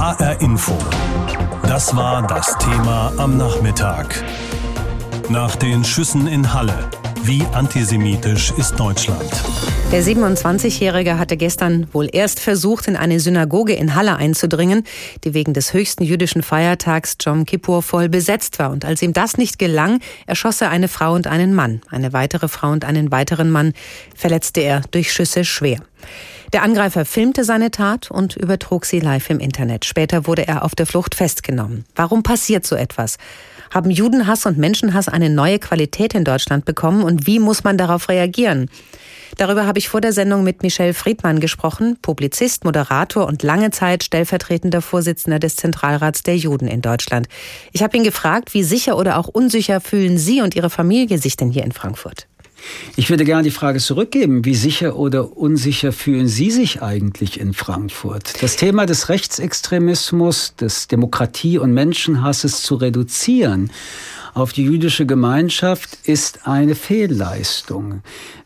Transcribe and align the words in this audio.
HR 0.00 0.40
Info. 0.40 0.78
Das 1.64 1.94
war 1.94 2.26
das 2.26 2.56
Thema 2.56 3.12
am 3.18 3.36
Nachmittag. 3.36 4.24
Nach 5.28 5.54
den 5.56 5.84
Schüssen 5.84 6.26
in 6.26 6.54
Halle. 6.54 6.88
Wie 7.22 7.44
antisemitisch 7.52 8.50
ist 8.56 8.80
Deutschland? 8.80 9.30
Der 9.92 10.02
27-Jährige 10.02 11.18
hatte 11.18 11.36
gestern 11.36 11.86
wohl 11.92 12.08
erst 12.10 12.40
versucht, 12.40 12.88
in 12.88 12.96
eine 12.96 13.20
Synagoge 13.20 13.74
in 13.74 13.94
Halle 13.94 14.16
einzudringen, 14.16 14.84
die 15.24 15.34
wegen 15.34 15.52
des 15.52 15.74
höchsten 15.74 16.02
jüdischen 16.02 16.42
Feiertags 16.42 17.18
Jom 17.20 17.44
Kippur 17.44 17.82
voll 17.82 18.08
besetzt 18.08 18.58
war. 18.58 18.70
Und 18.70 18.86
als 18.86 19.02
ihm 19.02 19.12
das 19.12 19.36
nicht 19.36 19.58
gelang, 19.58 20.00
erschoss 20.26 20.62
er 20.62 20.70
eine 20.70 20.88
Frau 20.88 21.12
und 21.12 21.26
einen 21.26 21.52
Mann. 21.52 21.82
Eine 21.90 22.14
weitere 22.14 22.48
Frau 22.48 22.70
und 22.70 22.86
einen 22.86 23.12
weiteren 23.12 23.50
Mann 23.50 23.74
verletzte 24.16 24.62
er 24.62 24.80
durch 24.92 25.12
Schüsse 25.12 25.44
schwer. 25.44 25.80
Der 26.52 26.64
Angreifer 26.64 27.04
filmte 27.04 27.44
seine 27.44 27.70
Tat 27.70 28.10
und 28.10 28.36
übertrug 28.36 28.84
sie 28.84 28.98
live 28.98 29.30
im 29.30 29.38
Internet. 29.38 29.84
Später 29.84 30.26
wurde 30.26 30.48
er 30.48 30.64
auf 30.64 30.74
der 30.74 30.86
Flucht 30.86 31.14
festgenommen. 31.14 31.84
Warum 31.94 32.24
passiert 32.24 32.66
so 32.66 32.74
etwas? 32.74 33.18
Haben 33.72 33.92
Judenhass 33.92 34.46
und 34.46 34.58
Menschenhass 34.58 35.08
eine 35.08 35.30
neue 35.30 35.60
Qualität 35.60 36.12
in 36.12 36.24
Deutschland 36.24 36.64
bekommen 36.64 37.04
und 37.04 37.28
wie 37.28 37.38
muss 37.38 37.62
man 37.62 37.78
darauf 37.78 38.08
reagieren? 38.08 38.68
Darüber 39.36 39.64
habe 39.64 39.78
ich 39.78 39.88
vor 39.88 40.00
der 40.00 40.12
Sendung 40.12 40.42
mit 40.42 40.64
Michel 40.64 40.92
Friedmann 40.92 41.38
gesprochen, 41.38 41.96
Publizist, 42.02 42.64
Moderator 42.64 43.28
und 43.28 43.44
lange 43.44 43.70
Zeit 43.70 44.02
stellvertretender 44.02 44.82
Vorsitzender 44.82 45.38
des 45.38 45.54
Zentralrats 45.54 46.24
der 46.24 46.36
Juden 46.36 46.66
in 46.66 46.82
Deutschland. 46.82 47.28
Ich 47.70 47.84
habe 47.84 47.96
ihn 47.96 48.02
gefragt, 48.02 48.54
wie 48.54 48.64
sicher 48.64 48.96
oder 48.96 49.18
auch 49.18 49.28
unsicher 49.28 49.80
fühlen 49.80 50.18
Sie 50.18 50.42
und 50.42 50.56
Ihre 50.56 50.68
Familie 50.68 51.18
sich 51.18 51.36
denn 51.36 51.52
hier 51.52 51.62
in 51.62 51.70
Frankfurt? 51.72 52.26
Ich 52.96 53.10
würde 53.10 53.24
gerne 53.24 53.42
die 53.42 53.50
Frage 53.50 53.78
zurückgeben, 53.78 54.44
wie 54.44 54.54
sicher 54.54 54.96
oder 54.96 55.36
unsicher 55.36 55.92
fühlen 55.92 56.28
Sie 56.28 56.50
sich 56.50 56.82
eigentlich 56.82 57.40
in 57.40 57.54
Frankfurt? 57.54 58.42
Das 58.42 58.56
Thema 58.56 58.86
des 58.86 59.08
Rechtsextremismus, 59.08 60.54
des 60.56 60.88
Demokratie- 60.88 61.58
und 61.58 61.72
Menschenhasses 61.72 62.62
zu 62.62 62.76
reduzieren 62.76 63.70
auf 64.34 64.52
die 64.52 64.62
jüdische 64.62 65.06
Gemeinschaft 65.06 65.98
ist 66.04 66.46
eine 66.46 66.74
Fehlleistung. 66.74 68.02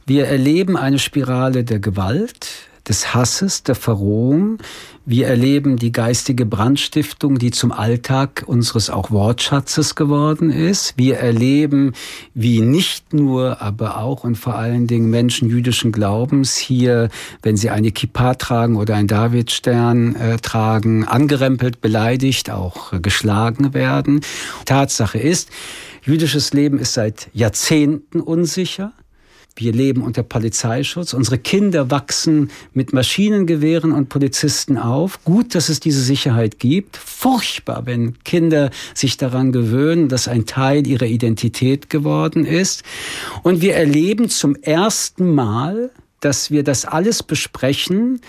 Wir 0.06 0.26
erleben 0.26 0.76
eine 0.76 0.98
Spirale 0.98 1.64
der 1.64 1.78
Gewalt, 1.78 2.48
des 2.88 3.14
Hasses, 3.14 3.62
der 3.62 3.74
Verrohung. 3.74 4.58
Wir 5.06 5.26
erleben 5.26 5.76
die 5.76 5.92
geistige 5.92 6.46
Brandstiftung, 6.46 7.38
die 7.38 7.50
zum 7.50 7.72
Alltag 7.72 8.44
unseres 8.46 8.88
auch 8.88 9.10
Wortschatzes 9.10 9.94
geworden 9.94 10.50
ist. 10.50 10.94
Wir 10.96 11.18
erleben, 11.18 11.92
wie 12.32 12.62
nicht 12.62 13.12
nur, 13.12 13.60
aber 13.60 13.98
auch 13.98 14.24
und 14.24 14.36
vor 14.36 14.54
allen 14.54 14.86
Dingen 14.86 15.10
Menschen 15.10 15.50
jüdischen 15.50 15.92
Glaubens 15.92 16.56
hier, 16.56 17.10
wenn 17.42 17.56
sie 17.56 17.68
eine 17.68 17.92
Kippa 17.92 18.34
tragen 18.34 18.76
oder 18.76 18.94
einen 18.94 19.08
Davidstern 19.08 20.16
äh, 20.16 20.38
tragen, 20.38 21.04
angerempelt, 21.04 21.82
beleidigt, 21.82 22.50
auch 22.50 22.94
äh, 22.94 23.00
geschlagen 23.00 23.74
werden. 23.74 24.22
Tatsache 24.64 25.18
ist, 25.18 25.50
jüdisches 26.02 26.54
Leben 26.54 26.78
ist 26.78 26.94
seit 26.94 27.28
Jahrzehnten 27.34 28.20
unsicher. 28.20 28.92
Wir 29.56 29.72
leben 29.72 30.02
unter 30.02 30.24
Polizeischutz. 30.24 31.12
Unsere 31.12 31.38
Kinder 31.38 31.88
wachsen 31.88 32.50
mit 32.72 32.92
Maschinengewehren 32.92 33.92
und 33.92 34.08
Polizisten 34.08 34.78
auf. 34.78 35.22
Gut, 35.24 35.54
dass 35.54 35.68
es 35.68 35.78
diese 35.78 36.02
Sicherheit 36.02 36.58
gibt. 36.58 36.96
Furchtbar, 36.96 37.86
wenn 37.86 38.18
Kinder 38.24 38.70
sich 38.94 39.16
daran 39.16 39.52
gewöhnen, 39.52 40.08
dass 40.08 40.26
ein 40.26 40.46
Teil 40.46 40.86
ihrer 40.88 41.06
Identität 41.06 41.88
geworden 41.88 42.44
ist. 42.44 42.82
Und 43.44 43.60
wir 43.60 43.76
erleben 43.76 44.28
zum 44.28 44.56
ersten 44.56 45.32
Mal, 45.32 45.92
dass 46.18 46.50
wir 46.50 46.64
das 46.64 46.84
alles 46.84 47.22
besprechen 47.22 48.20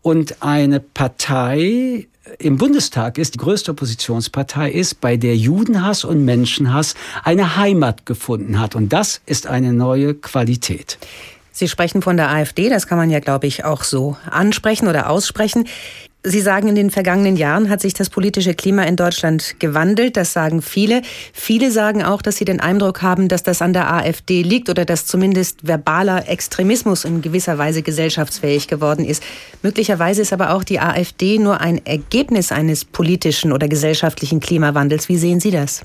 und 0.00 0.42
eine 0.42 0.80
Partei 0.80 2.08
im 2.38 2.56
Bundestag 2.56 3.18
ist, 3.18 3.34
die 3.34 3.38
größte 3.38 3.72
Oppositionspartei 3.72 4.70
ist, 4.70 5.00
bei 5.00 5.16
der 5.16 5.36
Judenhass 5.36 6.04
und 6.04 6.24
Menschenhass 6.24 6.94
eine 7.24 7.56
Heimat 7.56 8.06
gefunden 8.06 8.60
hat. 8.60 8.74
Und 8.74 8.92
das 8.92 9.20
ist 9.26 9.46
eine 9.46 9.72
neue 9.72 10.14
Qualität. 10.14 10.98
Sie 11.50 11.68
sprechen 11.68 12.00
von 12.00 12.16
der 12.16 12.30
AfD, 12.30 12.68
das 12.68 12.86
kann 12.86 12.96
man 12.96 13.10
ja, 13.10 13.20
glaube 13.20 13.46
ich, 13.46 13.64
auch 13.64 13.84
so 13.84 14.16
ansprechen 14.30 14.88
oder 14.88 15.10
aussprechen. 15.10 15.66
Sie 16.24 16.40
sagen, 16.40 16.68
in 16.68 16.76
den 16.76 16.90
vergangenen 16.90 17.36
Jahren 17.36 17.68
hat 17.68 17.80
sich 17.80 17.94
das 17.94 18.08
politische 18.08 18.54
Klima 18.54 18.84
in 18.84 18.94
Deutschland 18.94 19.56
gewandelt. 19.58 20.16
Das 20.16 20.32
sagen 20.32 20.62
viele. 20.62 21.02
Viele 21.32 21.72
sagen 21.72 22.04
auch, 22.04 22.22
dass 22.22 22.36
sie 22.36 22.44
den 22.44 22.60
Eindruck 22.60 23.02
haben, 23.02 23.26
dass 23.26 23.42
das 23.42 23.60
an 23.60 23.72
der 23.72 23.92
AfD 23.92 24.42
liegt 24.42 24.70
oder 24.70 24.84
dass 24.84 25.04
zumindest 25.04 25.66
verbaler 25.66 26.28
Extremismus 26.28 27.04
in 27.04 27.22
gewisser 27.22 27.58
Weise 27.58 27.82
gesellschaftsfähig 27.82 28.68
geworden 28.68 29.04
ist. 29.04 29.20
Möglicherweise 29.62 30.22
ist 30.22 30.32
aber 30.32 30.54
auch 30.54 30.62
die 30.62 30.78
AfD 30.78 31.40
nur 31.40 31.60
ein 31.60 31.84
Ergebnis 31.84 32.52
eines 32.52 32.84
politischen 32.84 33.50
oder 33.50 33.66
gesellschaftlichen 33.66 34.38
Klimawandels. 34.38 35.08
Wie 35.08 35.18
sehen 35.18 35.40
Sie 35.40 35.50
das? 35.50 35.82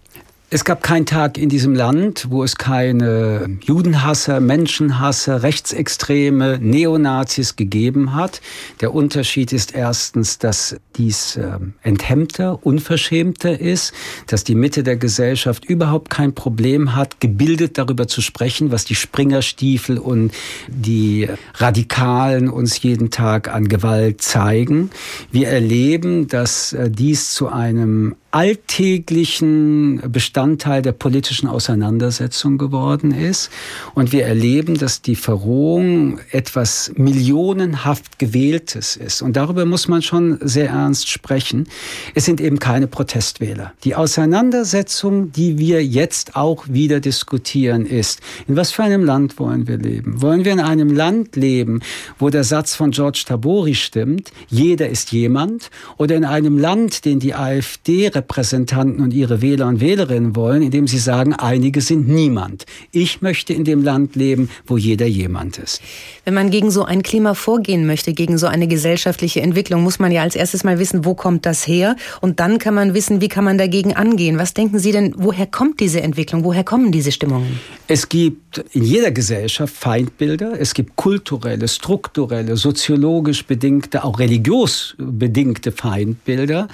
Es 0.50 0.64
gab 0.64 0.82
keinen 0.82 1.06
Tag 1.06 1.38
in 1.38 1.50
diesem 1.50 1.76
Land, 1.76 2.28
wo 2.30 2.42
es 2.42 2.56
keine 2.56 3.58
Judenhasser, 3.66 4.40
Menschenhasser, 4.40 5.44
Rechtsextreme, 5.44 6.58
Neonazis 6.62 7.58
gegeben 7.58 8.16
hat. 8.16 8.40
Der 8.80 8.94
Unterschied 8.94 9.52
ist 9.52 9.76
erstens, 9.76 10.40
dass 10.40 10.78
dies 10.96 11.36
äh, 11.36 11.50
enthemmter, 11.84 12.66
unverschämter 12.66 13.60
ist, 13.60 13.92
dass 14.28 14.46
die 14.46 14.56
Mitte 14.56 14.84
der 14.84 14.96
Gesellschaft 14.96 15.66
überhaupt 15.66 16.10
kein 16.10 16.34
Problem 16.34 16.96
hat, 16.96 17.20
gebildet 17.20 17.78
darüber 17.78 18.08
zu 18.08 18.22
sprechen, 18.22 18.72
was 18.72 18.86
die 18.86 18.96
Springerstiefel 18.96 19.98
und 19.98 20.32
die 20.70 21.28
Radikalen 21.56 22.48
uns 22.48 22.82
jeden 22.82 23.12
Tag 23.12 23.54
an 23.54 23.68
Gewalt 23.68 24.22
zeigen. 24.22 24.92
Wir 25.30 25.50
erleben, 25.50 26.30
dass 26.30 26.72
äh, 26.72 26.90
dies 26.90 27.34
zu 27.34 27.50
einem 27.50 28.16
alltäglichen 28.38 30.00
Bestandteil 30.12 30.84
der 30.84 30.92
politischen 30.92 31.50
Auseinandersetzung 31.50 32.60
geworden 32.60 33.10
ist. 33.10 33.50
Und 33.96 34.12
wir 34.12 34.28
erleben, 34.28 34.78
dass 34.78 35.02
die 35.02 35.16
Verrohung 35.16 36.20
etwas 36.30 36.92
millionenhaft 36.98 38.20
Gewähltes 38.20 38.96
ist. 38.96 39.24
Und 39.24 39.38
darüber 39.38 39.66
muss 39.66 39.88
man 39.88 40.04
schon 40.04 40.38
sehr 40.40 40.70
ernst 40.70 41.10
sprechen. 41.10 41.68
Es 42.14 42.26
sind 42.26 42.40
eben 42.40 42.60
keine 42.60 42.86
Protestwähler. 42.86 43.74
Die 43.84 43.96
Auseinandersetzung, 43.96 45.32
die 45.32 45.58
wir 45.58 45.84
jetzt 45.84 46.36
auch 46.36 46.66
wieder 46.68 47.00
diskutieren, 47.00 47.88
ist, 47.88 48.20
in 48.48 48.56
was 48.56 48.72
für 48.72 48.84
einem 48.84 49.04
Land 49.04 49.40
wollen 49.40 49.68
wir 49.68 49.80
leben? 49.80 50.22
Wollen 50.22 50.46
wir 50.46 50.52
in 50.52 50.60
einem 50.60 50.96
Land 50.96 51.36
leben, 51.36 51.82
wo 52.20 52.30
der 52.30 52.44
Satz 52.44 52.76
von 52.76 52.92
George 52.92 53.24
Tabori 53.26 53.74
stimmt, 53.74 54.32
jeder 54.48 54.90
ist 54.90 55.12
jemand? 55.12 55.72
Oder 55.98 56.16
in 56.16 56.24
einem 56.24 56.60
Land, 56.60 57.04
den 57.04 57.20
die 57.20 57.34
AfD 57.34 58.12
Repräsentanten 58.28 59.02
und 59.02 59.14
ihre 59.14 59.42
Wähler 59.42 59.68
und 59.68 59.80
Wählerinnen 59.80 60.36
wollen, 60.36 60.62
indem 60.62 60.86
sie 60.86 60.98
sagen, 60.98 61.34
einige 61.34 61.80
sind 61.80 62.10
niemand. 62.10 62.66
Ich 62.92 63.22
möchte 63.22 63.54
in 63.54 63.64
dem 63.64 63.84
Land 63.84 64.18
leben, 64.18 64.50
wo 64.66 64.76
jeder 64.76 65.06
jemand 65.06 65.58
ist. 65.58 65.82
Wenn 66.26 66.34
man 66.34 66.52
gegen 66.52 66.70
so 66.70 66.84
ein 66.84 67.04
Klima 67.04 67.36
vorgehen 67.36 67.88
möchte, 67.88 68.14
gegen 68.14 68.38
so 68.38 68.48
eine 68.48 68.68
gesellschaftliche 68.68 69.42
Entwicklung, 69.42 69.82
muss 69.82 70.00
man 70.00 70.12
ja 70.12 70.24
als 70.24 70.36
erstes 70.36 70.66
mal 70.66 70.78
wissen, 70.78 71.06
wo 71.06 71.14
kommt 71.14 71.46
das 71.46 71.66
her? 71.66 71.96
Und 72.20 72.42
dann 72.42 72.60
kann 72.60 72.74
man 72.74 72.94
wissen, 72.94 73.22
wie 73.22 73.30
kann 73.30 73.46
man 73.46 73.58
dagegen 73.58 73.96
angehen? 73.96 74.38
Was 74.38 74.54
denken 74.54 74.80
Sie 74.80 74.92
denn, 74.92 75.14
woher 75.18 75.48
kommt 75.48 75.80
diese 75.80 76.02
Entwicklung? 76.02 76.44
Woher 76.44 76.66
kommen 76.66 76.92
diese 76.92 77.14
Stimmungen? 77.14 77.60
Es 77.88 78.10
gibt 78.10 78.66
in 78.74 78.84
jeder 78.84 79.12
Gesellschaft 79.12 79.74
Feindbilder. 79.74 80.60
Es 80.60 80.74
gibt 80.74 80.98
kulturelle, 80.98 81.70
strukturelle, 81.70 82.58
soziologisch 82.58 83.46
bedingte, 83.46 84.04
auch 84.04 84.20
religiös 84.20 84.96
bedingte 84.98 85.72
Feindbilder. 85.72 86.68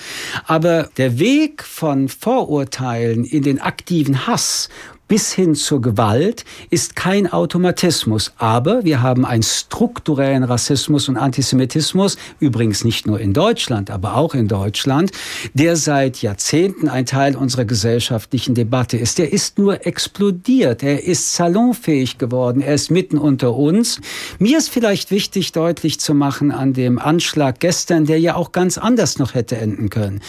Aber 0.48 0.90
der 0.98 1.20
Weg, 1.20 1.43
Weg 1.44 1.62
von 1.66 2.08
Vorurteilen 2.08 3.26
in 3.26 3.44
den 3.44 3.60
aktiven 3.60 4.28
Hass 4.28 4.70
bis 5.10 5.34
hin 5.34 5.54
zur 5.54 5.82
Gewalt 5.82 6.46
ist 6.70 6.96
kein 6.96 7.32
Automatismus. 7.32 8.32
Aber 8.38 8.84
wir 8.84 9.02
haben 9.02 9.26
einen 9.26 9.44
strukturellen 9.44 10.44
Rassismus 10.44 11.10
und 11.10 11.18
Antisemitismus, 11.18 12.18
übrigens 12.40 12.84
nicht 12.84 13.06
nur 13.06 13.20
in 13.20 13.34
Deutschland, 13.34 13.92
aber 13.92 14.16
auch 14.16 14.34
in 14.34 14.48
Deutschland, 14.48 15.12
der 15.54 15.76
seit 15.76 16.22
Jahrzehnten 16.22 16.88
ein 16.88 17.06
Teil 17.06 17.36
unserer 17.36 17.66
gesellschaftlichen 17.66 18.56
Debatte 18.56 18.98
ist. 18.98 19.18
Der 19.18 19.32
ist 19.32 19.60
nur 19.60 19.86
explodiert. 19.86 20.82
Er 20.82 21.04
ist 21.04 21.36
salonfähig 21.36 22.18
geworden. 22.18 22.62
Er 22.62 22.74
ist 22.74 22.90
mitten 22.90 23.18
unter 23.18 23.56
uns. 23.56 24.00
Mir 24.40 24.58
ist 24.58 24.70
vielleicht 24.70 25.12
wichtig, 25.12 25.52
deutlich 25.52 26.00
zu 26.00 26.14
machen 26.14 26.52
an 26.52 26.74
dem 26.74 26.98
Anschlag 26.98 27.60
gestern, 27.60 28.06
der 28.06 28.20
ja 28.20 28.36
auch 28.36 28.52
ganz 28.52 28.78
anders 28.78 29.20
noch 29.20 29.34
hätte 29.34 29.58
enden 29.58 29.90
können. 29.90 30.22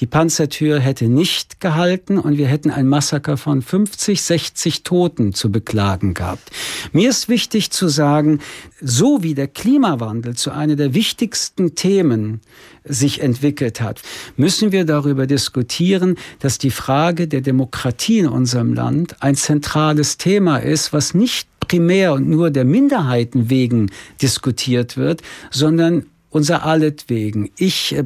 Die 0.00 0.06
Panzertür 0.06 0.80
hätte 0.80 1.08
nicht 1.08 1.60
gehalten 1.60 2.18
und 2.18 2.38
wir 2.38 2.46
hätten 2.46 2.70
ein 2.70 2.88
Massaker 2.88 3.36
von 3.36 3.60
50, 3.60 4.22
60 4.22 4.82
Toten 4.82 5.34
zu 5.34 5.52
beklagen 5.52 6.14
gehabt. 6.14 6.50
Mir 6.92 7.10
ist 7.10 7.28
wichtig 7.28 7.70
zu 7.70 7.88
sagen, 7.88 8.40
so 8.80 9.22
wie 9.22 9.34
der 9.34 9.46
Klimawandel 9.46 10.36
zu 10.36 10.52
einer 10.52 10.76
der 10.76 10.94
wichtigsten 10.94 11.74
Themen 11.74 12.40
sich 12.82 13.20
entwickelt 13.20 13.82
hat, 13.82 14.00
müssen 14.36 14.72
wir 14.72 14.86
darüber 14.86 15.26
diskutieren, 15.26 16.16
dass 16.38 16.56
die 16.56 16.70
Frage 16.70 17.28
der 17.28 17.42
Demokratie 17.42 18.20
in 18.20 18.28
unserem 18.28 18.72
Land 18.72 19.22
ein 19.22 19.36
zentrales 19.36 20.16
Thema 20.16 20.56
ist, 20.56 20.94
was 20.94 21.12
nicht 21.12 21.46
primär 21.60 22.14
und 22.14 22.28
nur 22.28 22.50
der 22.50 22.64
Minderheiten 22.64 23.50
wegen 23.50 23.90
diskutiert 24.22 24.96
wird, 24.96 25.22
sondern 25.50 26.06
unser 26.30 26.64
alletwegen. 26.64 27.50
Ich 27.56 27.94
äh, 27.94 28.04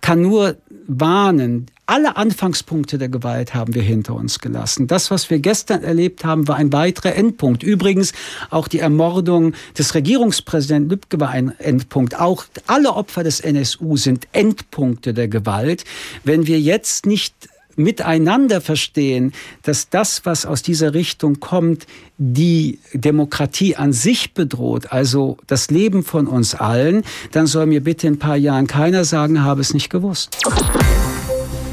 kann 0.00 0.22
nur 0.22 0.56
warnen, 0.86 1.66
alle 1.86 2.16
Anfangspunkte 2.16 2.96
der 2.96 3.08
Gewalt 3.08 3.54
haben 3.54 3.74
wir 3.74 3.82
hinter 3.82 4.14
uns 4.14 4.38
gelassen. 4.38 4.86
Das, 4.86 5.10
was 5.10 5.30
wir 5.30 5.40
gestern 5.40 5.82
erlebt 5.82 6.24
haben, 6.24 6.48
war 6.48 6.56
ein 6.56 6.72
weiterer 6.72 7.14
Endpunkt. 7.14 7.62
Übrigens, 7.62 8.12
auch 8.50 8.68
die 8.68 8.78
Ermordung 8.78 9.52
des 9.76 9.94
Regierungspräsidenten 9.94 10.88
Lübcke 10.90 11.20
war 11.20 11.30
ein 11.30 11.52
Endpunkt. 11.58 12.18
Auch 12.18 12.44
alle 12.66 12.94
Opfer 12.94 13.24
des 13.24 13.40
NSU 13.40 13.96
sind 13.96 14.28
Endpunkte 14.32 15.12
der 15.12 15.28
Gewalt. 15.28 15.84
Wenn 16.24 16.46
wir 16.46 16.60
jetzt 16.60 17.04
nicht 17.04 17.34
miteinander 17.76 18.60
verstehen, 18.60 19.32
dass 19.62 19.88
das, 19.88 20.24
was 20.24 20.46
aus 20.46 20.62
dieser 20.62 20.94
Richtung 20.94 21.40
kommt, 21.40 21.86
die 22.18 22.78
Demokratie 22.92 23.76
an 23.76 23.92
sich 23.92 24.34
bedroht, 24.34 24.92
also 24.92 25.36
das 25.46 25.70
Leben 25.70 26.02
von 26.02 26.26
uns 26.26 26.54
allen, 26.54 27.02
dann 27.32 27.46
soll 27.46 27.66
mir 27.66 27.82
bitte 27.82 28.06
in 28.06 28.14
ein 28.14 28.18
paar 28.18 28.36
Jahren 28.36 28.66
keiner 28.66 29.04
sagen, 29.04 29.42
habe 29.42 29.60
es 29.60 29.74
nicht 29.74 29.90
gewusst. 29.90 30.36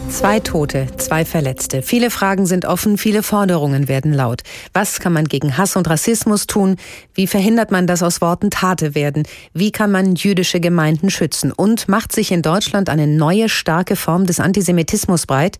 Zwei 0.09 0.39
Tote, 0.39 0.87
zwei 0.97 1.23
Verletzte. 1.23 1.83
Viele 1.83 2.09
Fragen 2.09 2.47
sind 2.47 2.65
offen, 2.65 2.97
viele 2.97 3.21
Forderungen 3.21 3.87
werden 3.87 4.11
laut. 4.11 4.41
Was 4.73 4.99
kann 4.99 5.13
man 5.13 5.25
gegen 5.25 5.57
Hass 5.57 5.75
und 5.75 5.87
Rassismus 5.87 6.47
tun? 6.47 6.77
Wie 7.13 7.27
verhindert 7.27 7.69
man, 7.71 7.85
dass 7.85 8.01
aus 8.01 8.19
Worten 8.19 8.49
Tate 8.49 8.95
werden? 8.95 9.23
Wie 9.53 9.71
kann 9.71 9.91
man 9.91 10.15
jüdische 10.15 10.59
Gemeinden 10.59 11.09
schützen? 11.09 11.51
Und 11.51 11.87
macht 11.87 12.11
sich 12.11 12.31
in 12.31 12.41
Deutschland 12.41 12.89
eine 12.89 13.07
neue, 13.07 13.49
starke 13.49 13.95
Form 13.95 14.25
des 14.25 14.39
Antisemitismus 14.39 15.27
breit? 15.27 15.59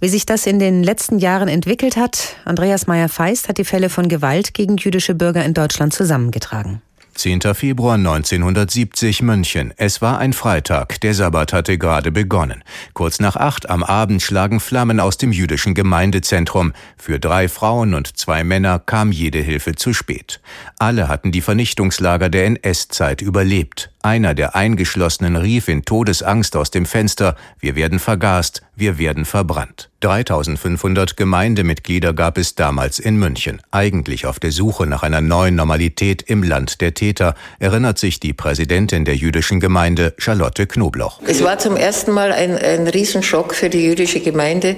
Wie 0.00 0.08
sich 0.08 0.24
das 0.24 0.46
in 0.46 0.58
den 0.58 0.82
letzten 0.82 1.18
Jahren 1.18 1.48
entwickelt 1.48 1.96
hat, 1.96 2.36
Andreas 2.44 2.86
Meyer-Feist 2.86 3.48
hat 3.48 3.58
die 3.58 3.64
Fälle 3.64 3.90
von 3.90 4.08
Gewalt 4.08 4.54
gegen 4.54 4.78
jüdische 4.78 5.14
Bürger 5.14 5.44
in 5.44 5.54
Deutschland 5.54 5.92
zusammengetragen. 5.92 6.80
10. 7.14 7.54
Februar 7.54 7.94
1970 7.94 9.22
München. 9.22 9.72
Es 9.76 10.02
war 10.02 10.18
ein 10.18 10.32
Freitag. 10.32 11.00
Der 11.00 11.14
Sabbat 11.14 11.52
hatte 11.52 11.78
gerade 11.78 12.10
begonnen. 12.10 12.64
Kurz 12.92 13.20
nach 13.20 13.36
acht 13.36 13.70
am 13.70 13.82
Abend 13.82 14.22
schlagen 14.22 14.60
Flammen 14.60 15.00
aus 15.00 15.16
dem 15.16 15.32
jüdischen 15.32 15.74
Gemeindezentrum. 15.74 16.72
Für 16.96 17.18
drei 17.18 17.48
Frauen 17.48 17.94
und 17.94 18.16
zwei 18.16 18.44
Männer 18.44 18.78
kam 18.78 19.12
jede 19.12 19.38
Hilfe 19.38 19.74
zu 19.74 19.94
spät. 19.94 20.40
Alle 20.78 21.08
hatten 21.08 21.32
die 21.32 21.40
Vernichtungslager 21.40 22.28
der 22.28 22.46
NS-Zeit 22.46 23.22
überlebt. 23.22 23.93
Einer 24.04 24.34
der 24.34 24.54
Eingeschlossenen 24.54 25.34
rief 25.34 25.66
in 25.66 25.86
Todesangst 25.86 26.56
aus 26.56 26.70
dem 26.70 26.84
Fenster, 26.84 27.36
wir 27.58 27.74
werden 27.74 27.98
vergast, 27.98 28.60
wir 28.76 28.98
werden 28.98 29.24
verbrannt. 29.24 29.88
3500 30.00 31.16
Gemeindemitglieder 31.16 32.12
gab 32.12 32.36
es 32.36 32.54
damals 32.54 32.98
in 32.98 33.16
München. 33.16 33.62
Eigentlich 33.70 34.26
auf 34.26 34.38
der 34.38 34.52
Suche 34.52 34.86
nach 34.86 35.02
einer 35.02 35.22
neuen 35.22 35.54
Normalität 35.54 36.20
im 36.20 36.42
Land 36.42 36.82
der 36.82 36.92
Täter, 36.92 37.34
erinnert 37.58 37.98
sich 37.98 38.20
die 38.20 38.34
Präsidentin 38.34 39.06
der 39.06 39.16
jüdischen 39.16 39.60
Gemeinde, 39.60 40.12
Charlotte 40.18 40.66
Knobloch. 40.66 41.22
Es 41.26 41.42
war 41.42 41.58
zum 41.58 41.74
ersten 41.74 42.12
Mal 42.12 42.32
ein, 42.32 42.58
ein 42.58 42.86
Riesenschock 42.86 43.54
für 43.54 43.70
die 43.70 43.86
jüdische 43.86 44.20
Gemeinde, 44.20 44.76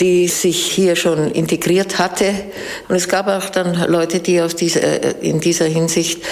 die 0.00 0.26
sich 0.26 0.66
hier 0.66 0.96
schon 0.96 1.30
integriert 1.30 2.00
hatte. 2.00 2.34
Und 2.88 2.96
es 2.96 3.08
gab 3.08 3.28
auch 3.28 3.50
dann 3.50 3.88
Leute, 3.88 4.18
die 4.18 4.42
auf 4.42 4.54
diese, 4.54 4.82
äh, 4.82 5.14
in 5.20 5.38
dieser 5.38 5.66
Hinsicht 5.66 6.24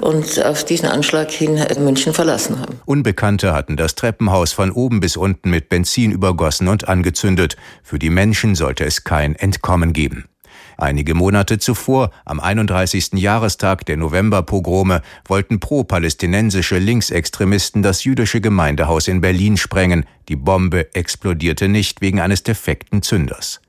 und 0.00 0.44
auf 0.44 0.64
diesen 0.64 0.88
Anschlag 0.88 1.30
hin 1.30 1.58
München 1.84 2.12
verlassen 2.12 2.58
haben. 2.58 2.80
Unbekannte 2.86 3.52
hatten 3.52 3.76
das 3.76 3.94
Treppenhaus 3.94 4.52
von 4.52 4.70
oben 4.70 5.00
bis 5.00 5.16
unten 5.16 5.50
mit 5.50 5.68
Benzin 5.68 6.10
übergossen 6.10 6.68
und 6.68 6.88
angezündet. 6.88 7.56
Für 7.82 7.98
die 7.98 8.10
Menschen 8.10 8.54
sollte 8.54 8.84
es 8.84 9.04
kein 9.04 9.36
Entkommen 9.36 9.92
geben. 9.92 10.24
Einige 10.76 11.14
Monate 11.14 11.58
zuvor, 11.58 12.10
am 12.24 12.40
31. 12.40 13.12
Jahrestag 13.14 13.86
der 13.86 13.96
Novemberpogrome, 13.96 15.02
wollten 15.26 15.60
pro-palästinensische 15.60 16.78
Linksextremisten 16.78 17.82
das 17.82 18.04
jüdische 18.04 18.40
Gemeindehaus 18.40 19.08
in 19.08 19.20
Berlin 19.20 19.56
sprengen. 19.56 20.04
Die 20.28 20.36
Bombe 20.36 20.92
explodierte 20.94 21.68
nicht 21.68 22.00
wegen 22.00 22.20
eines 22.20 22.42
defekten 22.42 23.02
Zünders. 23.02 23.60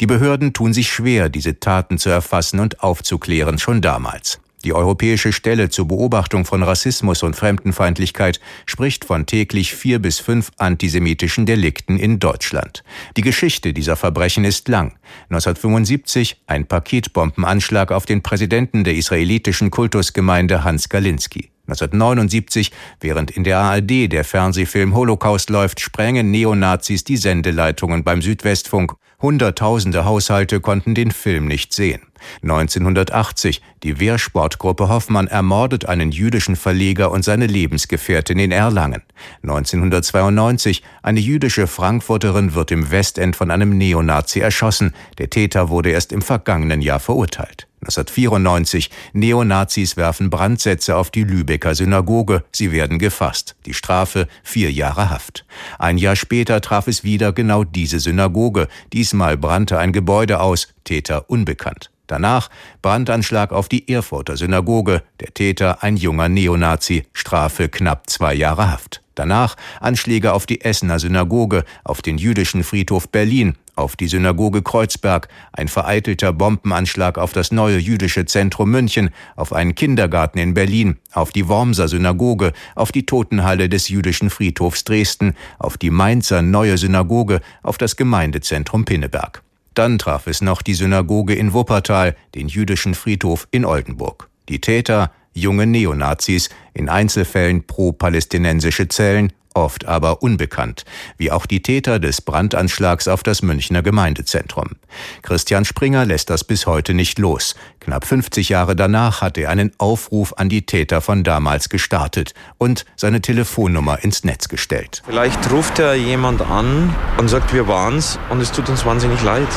Die 0.00 0.06
Behörden 0.06 0.52
tun 0.52 0.72
sich 0.72 0.90
schwer, 0.90 1.28
diese 1.28 1.60
Taten 1.60 1.98
zu 1.98 2.08
erfassen 2.08 2.60
und 2.60 2.82
aufzuklären, 2.82 3.58
schon 3.58 3.82
damals. 3.82 4.40
Die 4.66 4.72
Europäische 4.72 5.32
Stelle 5.32 5.68
zur 5.68 5.86
Beobachtung 5.86 6.44
von 6.44 6.64
Rassismus 6.64 7.22
und 7.22 7.36
Fremdenfeindlichkeit 7.36 8.40
spricht 8.66 9.04
von 9.04 9.24
täglich 9.24 9.72
vier 9.72 10.00
bis 10.00 10.18
fünf 10.18 10.50
antisemitischen 10.56 11.46
Delikten 11.46 12.00
in 12.00 12.18
Deutschland. 12.18 12.82
Die 13.16 13.20
Geschichte 13.20 13.72
dieser 13.72 13.94
Verbrechen 13.94 14.44
ist 14.44 14.66
lang. 14.66 14.98
1975 15.30 16.42
ein 16.48 16.66
Paketbombenanschlag 16.66 17.92
auf 17.92 18.06
den 18.06 18.24
Präsidenten 18.24 18.82
der 18.82 18.96
israelitischen 18.96 19.70
Kultusgemeinde 19.70 20.64
Hans 20.64 20.88
Galinski. 20.88 21.52
1979, 21.68 22.72
während 22.98 23.30
in 23.30 23.44
der 23.44 23.58
ARD 23.58 24.10
der 24.10 24.24
Fernsehfilm 24.24 24.96
Holocaust 24.96 25.48
läuft, 25.48 25.78
sprengen 25.78 26.32
Neonazis 26.32 27.04
die 27.04 27.16
Sendeleitungen 27.16 28.02
beim 28.02 28.20
Südwestfunk. 28.20 28.96
Hunderttausende 29.20 30.04
Haushalte 30.04 30.60
konnten 30.60 30.94
den 30.94 31.10
Film 31.10 31.46
nicht 31.46 31.72
sehen. 31.72 32.02
1980, 32.42 33.62
die 33.82 33.98
Wehrsportgruppe 33.98 34.88
Hoffmann 34.88 35.26
ermordet 35.26 35.86
einen 35.86 36.10
jüdischen 36.10 36.56
Verleger 36.56 37.10
und 37.10 37.24
seine 37.24 37.46
Lebensgefährtin 37.46 38.38
in 38.38 38.52
Erlangen. 38.52 39.02
1992, 39.42 40.82
eine 41.02 41.20
jüdische 41.20 41.66
Frankfurterin 41.66 42.54
wird 42.54 42.70
im 42.70 42.90
Westend 42.90 43.36
von 43.36 43.50
einem 43.50 43.76
Neonazi 43.76 44.40
erschossen. 44.40 44.94
Der 45.18 45.30
Täter 45.30 45.68
wurde 45.70 45.90
erst 45.90 46.12
im 46.12 46.22
vergangenen 46.22 46.82
Jahr 46.82 47.00
verurteilt. 47.00 47.65
1994. 47.86 48.90
Neonazis 49.12 49.96
werfen 49.96 50.28
Brandsätze 50.28 50.96
auf 50.96 51.10
die 51.10 51.22
Lübecker 51.22 51.74
Synagoge. 51.74 52.42
Sie 52.52 52.72
werden 52.72 52.98
gefasst. 52.98 53.54
Die 53.64 53.74
Strafe 53.74 54.26
vier 54.42 54.72
Jahre 54.72 55.10
Haft. 55.10 55.44
Ein 55.78 55.98
Jahr 55.98 56.16
später 56.16 56.60
traf 56.60 56.88
es 56.88 57.04
wieder 57.04 57.32
genau 57.32 57.64
diese 57.64 58.00
Synagoge. 58.00 58.68
Diesmal 58.92 59.36
brannte 59.36 59.78
ein 59.78 59.92
Gebäude 59.92 60.40
aus. 60.40 60.68
Täter 60.84 61.30
unbekannt. 61.30 61.90
Danach 62.08 62.50
Brandanschlag 62.82 63.52
auf 63.52 63.68
die 63.68 63.88
Erfurter 63.88 64.36
Synagoge. 64.36 65.02
Der 65.20 65.32
Täter 65.32 65.82
ein 65.82 65.96
junger 65.96 66.28
Neonazi. 66.28 67.04
Strafe 67.12 67.68
knapp 67.68 68.10
zwei 68.10 68.34
Jahre 68.34 68.70
Haft. 68.70 69.02
Danach 69.14 69.56
Anschläge 69.80 70.32
auf 70.32 70.44
die 70.44 70.60
Essener 70.60 70.98
Synagoge, 70.98 71.64
auf 71.84 72.02
den 72.02 72.18
jüdischen 72.18 72.62
Friedhof 72.62 73.08
Berlin, 73.08 73.54
auf 73.76 73.94
die 73.94 74.08
Synagoge 74.08 74.62
Kreuzberg, 74.62 75.28
ein 75.52 75.68
vereitelter 75.68 76.32
Bombenanschlag 76.32 77.18
auf 77.18 77.32
das 77.32 77.52
neue 77.52 77.78
jüdische 77.78 78.24
Zentrum 78.24 78.70
München, 78.70 79.10
auf 79.36 79.52
einen 79.52 79.74
Kindergarten 79.74 80.38
in 80.38 80.54
Berlin, 80.54 80.96
auf 81.12 81.30
die 81.30 81.48
Wormser 81.48 81.86
Synagoge, 81.86 82.52
auf 82.74 82.90
die 82.90 83.06
Totenhalle 83.06 83.68
des 83.68 83.88
jüdischen 83.88 84.30
Friedhofs 84.30 84.84
Dresden, 84.84 85.34
auf 85.58 85.78
die 85.78 85.90
Mainzer 85.90 86.42
neue 86.42 86.78
Synagoge, 86.78 87.40
auf 87.62 87.78
das 87.78 87.96
Gemeindezentrum 87.96 88.84
Pinneberg. 88.84 89.42
Dann 89.74 89.98
traf 89.98 90.26
es 90.26 90.40
noch 90.40 90.62
die 90.62 90.74
Synagoge 90.74 91.34
in 91.34 91.52
Wuppertal, 91.52 92.16
den 92.34 92.48
jüdischen 92.48 92.94
Friedhof 92.94 93.46
in 93.50 93.66
Oldenburg. 93.66 94.30
Die 94.48 94.60
Täter 94.60 95.10
junge 95.36 95.66
Neonazis, 95.66 96.48
in 96.72 96.88
Einzelfällen 96.88 97.66
pro-palästinensische 97.66 98.88
Zellen, 98.88 99.32
oft 99.56 99.86
aber 99.86 100.22
unbekannt, 100.22 100.84
wie 101.16 101.32
auch 101.32 101.46
die 101.46 101.62
Täter 101.62 101.98
des 101.98 102.20
Brandanschlags 102.20 103.08
auf 103.08 103.22
das 103.22 103.42
Münchner 103.42 103.82
Gemeindezentrum. 103.82 104.76
Christian 105.22 105.64
Springer 105.64 106.04
lässt 106.04 106.30
das 106.30 106.44
bis 106.44 106.66
heute 106.66 106.94
nicht 106.94 107.18
los. 107.18 107.54
Knapp 107.80 108.06
50 108.06 108.48
Jahre 108.48 108.76
danach 108.76 109.22
hat 109.22 109.38
er 109.38 109.50
einen 109.50 109.72
Aufruf 109.78 110.34
an 110.36 110.48
die 110.48 110.66
Täter 110.66 111.00
von 111.00 111.24
damals 111.24 111.68
gestartet 111.68 112.34
und 112.58 112.84
seine 112.96 113.20
Telefonnummer 113.20 114.02
ins 114.02 114.24
Netz 114.24 114.48
gestellt. 114.48 115.02
Vielleicht 115.06 115.50
ruft 115.50 115.78
er 115.78 115.94
jemand 115.94 116.42
an 116.42 116.94
und 117.16 117.28
sagt, 117.28 117.52
wir 117.54 117.66
waren's 117.66 118.18
und 118.28 118.40
es 118.40 118.52
tut 118.52 118.68
uns 118.68 118.84
wahnsinnig 118.84 119.22
leid. 119.22 119.48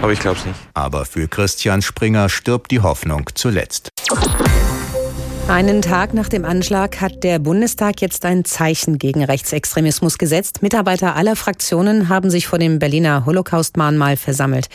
Aber 0.00 0.12
ich 0.12 0.20
glaube 0.20 0.38
es 0.38 0.46
nicht. 0.46 0.58
Aber 0.74 1.04
für 1.04 1.28
Christian 1.28 1.82
Springer 1.82 2.28
stirbt 2.28 2.70
die 2.70 2.80
Hoffnung 2.80 3.28
zuletzt. 3.34 3.90
Einen 5.48 5.80
Tag 5.80 6.12
nach 6.12 6.28
dem 6.28 6.44
Anschlag 6.44 7.00
hat 7.00 7.24
der 7.24 7.38
Bundestag 7.38 8.02
jetzt 8.02 8.26
ein 8.26 8.44
Zeichen 8.44 8.98
gegen 8.98 9.24
Rechtsextremismus 9.24 10.18
gesetzt. 10.18 10.60
Mitarbeiter 10.60 11.16
aller 11.16 11.36
Fraktionen 11.36 12.10
haben 12.10 12.30
sich 12.30 12.46
vor 12.46 12.58
dem 12.58 12.78
Berliner 12.78 13.24
Holocaust-Mahnmal 13.24 14.18
versammelt. 14.18 14.68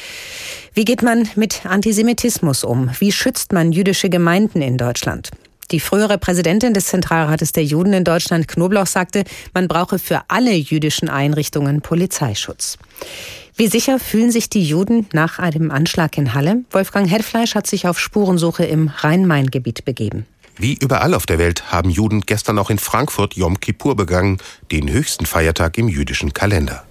Wie 0.73 0.83
geht 0.83 1.03
man 1.03 1.29
mit 1.35 1.67
Antisemitismus 1.67 2.63
um? 2.63 2.89
Wie 2.97 3.11
schützt 3.11 3.53
man 3.53 3.71
jüdische 3.71 4.09
Gemeinden 4.09 4.63
in 4.63 4.79
Deutschland? 4.79 5.29
Die 5.69 5.79
frühere 5.79 6.17
Präsidentin 6.17 6.73
des 6.73 6.87
Zentralrates 6.87 7.51
der 7.51 7.63
Juden 7.63 7.93
in 7.93 8.03
Deutschland, 8.03 8.47
Knobloch, 8.47 8.87
sagte, 8.87 9.25
man 9.53 9.67
brauche 9.67 9.99
für 9.99 10.21
alle 10.27 10.53
jüdischen 10.53 11.07
Einrichtungen 11.07 11.81
Polizeischutz. 11.81 12.79
Wie 13.55 13.67
sicher 13.67 13.99
fühlen 13.99 14.31
sich 14.31 14.49
die 14.49 14.63
Juden 14.63 15.07
nach 15.13 15.37
einem 15.37 15.69
Anschlag 15.69 16.17
in 16.17 16.33
Halle? 16.33 16.63
Wolfgang 16.71 17.07
Hetfleisch 17.07 17.53
hat 17.53 17.67
sich 17.67 17.87
auf 17.87 17.99
Spurensuche 17.99 18.65
im 18.65 18.87
Rhein-Main-Gebiet 18.87 19.85
begeben. 19.85 20.25
Wie 20.55 20.75
überall 20.75 21.13
auf 21.15 21.25
der 21.25 21.39
Welt 21.39 21.71
haben 21.71 21.89
Juden 21.89 22.21
gestern 22.21 22.59
auch 22.59 22.69
in 22.69 22.77
Frankfurt 22.77 23.35
Yom 23.35 23.59
Kippur 23.59 23.95
begangen, 23.95 24.37
den 24.71 24.91
höchsten 24.91 25.25
Feiertag 25.25 25.77
im 25.77 25.87
jüdischen 25.87 26.33
Kalender. 26.33 26.83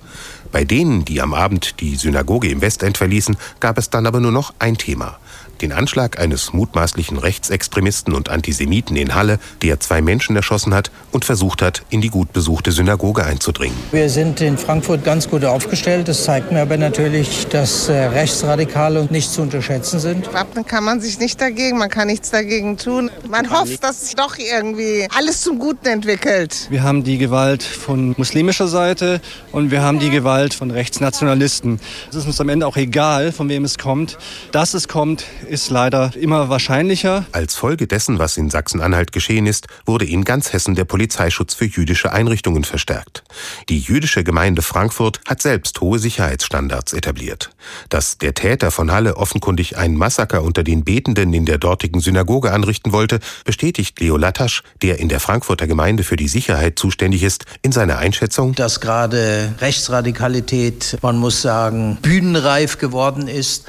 Bei 0.51 0.65
denen, 0.65 1.05
die 1.05 1.21
am 1.21 1.33
Abend 1.33 1.81
die 1.81 1.97
Synagoge 1.97 2.49
im 2.49 2.61
Westend 2.61 2.99
verließen, 2.99 3.37
gab 3.61 3.79
es 3.79 3.89
dann 3.89 4.07
aber 4.07 4.21
nur 4.21 4.33
noch 4.33 4.53
ein 4.59 4.77
Thema. 4.77 5.19
Den 5.63 5.71
Anschlag 5.71 6.19
eines 6.19 6.53
mutmaßlichen 6.53 7.19
Rechtsextremisten 7.19 8.15
und 8.15 8.29
Antisemiten 8.29 8.97
in 8.97 9.15
Halle, 9.15 9.39
der 9.63 9.79
zwei 9.79 10.03
Menschen 10.03 10.35
erschossen 10.35 10.75
hat 10.75 10.91
und 11.13 11.25
versucht 11.25 11.63
hat, 11.63 11.85
in 11.89 12.01
die 12.01 12.09
gut 12.09 12.33
besuchte 12.33 12.73
Synagoge 12.73 13.25
einzudringen. 13.25 13.77
Wir 13.93 14.11
sind 14.11 14.41
in 14.41 14.59
Frankfurt 14.59 15.05
ganz 15.05 15.31
gut 15.31 15.45
aufgestellt. 15.45 16.09
Das 16.09 16.25
zeigt 16.25 16.51
mir 16.51 16.63
aber 16.63 16.79
natürlich, 16.79 17.47
dass 17.47 17.89
äh, 17.89 17.93
Rechtsradikale 17.93 19.07
nicht 19.11 19.31
zu 19.31 19.41
unterschätzen 19.41 20.01
sind. 20.01 20.35
Wappnen 20.35 20.67
kann 20.67 20.83
man 20.83 21.01
sich 21.01 21.21
nicht 21.21 21.41
dagegen, 21.41 21.79
man 21.79 21.91
kann 21.91 22.09
nichts 22.09 22.31
dagegen 22.31 22.77
tun. 22.77 23.13
Man 23.31 23.49
hofft, 23.53 23.85
dass 23.85 24.07
sich 24.07 24.17
doch 24.17 24.39
irgendwie 24.39 25.07
alles 25.17 25.43
zum 25.43 25.61
Guten 25.61 25.87
entwickelt. 25.87 26.67
Wir 26.71 26.83
haben 26.83 27.05
die 27.05 27.19
Gewalt 27.19 27.63
von 27.63 28.17
muslimischer 28.17 28.67
Seite 28.67 29.21
und 29.53 29.71
wir 29.71 29.83
haben 29.83 30.01
die 30.01 30.11
Gewalt 30.11 30.55
von 30.55 30.73
Rechtsnationalisten. 30.73 31.79
Es 32.11 32.17
ist 32.17 32.27
uns 32.27 32.41
am 32.41 32.49
Ende 32.49 32.67
auch 32.67 32.77
egal, 32.77 33.31
von 33.31 33.49
wem 33.49 33.65
es 33.65 33.79
kommt. 33.79 34.19
Dass 34.51 34.75
es 34.75 34.89
kommt, 34.89 35.25
ist 35.53 35.69
leider 35.69 36.13
immer 36.17 36.49
wahrscheinlicher. 36.49 37.27
Als 37.33 37.57
Folge 37.57 37.87
dessen, 37.87 38.19
was 38.19 38.39
in 38.39 38.49
Sachsen-Anhalt 38.49 39.13
geschehen 39.13 39.47
ist, 39.47 39.67
wurde 39.85 40.07
in 40.07 40.25
ganz 40.25 40.55
Hessen 40.55 40.75
der 40.75 40.87
Polizeischutz 40.87 41.53
für 41.53 41.67
jüdische 41.67 42.11
Einrichtungen 42.11 42.65
verstärkt. 42.65 43.23
Die 43.69 43.79
jüdische 43.79 44.25
Gemeinde 44.25 44.63
Frankfurt 44.63 45.21
hat 45.29 45.43
selbst 45.43 45.79
hohe 45.83 45.99
Sicherheitsstandards 45.99 46.95
etabliert. 46.95 47.51
Dass 47.91 48.17
der 48.17 48.33
Täter 48.33 48.71
von 48.71 48.93
Halle 48.93 49.19
offenkundig 49.19 49.77
ein 49.77 49.95
Massaker 49.95 50.43
unter 50.43 50.65
den 50.65 50.85
Betenden 50.85 51.35
in 51.35 51.45
der 51.45 51.59
dortigen 51.59 52.01
Synagoge 52.01 52.51
anrichten 52.51 52.93
wollte, 52.93 53.21
bestätigt 53.45 54.01
Leo 54.01 54.17
Lattasch, 54.17 54.63
der 54.81 55.01
in 55.01 55.11
der 55.11 55.21
Frankfurter 55.21 55.67
Gemeinde 55.67 56.03
für 56.03 56.17
die 56.17 56.29
Sicherheit 56.29 56.79
zuständig 56.79 57.23
ist, 57.23 57.45
in 57.61 57.73
seiner 57.73 57.99
Einschätzung, 57.99 58.55
dass 58.55 58.81
gerade 58.81 59.53
Rechtsradikalität, 59.61 60.97
man 61.03 61.19
muss 61.19 61.43
sagen, 61.43 61.99
bühnenreif 62.01 62.79
geworden 62.79 63.29
ist. 63.29 63.67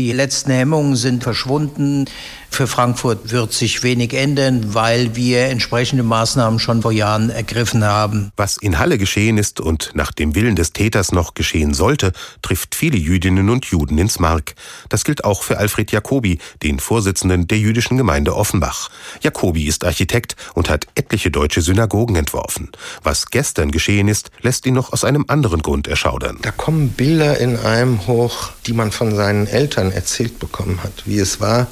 Die 0.00 0.12
letzten 0.12 0.52
Hemmungen 0.52 0.96
sind 0.96 1.22
verschwunden. 1.22 2.06
Für 2.50 2.66
Frankfurt 2.66 3.30
wird 3.30 3.52
sich 3.52 3.82
wenig 3.82 4.12
ändern, 4.12 4.74
weil 4.74 5.16
wir 5.16 5.46
entsprechende 5.46 6.02
Maßnahmen 6.02 6.58
schon 6.58 6.82
vor 6.82 6.92
Jahren 6.92 7.30
ergriffen 7.30 7.84
haben. 7.84 8.32
Was 8.36 8.56
in 8.56 8.78
Halle 8.78 8.98
geschehen 8.98 9.38
ist 9.38 9.60
und 9.60 9.92
nach 9.94 10.12
dem 10.12 10.34
Willen 10.34 10.56
des 10.56 10.72
Täters 10.72 11.12
noch 11.12 11.34
geschehen 11.34 11.74
sollte, 11.74 12.12
trifft 12.42 12.74
viele 12.74 12.98
Jüdinnen 12.98 13.48
und 13.48 13.66
Juden 13.66 13.96
ins 13.98 14.18
Mark. 14.18 14.54
Das 14.88 15.04
gilt 15.04 15.24
auch 15.24 15.42
für 15.42 15.58
Alfred 15.58 15.92
Jacobi, 15.92 16.38
den 16.62 16.80
Vorsitzenden 16.80 17.46
der 17.46 17.58
jüdischen 17.58 17.96
Gemeinde 17.96 18.34
Offenbach. 18.34 18.90
Jacobi 19.22 19.66
ist 19.66 19.84
Architekt 19.84 20.36
und 20.54 20.68
hat 20.68 20.86
etliche 20.96 21.30
deutsche 21.30 21.62
Synagogen 21.62 22.16
entworfen. 22.16 22.70
Was 23.02 23.26
gestern 23.26 23.70
geschehen 23.70 24.08
ist, 24.08 24.30
lässt 24.42 24.66
ihn 24.66 24.74
noch 24.74 24.92
aus 24.92 25.04
einem 25.04 25.24
anderen 25.28 25.62
Grund 25.62 25.86
erschaudern. 25.86 26.38
Da 26.42 26.50
kommen 26.50 26.90
Bilder 26.90 27.38
in 27.38 27.56
einem 27.56 28.06
hoch, 28.06 28.50
die 28.66 28.72
man 28.72 28.90
von 28.90 29.14
seinen 29.14 29.46
Eltern 29.46 29.92
erzählt 29.92 30.38
bekommen 30.40 30.82
hat, 30.82 31.04
wie 31.06 31.18
es 31.18 31.40
war, 31.40 31.68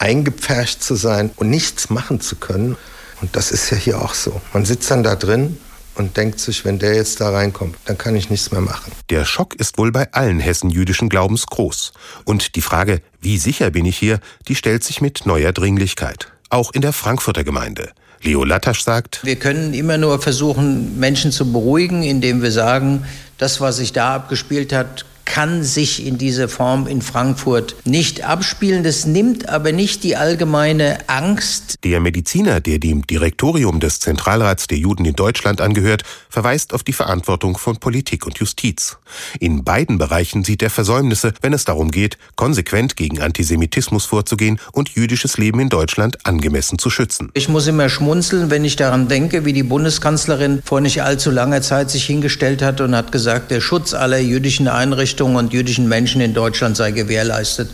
eingepfercht 0.00 0.82
zu 0.82 0.96
sein 0.96 1.30
und 1.36 1.50
nichts 1.50 1.90
machen 1.90 2.20
zu 2.20 2.36
können. 2.36 2.76
Und 3.20 3.36
das 3.36 3.52
ist 3.52 3.70
ja 3.70 3.76
hier 3.76 4.02
auch 4.02 4.14
so. 4.14 4.40
Man 4.52 4.64
sitzt 4.64 4.90
dann 4.90 5.02
da 5.02 5.14
drin 5.14 5.58
und 5.94 6.16
denkt 6.16 6.40
sich, 6.40 6.64
wenn 6.64 6.78
der 6.78 6.94
jetzt 6.94 7.20
da 7.20 7.30
reinkommt, 7.30 7.76
dann 7.84 7.98
kann 7.98 8.16
ich 8.16 8.30
nichts 8.30 8.50
mehr 8.50 8.62
machen. 8.62 8.90
Der 9.10 9.26
Schock 9.26 9.54
ist 9.54 9.76
wohl 9.76 9.92
bei 9.92 10.10
allen 10.12 10.40
Hessen 10.40 10.70
jüdischen 10.70 11.10
Glaubens 11.10 11.46
groß. 11.46 11.92
Und 12.24 12.56
die 12.56 12.62
Frage, 12.62 13.02
wie 13.20 13.38
sicher 13.38 13.70
bin 13.70 13.84
ich 13.84 13.98
hier, 13.98 14.20
die 14.48 14.54
stellt 14.54 14.82
sich 14.82 15.02
mit 15.02 15.26
neuer 15.26 15.52
Dringlichkeit. 15.52 16.32
Auch 16.48 16.72
in 16.72 16.80
der 16.80 16.94
Frankfurter 16.94 17.44
Gemeinde. 17.44 17.90
Leo 18.22 18.44
Lattasch 18.44 18.82
sagt, 18.82 19.20
wir 19.24 19.36
können 19.36 19.72
immer 19.72 19.96
nur 19.96 20.20
versuchen, 20.20 20.98
Menschen 20.98 21.32
zu 21.32 21.52
beruhigen, 21.52 22.02
indem 22.02 22.42
wir 22.42 22.52
sagen, 22.52 23.04
das, 23.38 23.60
was 23.60 23.76
sich 23.76 23.92
da 23.92 24.14
abgespielt 24.14 24.72
hat, 24.72 25.06
kann 25.30 25.62
sich 25.62 26.04
in 26.04 26.18
dieser 26.18 26.48
Form 26.48 26.88
in 26.88 27.02
Frankfurt 27.02 27.76
nicht 27.84 28.24
abspielen. 28.24 28.82
Das 28.82 29.06
nimmt 29.06 29.48
aber 29.48 29.70
nicht 29.70 30.02
die 30.02 30.16
allgemeine 30.16 30.98
Angst. 31.06 31.76
Der 31.84 32.00
Mediziner, 32.00 32.60
der 32.60 32.80
dem 32.80 33.06
Direktorium 33.06 33.78
des 33.78 34.00
Zentralrats 34.00 34.66
der 34.66 34.78
Juden 34.78 35.04
in 35.04 35.14
Deutschland 35.14 35.60
angehört, 35.60 36.02
verweist 36.28 36.74
auf 36.74 36.82
die 36.82 36.92
Verantwortung 36.92 37.56
von 37.56 37.76
Politik 37.76 38.26
und 38.26 38.38
Justiz. 38.38 38.98
In 39.38 39.62
beiden 39.62 39.98
Bereichen 39.98 40.42
sieht 40.42 40.64
er 40.64 40.70
Versäumnisse, 40.70 41.32
wenn 41.42 41.52
es 41.52 41.64
darum 41.64 41.92
geht, 41.92 42.18
konsequent 42.34 42.96
gegen 42.96 43.20
Antisemitismus 43.20 44.06
vorzugehen 44.06 44.58
und 44.72 44.88
jüdisches 44.88 45.38
Leben 45.38 45.60
in 45.60 45.68
Deutschland 45.68 46.26
angemessen 46.26 46.80
zu 46.80 46.90
schützen. 46.90 47.30
Ich 47.34 47.48
muss 47.48 47.68
immer 47.68 47.88
schmunzeln, 47.88 48.50
wenn 48.50 48.64
ich 48.64 48.74
daran 48.74 49.06
denke, 49.06 49.44
wie 49.44 49.52
die 49.52 49.62
Bundeskanzlerin 49.62 50.60
vor 50.64 50.80
nicht 50.80 51.04
allzu 51.04 51.30
langer 51.30 51.62
Zeit 51.62 51.88
sich 51.88 52.04
hingestellt 52.04 52.62
hat 52.62 52.80
und 52.80 52.96
hat 52.96 53.12
gesagt, 53.12 53.52
der 53.52 53.60
Schutz 53.60 53.94
aller 53.94 54.18
jüdischen 54.18 54.66
Einrichtungen 54.66 55.19
Einrichtungen 55.20 55.36
und 55.36 55.52
jüdischen 55.52 55.86
Menschen 55.86 56.22
in 56.22 56.32
Deutschland 56.32 56.76
sei 56.76 56.92
gewährleistet. 56.92 57.70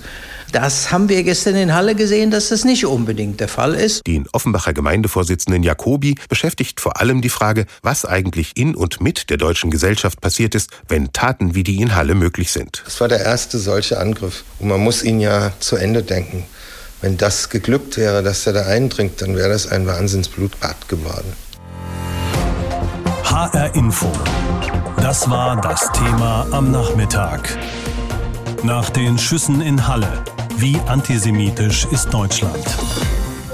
Das 0.50 0.90
haben 0.90 1.08
wir 1.08 1.22
gestern 1.22 1.54
in 1.54 1.74
Halle 1.74 1.94
gesehen, 1.94 2.30
dass 2.30 2.48
das 2.48 2.64
nicht 2.64 2.86
unbedingt 2.86 3.38
der 3.40 3.48
Fall 3.48 3.74
ist. 3.74 4.06
Den 4.06 4.26
Offenbacher 4.32 4.72
Gemeindevorsitzenden 4.72 5.62
Jacobi 5.62 6.16
beschäftigt 6.28 6.80
vor 6.80 7.00
allem 7.00 7.20
die 7.20 7.28
Frage, 7.28 7.66
was 7.82 8.04
eigentlich 8.04 8.56
in 8.56 8.74
und 8.74 9.00
mit 9.00 9.30
der 9.30 9.36
deutschen 9.36 9.70
Gesellschaft 9.70 10.20
passiert 10.20 10.54
ist, 10.54 10.70
wenn 10.88 11.12
Taten 11.12 11.54
wie 11.54 11.62
die 11.62 11.80
in 11.80 11.94
Halle 11.94 12.14
möglich 12.14 12.50
sind. 12.50 12.82
Das 12.84 13.00
war 13.00 13.08
der 13.08 13.20
erste 13.20 13.58
solche 13.58 13.98
Angriff. 13.98 14.44
Und 14.58 14.68
man 14.68 14.80
muss 14.80 15.04
ihn 15.04 15.20
ja 15.20 15.52
zu 15.60 15.76
Ende 15.76 16.02
denken. 16.02 16.44
Wenn 17.00 17.16
das 17.16 17.48
geglückt 17.50 17.96
wäre, 17.96 18.22
dass 18.22 18.46
er 18.46 18.54
da 18.54 18.66
eindringt, 18.66 19.22
dann 19.22 19.36
wäre 19.36 19.50
das 19.50 19.68
ein 19.68 19.86
Wahnsinnsblutbad 19.86 20.88
geworden. 20.88 21.32
HR 23.24 23.74
Info. 23.74 24.10
Das 25.06 25.30
war 25.30 25.54
das 25.60 25.88
Thema 25.92 26.44
am 26.50 26.72
Nachmittag. 26.72 27.56
Nach 28.64 28.90
den 28.90 29.16
Schüssen 29.18 29.60
in 29.60 29.86
Halle. 29.86 30.24
Wie 30.56 30.80
antisemitisch 30.88 31.84
ist 31.92 32.12
Deutschland? 32.12 32.64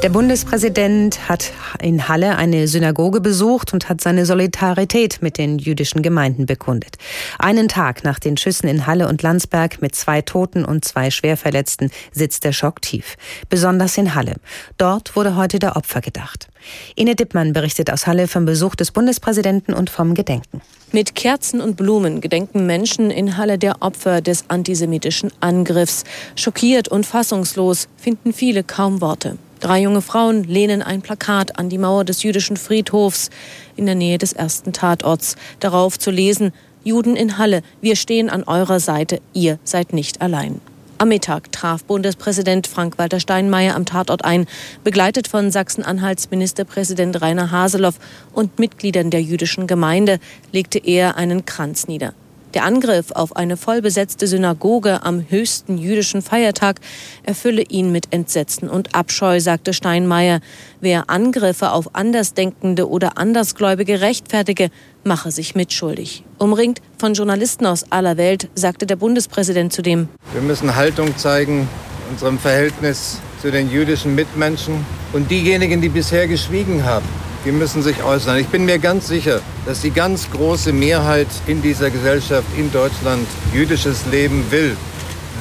Der 0.02 0.08
Bundespräsident 0.08 1.28
hat 1.28 1.52
in 1.80 2.08
Halle 2.08 2.36
eine 2.36 2.66
Synagoge 2.66 3.20
besucht 3.20 3.72
und 3.72 3.88
hat 3.88 4.00
seine 4.00 4.26
Solidarität 4.26 5.22
mit 5.22 5.38
den 5.38 5.60
jüdischen 5.60 6.02
Gemeinden 6.02 6.44
bekundet. 6.44 6.96
Einen 7.38 7.68
Tag 7.68 8.02
nach 8.02 8.18
den 8.18 8.36
Schüssen 8.36 8.68
in 8.68 8.88
Halle 8.88 9.06
und 9.06 9.22
Landsberg 9.22 9.80
mit 9.80 9.94
zwei 9.94 10.20
Toten 10.20 10.64
und 10.64 10.84
zwei 10.84 11.12
Schwerverletzten 11.12 11.92
sitzt 12.10 12.42
der 12.42 12.50
Schock 12.50 12.82
tief. 12.82 13.16
Besonders 13.48 13.96
in 13.96 14.16
Halle. 14.16 14.34
Dort 14.76 15.14
wurde 15.14 15.36
heute 15.36 15.60
der 15.60 15.76
Opfer 15.76 16.00
gedacht. 16.00 16.48
Ine 16.96 17.14
Dippmann 17.14 17.52
berichtet 17.52 17.88
aus 17.88 18.08
Halle 18.08 18.26
vom 18.26 18.44
Besuch 18.44 18.74
des 18.74 18.90
Bundespräsidenten 18.90 19.72
und 19.72 19.88
vom 19.88 20.14
Gedenken. 20.14 20.62
Mit 20.90 21.14
Kerzen 21.14 21.60
und 21.60 21.76
Blumen 21.76 22.20
gedenken 22.20 22.66
Menschen 22.66 23.12
in 23.12 23.36
Halle 23.36 23.56
der 23.56 23.82
Opfer 23.82 24.20
des 24.20 24.50
antisemitischen 24.50 25.30
Angriffs. 25.38 26.02
Schockiert 26.34 26.88
und 26.88 27.06
fassungslos 27.06 27.86
finden 27.96 28.32
viele 28.32 28.64
kaum 28.64 29.00
Worte. 29.00 29.38
Drei 29.62 29.82
junge 29.82 30.02
Frauen 30.02 30.42
lehnen 30.42 30.82
ein 30.82 31.02
Plakat 31.02 31.56
an 31.56 31.68
die 31.68 31.78
Mauer 31.78 32.04
des 32.04 32.24
jüdischen 32.24 32.56
Friedhofs 32.56 33.30
in 33.76 33.86
der 33.86 33.94
Nähe 33.94 34.18
des 34.18 34.32
ersten 34.32 34.72
Tatorts. 34.72 35.36
Darauf 35.60 36.00
zu 36.00 36.10
lesen, 36.10 36.52
Juden 36.82 37.14
in 37.14 37.38
Halle, 37.38 37.62
wir 37.80 37.94
stehen 37.94 38.28
an 38.28 38.42
eurer 38.42 38.80
Seite, 38.80 39.20
ihr 39.32 39.60
seid 39.62 39.92
nicht 39.92 40.20
allein. 40.20 40.60
Am 40.98 41.10
Mittag 41.10 41.52
traf 41.52 41.84
Bundespräsident 41.84 42.66
Frank-Walter 42.66 43.20
Steinmeier 43.20 43.76
am 43.76 43.84
Tatort 43.84 44.24
ein, 44.24 44.46
begleitet 44.82 45.28
von 45.28 45.52
Sachsen-Anhalts 45.52 46.32
Ministerpräsident 46.32 47.22
Rainer 47.22 47.52
Haseloff 47.52 48.00
und 48.32 48.58
Mitgliedern 48.58 49.10
der 49.10 49.22
jüdischen 49.22 49.68
Gemeinde, 49.68 50.18
legte 50.50 50.80
er 50.80 51.16
einen 51.16 51.46
Kranz 51.46 51.86
nieder. 51.86 52.14
Der 52.54 52.64
Angriff 52.64 53.12
auf 53.12 53.34
eine 53.34 53.56
vollbesetzte 53.56 54.26
Synagoge 54.26 55.02
am 55.04 55.24
höchsten 55.26 55.78
jüdischen 55.78 56.20
Feiertag 56.20 56.80
erfülle 57.22 57.62
ihn 57.62 57.92
mit 57.92 58.12
Entsetzen 58.12 58.68
und 58.68 58.94
Abscheu, 58.94 59.40
sagte 59.40 59.72
Steinmeier. 59.72 60.40
Wer 60.80 61.08
Angriffe 61.08 61.72
auf 61.72 61.94
Andersdenkende 61.94 62.90
oder 62.90 63.16
Andersgläubige 63.16 64.02
rechtfertige, 64.02 64.70
mache 65.02 65.30
sich 65.30 65.54
mitschuldig. 65.54 66.24
Umringt 66.36 66.82
von 66.98 67.14
Journalisten 67.14 67.64
aus 67.64 67.90
aller 67.90 68.18
Welt, 68.18 68.50
sagte 68.54 68.84
der 68.86 68.96
Bundespräsident 68.96 69.72
zudem. 69.72 70.08
Wir 70.34 70.42
müssen 70.42 70.76
Haltung 70.76 71.16
zeigen, 71.16 71.66
unserem 72.10 72.38
Verhältnis 72.38 73.18
zu 73.40 73.50
den 73.50 73.70
jüdischen 73.70 74.14
Mitmenschen 74.14 74.84
und 75.14 75.30
diejenigen, 75.30 75.80
die 75.80 75.88
bisher 75.88 76.28
geschwiegen 76.28 76.84
haben 76.84 77.08
die 77.44 77.52
müssen 77.52 77.82
sich 77.82 78.02
äußern. 78.02 78.38
Ich 78.38 78.48
bin 78.48 78.64
mir 78.64 78.78
ganz 78.78 79.08
sicher, 79.08 79.40
dass 79.66 79.80
die 79.80 79.90
ganz 79.90 80.30
große 80.30 80.72
Mehrheit 80.72 81.28
in 81.46 81.62
dieser 81.62 81.90
Gesellschaft 81.90 82.46
in 82.56 82.70
Deutschland 82.72 83.26
jüdisches 83.52 84.06
Leben 84.10 84.44
will 84.50 84.76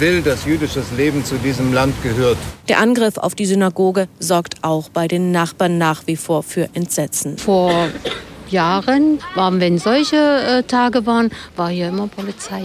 will, 0.01 0.22
dass 0.22 0.46
jüdisches 0.46 0.91
Leben 0.98 1.24
zu 1.24 1.36
diesem 1.36 1.72
Land 1.74 1.93
gehört. 2.03 2.38
Der 2.67 2.79
Angriff 2.79 3.17
auf 3.17 3.36
die 3.36 3.46
Synagoge 3.46 4.08
sorgt 4.20 4.55
auch 4.63 4.89
bei 4.89 5.08
den 5.08 5.31
Nachbarn 5.31 5.77
nach 5.77 6.08
wie 6.08 6.15
vor 6.17 6.43
für 6.43 6.67
Entsetzen. 6.74 7.38
Vor 7.38 7.89
Jahren, 8.50 9.20
waren, 9.36 9.62
wenn 9.62 9.77
solche 9.77 10.17
äh, 10.17 10.63
Tage 10.63 11.05
waren, 11.05 11.29
war 11.55 11.70
hier 11.70 11.89
immer 11.89 12.08
Polizei. 12.08 12.63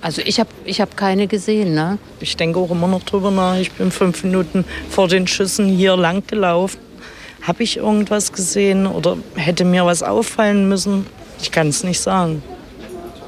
Also 0.00 0.22
ich 0.24 0.40
habe 0.40 0.50
ich 0.64 0.80
hab 0.80 0.96
keine 0.96 1.26
gesehen. 1.26 1.74
Ne? 1.74 1.98
Ich 2.20 2.36
denke 2.36 2.58
auch 2.58 2.70
immer 2.70 2.88
noch 2.88 3.02
drüber 3.02 3.30
nach. 3.30 3.56
Ich 3.56 3.72
bin 3.72 3.90
fünf 3.90 4.24
Minuten 4.24 4.64
vor 4.90 5.08
den 5.08 5.26
Schüssen 5.26 5.68
hier 5.68 5.96
lang 5.96 6.26
gelaufen. 6.26 6.78
Habe 7.42 7.62
ich 7.62 7.76
irgendwas 7.76 8.32
gesehen 8.32 8.86
oder 8.86 9.16
hätte 9.34 9.64
mir 9.64 9.86
was 9.86 10.02
auffallen 10.02 10.68
müssen? 10.68 11.06
Ich 11.40 11.50
kann 11.52 11.68
es 11.68 11.84
nicht 11.84 12.00
sagen. 12.00 12.42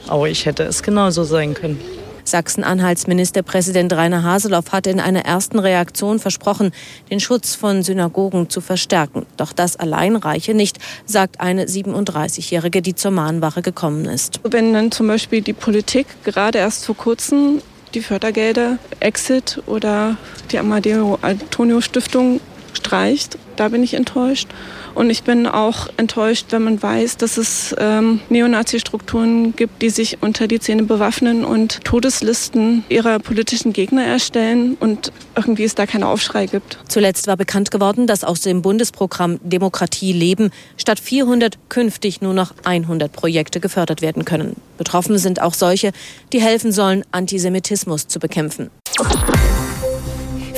Aber 0.09 0.29
ich 0.29 0.47
hätte 0.47 0.65
es 0.65 0.83
genauso 0.83 1.25
sein 1.25 1.55
können. 1.55 1.81
Sachsen-Anhalts 2.25 3.07
Ministerpräsident 3.07 3.93
Rainer 3.93 4.23
Haseloff 4.23 4.73
hatte 4.73 4.91
in 4.91 5.01
einer 5.01 5.25
ersten 5.25 5.59
Reaktion 5.59 6.19
versprochen, 6.19 6.71
den 7.11 7.21
Schutz 7.21 7.55
von 7.55 7.83
Synagogen 7.83 8.49
zu 8.49 8.61
verstärken. 8.61 9.27
Doch 9.37 9.53
das 9.53 9.77
allein 9.77 10.17
reiche 10.17 10.55
nicht, 10.55 10.79
sagt 11.07 11.41
eine 11.41 11.65
37-Jährige, 11.65 12.83
die 12.83 12.95
zur 12.95 13.11
Mahnwache 13.11 13.63
gekommen 13.63 14.05
ist. 14.05 14.41
Wenn 14.45 14.73
dann 14.73 14.93
zum 14.93 15.09
Beispiel 15.09 15.43
die 15.43 15.53
Politik 15.53 16.07
gerade 16.25 16.59
erst 16.59 16.87
vor 16.87 16.97
kurzem 16.97 17.63
die 17.95 18.01
Fördergelder 18.01 18.79
Exit 19.01 19.61
oder 19.67 20.17
die 20.53 20.59
Amadeo 20.59 21.19
Antonio 21.23 21.81
Stiftung 21.81 22.41
streicht, 22.73 23.37
da 23.61 23.69
bin 23.69 23.83
ich 23.83 23.93
enttäuscht. 23.93 24.49
Und 24.95 25.11
ich 25.11 25.23
bin 25.23 25.47
auch 25.47 25.87
enttäuscht, 25.99 26.47
wenn 26.51 26.63
man 26.63 26.83
weiß, 26.83 27.19
dass 27.19 27.37
es 27.37 27.77
ähm, 27.79 28.21
Neonazi-Strukturen 28.31 29.55
gibt, 29.55 29.83
die 29.83 29.91
sich 29.91 30.23
unter 30.23 30.49
die 30.49 30.59
Zähne 30.59 30.85
bewaffnen 30.85 31.45
und 31.45 31.85
Todeslisten 31.85 32.85
ihrer 32.89 33.19
politischen 33.19 33.75
Gegner 33.75 34.03
erstellen 34.05 34.79
und 34.81 35.13
irgendwie 35.37 35.65
es 35.65 35.75
da 35.75 35.85
keinen 35.85 36.05
Aufschrei 36.05 36.47
gibt. 36.47 36.79
Zuletzt 36.89 37.27
war 37.27 37.37
bekannt 37.37 37.71
geworden, 37.71 38.07
dass 38.07 38.25
aus 38.25 38.41
dem 38.41 38.63
Bundesprogramm 38.63 39.39
Demokratie 39.43 40.15
leben 40.15 40.51
statt 40.79 40.99
400 40.99 41.59
künftig 41.69 42.23
nur 42.23 42.33
noch 42.33 42.55
100 42.65 43.13
Projekte 43.13 43.61
gefördert 43.61 44.01
werden 44.01 44.25
können. 44.25 44.57
Betroffen 44.79 45.19
sind 45.19 45.43
auch 45.43 45.53
solche, 45.53 45.93
die 46.33 46.41
helfen 46.41 46.73
sollen, 46.73 47.05
Antisemitismus 47.13 48.07
zu 48.07 48.19
bekämpfen. 48.19 48.71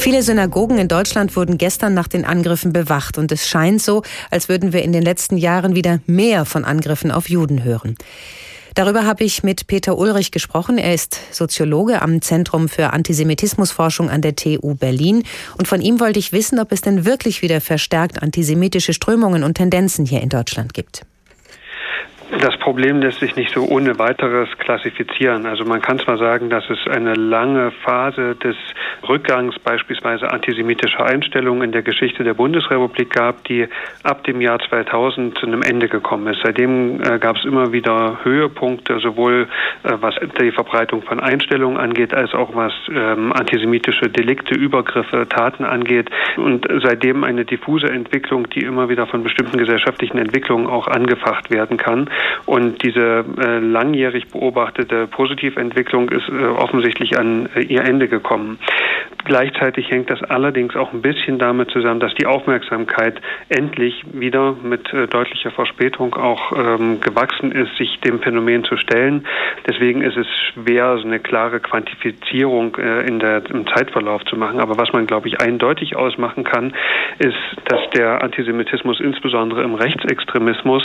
Viele 0.02 0.24
Synagogen 0.24 0.78
in 0.78 0.88
Deutschland 0.88 1.36
wurden 1.36 1.58
gestern 1.58 1.94
nach 1.94 2.08
den 2.08 2.24
Angriffen 2.24 2.72
bewacht 2.72 3.18
und 3.18 3.30
es 3.30 3.48
scheint 3.48 3.80
so, 3.80 4.02
als 4.32 4.48
würden 4.48 4.72
wir 4.72 4.82
in 4.82 4.92
den 4.92 5.04
letzten 5.04 5.36
Jahren 5.36 5.76
wieder 5.76 6.00
mehr 6.06 6.44
von 6.44 6.64
Angriffen 6.64 7.12
auf 7.12 7.28
Juden 7.28 7.62
hören. 7.62 7.94
Darüber 8.74 9.06
habe 9.06 9.22
ich 9.22 9.44
mit 9.44 9.68
Peter 9.68 9.96
Ulrich 9.96 10.32
gesprochen. 10.32 10.76
Er 10.76 10.92
ist 10.92 11.20
Soziologe 11.30 12.02
am 12.02 12.20
Zentrum 12.20 12.68
für 12.68 12.92
Antisemitismusforschung 12.92 14.10
an 14.10 14.22
der 14.22 14.34
TU 14.34 14.74
Berlin. 14.74 15.22
Und 15.56 15.68
von 15.68 15.80
ihm 15.80 16.00
wollte 16.00 16.18
ich 16.18 16.32
wissen, 16.32 16.58
ob 16.58 16.72
es 16.72 16.80
denn 16.80 17.04
wirklich 17.04 17.40
wieder 17.40 17.60
verstärkt 17.60 18.24
antisemitische 18.24 18.94
Strömungen 18.94 19.44
und 19.44 19.54
Tendenzen 19.54 20.04
hier 20.04 20.20
in 20.20 20.30
Deutschland 20.30 20.74
gibt. 20.74 21.06
Das 22.40 22.56
Problem 22.56 23.02
lässt 23.02 23.20
sich 23.20 23.36
nicht 23.36 23.52
so 23.52 23.62
ohne 23.64 23.98
weiteres 23.98 24.48
klassifizieren. 24.58 25.44
Also 25.44 25.64
man 25.64 25.82
kann 25.82 25.98
zwar 25.98 26.16
sagen, 26.16 26.48
dass 26.48 26.64
es 26.70 26.78
eine 26.88 27.12
lange 27.12 27.70
Phase 27.84 28.36
des 28.36 28.56
Rückgangs 29.06 29.58
beispielsweise 29.58 30.30
antisemitischer 30.30 31.04
Einstellungen 31.04 31.62
in 31.62 31.72
der 31.72 31.82
Geschichte 31.82 32.24
der 32.24 32.32
Bundesrepublik 32.32 33.10
gab, 33.10 33.44
die 33.44 33.68
ab 34.02 34.24
dem 34.24 34.40
Jahr 34.40 34.58
2000 34.60 35.36
zu 35.38 35.46
einem 35.46 35.62
Ende 35.62 35.88
gekommen 35.88 36.26
ist. 36.28 36.40
Seitdem 36.42 37.02
äh, 37.02 37.18
gab 37.18 37.36
es 37.36 37.44
immer 37.44 37.72
wieder 37.72 38.20
Höhepunkte, 38.22 38.98
sowohl 39.00 39.48
äh, 39.82 39.92
was 40.00 40.14
die 40.40 40.52
Verbreitung 40.52 41.02
von 41.02 41.20
Einstellungen 41.20 41.76
angeht, 41.76 42.14
als 42.14 42.32
auch 42.32 42.54
was 42.54 42.72
ähm, 42.90 43.32
antisemitische 43.32 44.08
Delikte, 44.08 44.54
Übergriffe, 44.54 45.28
Taten 45.28 45.64
angeht. 45.64 46.10
Und 46.36 46.66
seitdem 46.82 47.24
eine 47.24 47.44
diffuse 47.44 47.88
Entwicklung, 47.88 48.48
die 48.48 48.60
immer 48.60 48.88
wieder 48.88 49.06
von 49.06 49.22
bestimmten 49.22 49.58
gesellschaftlichen 49.58 50.16
Entwicklungen 50.16 50.66
auch 50.66 50.88
angefacht 50.88 51.50
werden 51.50 51.76
kann. 51.76 52.08
Und 52.46 52.82
diese 52.82 53.24
äh, 53.38 53.58
langjährig 53.58 54.28
beobachtete 54.28 55.06
Positiventwicklung 55.06 56.10
ist 56.10 56.28
äh, 56.28 56.44
offensichtlich 56.44 57.18
an 57.18 57.48
äh, 57.54 57.62
ihr 57.62 57.84
Ende 57.84 58.08
gekommen. 58.08 58.58
Gleichzeitig 59.24 59.88
hängt 59.90 60.10
das 60.10 60.22
allerdings 60.24 60.74
auch 60.74 60.92
ein 60.92 61.02
bisschen 61.02 61.38
damit 61.38 61.70
zusammen, 61.70 62.00
dass 62.00 62.12
die 62.14 62.26
Aufmerksamkeit 62.26 63.20
endlich 63.48 64.04
wieder 64.12 64.56
mit 64.62 64.92
äh, 64.92 65.06
deutlicher 65.06 65.52
Verspätung 65.52 66.14
auch 66.14 66.52
ähm, 66.52 67.00
gewachsen 67.00 67.52
ist, 67.52 67.76
sich 67.76 68.00
dem 68.00 68.20
Phänomen 68.20 68.64
zu 68.64 68.76
stellen. 68.76 69.24
Deswegen 69.68 70.02
ist 70.02 70.16
es 70.16 70.26
schwer, 70.52 70.98
so 70.98 71.06
eine 71.06 71.20
klare 71.20 71.60
Quantifizierung 71.60 72.76
äh, 72.76 73.06
in 73.06 73.20
der, 73.20 73.42
im 73.50 73.66
Zeitverlauf 73.68 74.24
zu 74.24 74.36
machen. 74.36 74.58
Aber 74.58 74.76
was 74.76 74.92
man, 74.92 75.06
glaube 75.06 75.28
ich, 75.28 75.40
eindeutig 75.40 75.94
ausmachen 75.94 76.42
kann, 76.42 76.74
ist, 77.18 77.36
dass 77.66 77.80
der 77.90 78.22
Antisemitismus 78.22 78.98
insbesondere 78.98 79.62
im 79.62 79.74
Rechtsextremismus 79.74 80.82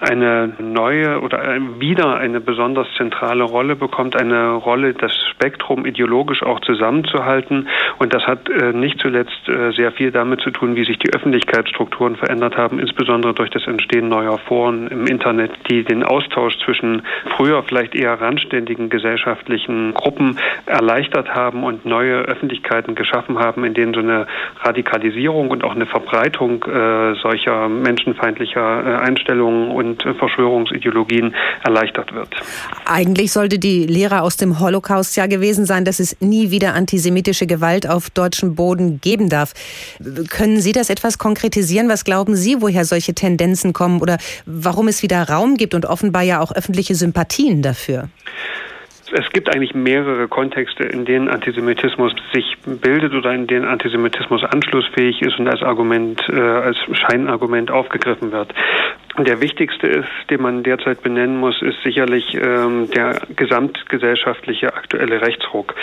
eine 0.00 0.52
neue 0.72 1.20
oder 1.20 1.42
wieder 1.78 2.16
eine 2.16 2.40
besonders 2.40 2.86
zentrale 2.96 3.44
Rolle 3.44 3.76
bekommt, 3.76 4.16
eine 4.16 4.52
Rolle, 4.52 4.94
das 4.94 5.12
Spektrum 5.30 5.86
ideologisch 5.86 6.42
auch 6.42 6.60
zusammenzuhalten. 6.60 7.68
Und 7.98 8.14
das 8.14 8.26
hat 8.26 8.48
äh, 8.48 8.72
nicht 8.72 8.98
zuletzt 9.00 9.48
äh, 9.48 9.72
sehr 9.72 9.92
viel 9.92 10.10
damit 10.10 10.40
zu 10.40 10.50
tun, 10.50 10.76
wie 10.76 10.84
sich 10.84 10.98
die 10.98 11.12
Öffentlichkeitsstrukturen 11.12 12.16
verändert 12.16 12.56
haben, 12.56 12.78
insbesondere 12.78 13.34
durch 13.34 13.50
das 13.50 13.66
Entstehen 13.66 14.08
neuer 14.08 14.38
Foren 14.38 14.88
im 14.88 15.06
Internet, 15.06 15.50
die 15.70 15.84
den 15.84 16.02
Austausch 16.02 16.56
zwischen 16.64 17.02
früher 17.36 17.62
vielleicht 17.62 17.94
eher 17.94 18.20
randständigen 18.20 18.90
gesellschaftlichen 18.90 19.94
Gruppen 19.94 20.38
erleichtert 20.66 21.34
haben 21.34 21.64
und 21.64 21.84
neue 21.84 22.22
Öffentlichkeiten 22.22 22.94
geschaffen 22.94 23.38
haben, 23.38 23.64
in 23.64 23.74
denen 23.74 23.94
so 23.94 24.00
eine 24.00 24.26
Radikalisierung 24.60 25.50
und 25.50 25.64
auch 25.64 25.74
eine 25.74 25.86
Verbreitung 25.86 26.64
äh, 26.64 27.14
solcher 27.14 27.68
menschenfeindlicher 27.68 28.86
äh, 28.86 28.96
Einstellungen 28.96 29.70
und 29.70 30.04
äh, 30.04 30.14
Verschwörungsideologien 30.56 31.34
erleichtert 31.64 32.12
wird. 32.12 32.34
Eigentlich 32.84 33.32
sollte 33.32 33.58
die 33.58 33.86
Lehre 33.86 34.22
aus 34.22 34.36
dem 34.36 34.60
Holocaust 34.60 35.16
ja 35.16 35.26
gewesen 35.26 35.66
sein, 35.66 35.84
dass 35.84 36.00
es 36.00 36.20
nie 36.20 36.50
wieder 36.50 36.74
antisemitische 36.74 37.46
Gewalt 37.46 37.88
auf 37.88 38.10
deutschem 38.10 38.54
Boden 38.54 39.00
geben 39.00 39.28
darf. 39.28 39.52
Können 40.30 40.60
Sie 40.60 40.72
das 40.72 40.90
etwas 40.90 41.18
konkretisieren? 41.18 41.88
Was 41.88 42.04
glauben 42.04 42.36
Sie, 42.36 42.60
woher 42.60 42.84
solche 42.84 43.14
Tendenzen 43.14 43.72
kommen 43.72 44.00
oder 44.00 44.18
warum 44.46 44.88
es 44.88 45.02
wieder 45.02 45.28
Raum 45.28 45.56
gibt 45.56 45.74
und 45.74 45.86
offenbar 45.86 46.22
ja 46.22 46.40
auch 46.40 46.52
öffentliche 46.52 46.94
Sympathien 46.94 47.62
dafür? 47.62 48.08
Es 49.12 49.30
gibt 49.32 49.54
eigentlich 49.54 49.74
mehrere 49.74 50.26
Kontexte, 50.26 50.82
in 50.82 51.04
denen 51.04 51.28
Antisemitismus 51.28 52.12
sich 52.32 52.56
bildet 52.64 53.14
oder 53.14 53.32
in 53.32 53.46
denen 53.46 53.64
Antisemitismus 53.64 54.42
anschlussfähig 54.42 55.22
ist 55.22 55.38
und 55.38 55.46
als 55.48 55.62
Argument, 55.62 56.20
äh, 56.28 56.40
als 56.40 56.76
Scheinargument 56.92 57.70
aufgegriffen 57.70 58.32
wird. 58.32 58.52
Der 59.18 59.40
wichtigste 59.40 59.86
ist, 59.86 60.08
den 60.28 60.42
man 60.42 60.62
derzeit 60.62 61.02
benennen 61.02 61.38
muss, 61.38 61.62
ist 61.62 61.80
sicherlich 61.84 62.34
ähm, 62.34 62.90
der 62.90 63.22
gesamtgesellschaftliche 63.34 64.74
aktuelle 64.74 65.22
Rechtsruck. 65.22 65.74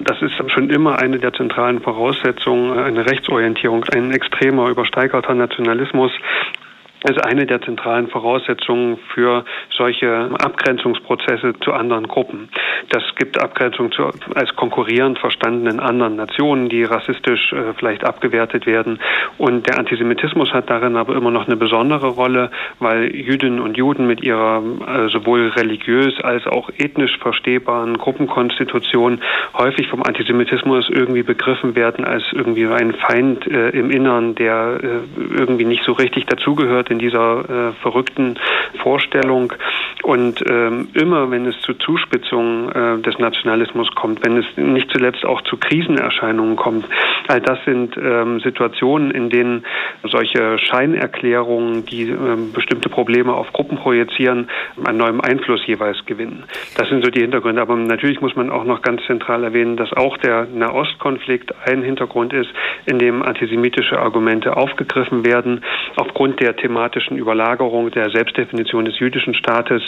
Das 0.00 0.20
ist 0.22 0.32
schon 0.50 0.70
immer 0.70 0.98
eine 0.98 1.18
der 1.18 1.32
zentralen 1.32 1.80
Voraussetzungen, 1.80 2.78
eine 2.78 3.06
Rechtsorientierung, 3.06 3.84
ein 3.94 4.10
extremer, 4.10 4.68
übersteigerter 4.68 5.34
Nationalismus 5.34 6.10
ist 7.10 7.24
eine 7.24 7.46
der 7.46 7.60
zentralen 7.60 8.08
Voraussetzungen 8.08 8.98
für 9.12 9.44
solche 9.70 10.30
Abgrenzungsprozesse 10.38 11.52
zu 11.60 11.72
anderen 11.72 12.08
Gruppen. 12.08 12.48
Das 12.88 13.02
gibt 13.16 13.40
Abgrenzung 13.40 13.92
zu 13.92 14.10
als 14.34 14.56
konkurrierend 14.56 15.18
verstandenen 15.18 15.80
anderen 15.80 16.16
Nationen, 16.16 16.68
die 16.68 16.84
rassistisch 16.84 17.52
äh, 17.52 17.74
vielleicht 17.76 18.04
abgewertet 18.04 18.66
werden. 18.66 19.00
Und 19.36 19.68
der 19.68 19.78
Antisemitismus 19.78 20.52
hat 20.52 20.70
darin 20.70 20.96
aber 20.96 21.14
immer 21.14 21.30
noch 21.30 21.46
eine 21.46 21.56
besondere 21.56 22.08
Rolle, 22.08 22.50
weil 22.78 23.14
Jüdinnen 23.14 23.60
und 23.60 23.76
Juden 23.76 24.06
mit 24.06 24.22
ihrer 24.22 24.62
äh, 24.62 25.08
sowohl 25.08 25.48
religiös 25.48 26.14
als 26.22 26.46
auch 26.46 26.70
ethnisch 26.78 27.18
verstehbaren 27.18 27.98
Gruppenkonstitution 27.98 29.20
häufig 29.58 29.88
vom 29.88 30.02
Antisemitismus 30.02 30.88
irgendwie 30.88 31.22
begriffen 31.22 31.76
werden 31.76 32.04
als 32.04 32.22
irgendwie 32.32 32.66
ein 32.66 32.94
Feind 32.94 33.46
äh, 33.46 33.70
im 33.70 33.90
Innern, 33.90 34.34
der 34.34 34.80
äh, 34.82 35.36
irgendwie 35.36 35.64
nicht 35.64 35.84
so 35.84 35.92
richtig 35.92 36.26
dazugehört 36.26 36.90
in 36.94 36.98
dieser 36.98 37.40
äh, 37.48 37.72
verrückten 37.82 38.38
Vorstellung. 38.82 39.52
Und 40.02 40.44
ähm, 40.48 40.88
immer, 40.92 41.30
wenn 41.30 41.46
es 41.46 41.58
zu 41.62 41.74
Zuspitzungen 41.74 42.68
äh, 42.70 43.02
des 43.02 43.18
Nationalismus 43.18 43.88
kommt, 43.94 44.24
wenn 44.24 44.36
es 44.36 44.44
nicht 44.56 44.90
zuletzt 44.90 45.24
auch 45.24 45.40
zu 45.42 45.56
Krisenerscheinungen 45.56 46.56
kommt, 46.56 46.86
all 47.28 47.40
das 47.40 47.58
sind 47.64 47.96
ähm, 47.96 48.40
Situationen, 48.40 49.10
in 49.10 49.30
denen 49.30 49.64
solche 50.02 50.58
Scheinerklärungen, 50.58 51.86
die 51.86 52.02
ähm, 52.10 52.52
bestimmte 52.52 52.90
Probleme 52.90 53.32
auf 53.32 53.52
Gruppen 53.52 53.78
projizieren, 53.78 54.50
an 54.84 54.98
neuem 54.98 55.22
Einfluss 55.22 55.66
jeweils 55.66 56.04
gewinnen. 56.04 56.44
Das 56.76 56.88
sind 56.90 57.02
so 57.02 57.10
die 57.10 57.20
Hintergründe. 57.20 57.62
Aber 57.62 57.74
natürlich 57.74 58.20
muss 58.20 58.36
man 58.36 58.50
auch 58.50 58.64
noch 58.64 58.82
ganz 58.82 59.02
zentral 59.06 59.42
erwähnen, 59.42 59.76
dass 59.78 59.92
auch 59.94 60.18
der 60.18 60.46
Nahostkonflikt 60.52 61.54
ein 61.66 61.82
Hintergrund 61.82 62.34
ist, 62.34 62.50
in 62.84 62.98
dem 62.98 63.22
antisemitische 63.22 63.98
Argumente 63.98 64.56
aufgegriffen 64.56 65.24
werden, 65.24 65.64
aufgrund 65.96 66.40
der 66.40 66.56
Thematik 66.56 66.83
dramatischen 66.84 67.16
Überlagerung 67.16 67.90
der 67.90 68.10
Selbstdefinition 68.10 68.84
des 68.84 68.98
jüdischen 68.98 69.34
Staates 69.34 69.82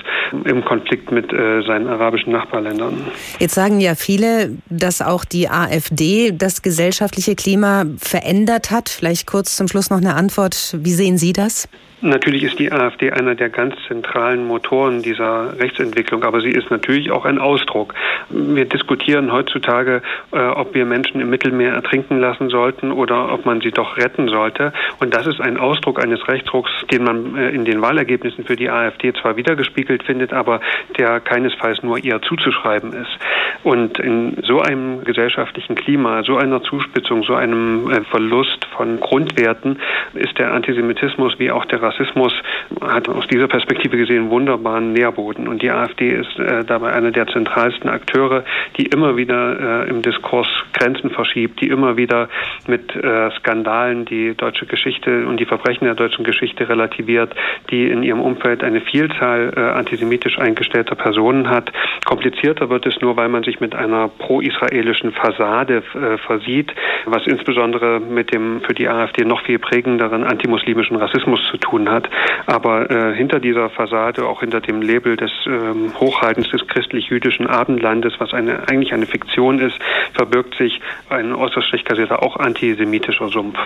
im 0.44 0.64
Konflikt 0.64 1.11
mit 1.11 1.32
äh, 1.32 1.62
seinen 1.62 1.88
arabischen 1.88 2.32
Nachbarländern. 2.32 3.04
Jetzt 3.38 3.54
sagen 3.54 3.80
ja 3.80 3.94
viele, 3.94 4.56
dass 4.68 5.02
auch 5.02 5.24
die 5.24 5.48
AfD 5.48 6.32
das 6.32 6.62
gesellschaftliche 6.62 7.35
Klima 7.35 7.85
verändert 7.98 8.70
hat. 8.70 8.88
Vielleicht 8.88 9.26
kurz 9.26 9.56
zum 9.56 9.68
Schluss 9.68 9.90
noch 9.90 9.98
eine 9.98 10.14
Antwort. 10.14 10.76
Wie 10.78 10.92
sehen 10.92 11.18
Sie 11.18 11.32
das? 11.32 11.68
Natürlich 12.02 12.42
ist 12.42 12.59
die 12.59 12.70
AfD 12.70 13.11
einer 13.11 13.35
der 13.35 13.48
ganz 13.48 13.74
zentralen 13.88 14.46
Motoren 14.46 15.00
dieser 15.00 15.59
Rechtsentwicklung, 15.59 16.24
aber 16.24 16.42
sie 16.42 16.50
ist 16.50 16.70
natürlich 16.70 17.11
auch 17.11 17.24
ein 17.24 17.38
Ausdruck. 17.38 17.94
Wir 18.28 18.66
diskutieren 18.66 19.32
heutzutage, 19.32 20.02
äh, 20.30 20.38
ob 20.38 20.74
wir 20.74 20.85
Menschen 20.85 21.22
im 21.22 21.30
Mittelmeer 21.30 21.72
ertrinken 21.72 22.20
lassen 22.20 22.50
sollten 22.50 22.92
oder 22.92 23.32
ob 23.32 23.46
man 23.46 23.62
sie 23.62 23.70
doch 23.70 23.96
retten 23.96 24.28
sollte. 24.28 24.74
Und 25.00 25.14
das 25.14 25.26
ist 25.26 25.40
ein 25.40 25.56
Ausdruck 25.56 26.02
eines 26.02 26.28
Rechtsdrucks, 26.28 26.70
den 26.90 27.02
man 27.02 27.35
äh, 27.35 27.48
in 27.48 27.64
den 27.64 27.80
Wahlergebnissen 27.80 28.44
für 28.44 28.56
die 28.56 28.68
AfD 28.68 29.14
zwar 29.14 29.37
wiedergespiegelt 29.37 30.02
findet, 30.02 30.35
aber 30.35 30.61
der 30.98 31.20
keinesfalls 31.20 31.82
nur 31.82 31.96
ihr 31.96 32.20
zuzuschreiben 32.20 32.92
ist. 32.92 33.18
Und 33.62 33.98
in 33.98 34.37
so 34.42 34.61
einem 34.61 35.02
gesellschaftlichen 35.02 35.76
Klima, 35.76 36.24
so 36.24 36.37
einer 36.37 36.62
Zuspitzung, 36.62 37.22
so 37.22 37.35
einem 37.35 37.90
äh, 37.90 38.02
Verlust 38.02 38.66
von 38.76 39.00
Grundwerten 39.00 39.78
ist 40.12 40.38
der 40.38 40.52
Antisemitismus 40.52 41.38
wie 41.38 41.50
auch 41.50 41.64
der 41.64 41.86
Rassismus 41.87 42.33
hat 42.81 43.09
aus 43.09 43.27
dieser 43.29 43.49
Perspektive 43.49 43.96
gesehen 43.96 44.31
wunderbaren 44.31 44.92
Nährboden. 44.92 45.49
Und 45.49 45.62
die 45.62 45.70
AfD 45.70 46.11
ist 46.11 46.38
äh, 46.38 46.64
dabei 46.64 46.92
einer 46.92 47.11
der 47.11 47.27
zentralsten 47.29 47.88
Akteure, 47.88 48.44
die 48.77 48.87
immer 48.87 49.16
wieder 49.16 49.85
äh, 49.85 49.88
im 49.88 50.03
Diskurs 50.03 50.49
Grenzen 50.72 51.11
verschiebt, 51.11 51.61
die 51.61 51.68
immer 51.68 51.96
wieder 51.96 52.29
mit 52.66 52.94
äh, 52.94 53.31
Skandalen 53.38 54.05
die 54.05 54.35
deutsche 54.35 54.66
Geschichte 54.66 55.27
und 55.27 55.38
die 55.38 55.46
Verbrechen 55.46 55.85
der 55.85 55.94
deutschen 55.94 56.25
Geschichte 56.25 56.68
relativiert, 56.68 57.35
die 57.70 57.88
in 57.88 58.03
ihrem 58.03 58.20
Umfeld 58.20 58.64
eine 58.64 58.81
Vielzahl 58.81 59.53
äh, 59.57 59.61
antisemitisch 59.61 60.38
eingestellter 60.38 60.96
Personen 60.96 61.49
hat. 61.49 61.72
Komplizierter 62.05 62.68
wird 62.68 62.87
es 62.87 63.01
nur, 63.01 63.16
weil 63.16 63.29
man 63.29 63.44
sich 63.44 63.61
mit 63.61 63.75
einer 63.75 64.09
pro-israelischen 64.09 65.12
Fassade 65.12 65.83
äh, 65.94 66.18
versieht, 66.18 66.72
was 67.07 67.27
insbesondere 67.27 68.01
mit 68.01 68.33
dem 68.35 68.61
für 68.62 68.75
die 68.75 68.88
AfD 68.88 69.25
noch 69.25 69.42
viel 69.42 69.59
prägenderen 69.59 70.25
antimuslimischen 70.25 70.96
Rassismus 70.96 71.40
zu 71.51 71.57
tun 71.59 71.75
tun 71.76 71.90
hat. 71.90 72.08
Aber 72.46 72.90
äh, 72.90 73.14
hinter 73.14 73.40
dieser 73.40 73.70
Fassade, 73.70 74.26
auch 74.26 74.40
hinter 74.40 74.60
dem 74.60 74.82
Label 74.82 75.16
des 75.16 75.30
ähm, 75.46 75.92
Hochhaltens 75.98 76.48
des 76.50 76.66
christlich-jüdischen 76.66 77.46
Abendlandes, 77.46 78.14
was 78.18 78.32
eine, 78.32 78.68
eigentlich 78.68 78.92
eine 78.92 79.06
Fiktion 79.06 79.58
ist, 79.58 79.78
verbirgt 80.14 80.56
sich 80.56 80.80
ein 81.10 81.34
äußerst 81.34 81.68
schlecht 81.68 81.86
kassierter, 81.86 82.22
auch 82.22 82.36
antisemitischer 82.36 83.28
Sumpf. 83.28 83.58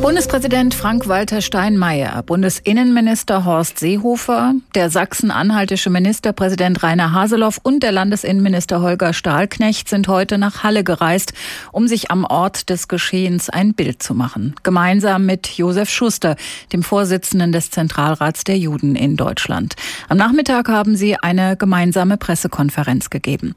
Bundespräsident 0.00 0.74
Frank-Walter 0.74 1.40
Steinmeier, 1.40 2.22
Bundesinnenminister 2.22 3.44
Horst 3.44 3.78
Seehofer, 3.78 4.54
der 4.74 4.90
sachsen-anhaltische 4.90 5.88
Ministerpräsident 5.88 6.82
Rainer 6.82 7.12
Haseloff 7.12 7.58
und 7.62 7.82
der 7.82 7.92
Landesinnenminister 7.92 8.82
Holger 8.82 9.12
Stahlknecht 9.12 9.88
sind 9.88 10.08
heute 10.08 10.36
nach 10.36 10.62
Halle 10.62 10.84
gereist, 10.84 11.32
um 11.72 11.88
sich 11.88 12.10
am 12.10 12.24
Ort 12.24 12.68
des 12.68 12.88
Geschehens 12.88 13.48
ein 13.48 13.72
Bild 13.72 14.02
zu 14.02 14.14
machen. 14.14 14.54
Gemeinsam 14.62 15.24
mit 15.24 15.46
Josef 15.48 15.88
Schuster, 15.88 16.36
dem 16.72 16.82
Vorsitzenden 16.82 17.52
des 17.52 17.70
Zentralrats 17.70 18.44
der 18.44 18.58
Juden 18.58 18.96
in 18.96 19.16
Deutschland. 19.16 19.74
Am 20.08 20.18
Nachmittag 20.18 20.68
haben 20.68 20.96
sie 20.96 21.16
eine 21.16 21.56
gemeinsame 21.56 22.18
Pressekonferenz 22.18 23.08
gegeben. 23.10 23.54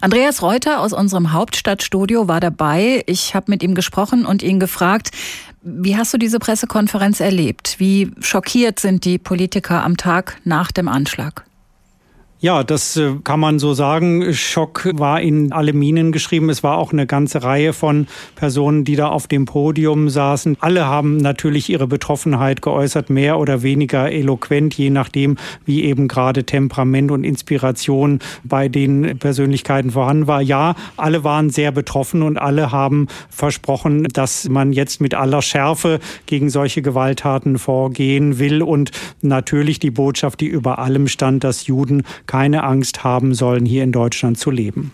Andreas 0.00 0.40
Reuter 0.40 0.80
aus 0.80 0.92
unserem 0.92 1.32
Hauptstadtstudio 1.32 2.26
war 2.26 2.40
dabei. 2.40 3.02
Ich 3.06 3.34
habe 3.34 3.50
mit 3.50 3.62
ihm 3.62 3.74
gesprochen 3.74 4.24
und 4.24 4.42
ihn 4.42 4.60
gefragt, 4.60 5.10
wie 5.62 5.96
hast 5.96 6.14
du 6.14 6.18
diese 6.18 6.38
Pressekonferenz 6.38 7.20
erlebt? 7.20 7.76
Wie 7.78 8.10
schockiert 8.20 8.80
sind 8.80 9.04
die 9.04 9.18
Politiker 9.18 9.84
am 9.84 9.96
Tag 9.96 10.38
nach 10.44 10.72
dem 10.72 10.88
Anschlag? 10.88 11.44
Ja, 12.42 12.64
das 12.64 12.96
äh, 12.96 13.16
kann 13.22 13.38
man 13.38 13.58
so 13.58 13.74
sagen. 13.74 14.32
Schock 14.32 14.88
war 14.94 15.20
in 15.20 15.52
alle 15.52 15.74
Minen 15.74 16.10
geschrieben. 16.10 16.48
Es 16.48 16.62
war 16.62 16.78
auch 16.78 16.90
eine 16.90 17.06
ganze 17.06 17.42
Reihe 17.42 17.74
von 17.74 18.06
Personen, 18.34 18.84
die 18.84 18.96
da 18.96 19.08
auf 19.08 19.26
dem 19.26 19.44
Podium 19.44 20.08
saßen. 20.08 20.56
Alle 20.58 20.86
haben 20.86 21.18
natürlich 21.18 21.68
ihre 21.68 21.86
Betroffenheit 21.86 22.62
geäußert, 22.62 23.10
mehr 23.10 23.38
oder 23.38 23.60
weniger 23.60 24.10
eloquent, 24.10 24.72
je 24.72 24.88
nachdem, 24.88 25.36
wie 25.66 25.84
eben 25.84 26.08
gerade 26.08 26.44
Temperament 26.44 27.10
und 27.10 27.24
Inspiration 27.24 28.20
bei 28.42 28.70
den 28.70 29.18
Persönlichkeiten 29.18 29.90
vorhanden 29.90 30.26
war. 30.26 30.40
Ja, 30.40 30.76
alle 30.96 31.24
waren 31.24 31.50
sehr 31.50 31.72
betroffen 31.72 32.22
und 32.22 32.38
alle 32.38 32.72
haben 32.72 33.08
versprochen, 33.28 34.04
dass 34.04 34.48
man 34.48 34.72
jetzt 34.72 35.02
mit 35.02 35.12
aller 35.12 35.42
Schärfe 35.42 36.00
gegen 36.24 36.48
solche 36.48 36.80
Gewalttaten 36.80 37.58
vorgehen 37.58 38.38
will 38.38 38.62
und 38.62 38.92
natürlich 39.20 39.78
die 39.78 39.90
Botschaft, 39.90 40.40
die 40.40 40.46
über 40.46 40.78
allem 40.78 41.06
stand, 41.06 41.44
dass 41.44 41.66
Juden 41.66 42.02
keine 42.30 42.62
Angst 42.62 43.02
haben 43.02 43.34
sollen, 43.34 43.66
hier 43.66 43.82
in 43.82 43.90
Deutschland 43.90 44.38
zu 44.38 44.52
leben. 44.52 44.92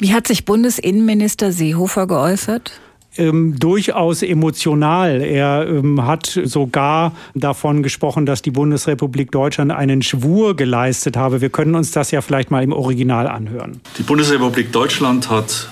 Wie 0.00 0.12
hat 0.12 0.26
sich 0.26 0.44
Bundesinnenminister 0.44 1.52
Seehofer 1.52 2.08
geäußert? 2.08 2.72
Ähm, 3.16 3.60
durchaus 3.60 4.22
emotional. 4.22 5.20
Er 5.20 5.68
ähm, 5.68 6.04
hat 6.04 6.26
sogar 6.26 7.12
davon 7.36 7.84
gesprochen, 7.84 8.26
dass 8.26 8.42
die 8.42 8.50
Bundesrepublik 8.50 9.30
Deutschland 9.30 9.70
einen 9.70 10.02
Schwur 10.02 10.56
geleistet 10.56 11.16
habe. 11.16 11.40
Wir 11.40 11.50
können 11.50 11.76
uns 11.76 11.92
das 11.92 12.10
ja 12.10 12.22
vielleicht 12.22 12.50
mal 12.50 12.64
im 12.64 12.72
Original 12.72 13.28
anhören. 13.28 13.80
Die 13.98 14.02
Bundesrepublik 14.02 14.72
Deutschland 14.72 15.30
hat 15.30 15.68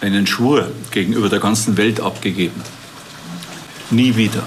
einen 0.00 0.26
Schwur 0.26 0.70
gegenüber 0.92 1.28
der 1.28 1.40
ganzen 1.40 1.76
Welt 1.76 2.00
abgegeben. 2.00 2.62
Nie 3.90 4.16
wieder. 4.16 4.44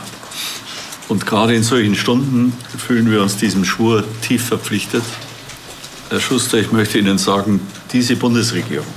Und 1.09 1.27
gerade 1.27 1.53
in 1.53 1.61
solchen 1.61 1.93
Stunden 1.93 2.53
fühlen 2.75 3.11
wir 3.11 3.21
uns 3.21 3.37
diesem 3.37 3.65
Schwur 3.65 4.03
tief 4.23 4.45
verpflichtet. 4.45 5.03
Herr 6.09 6.19
Schuster, 6.19 6.57
ich 6.57 6.71
möchte 6.71 6.97
Ihnen 6.97 7.19
sagen, 7.19 7.61
diese 7.93 8.15
Bundesregierung 8.15 8.87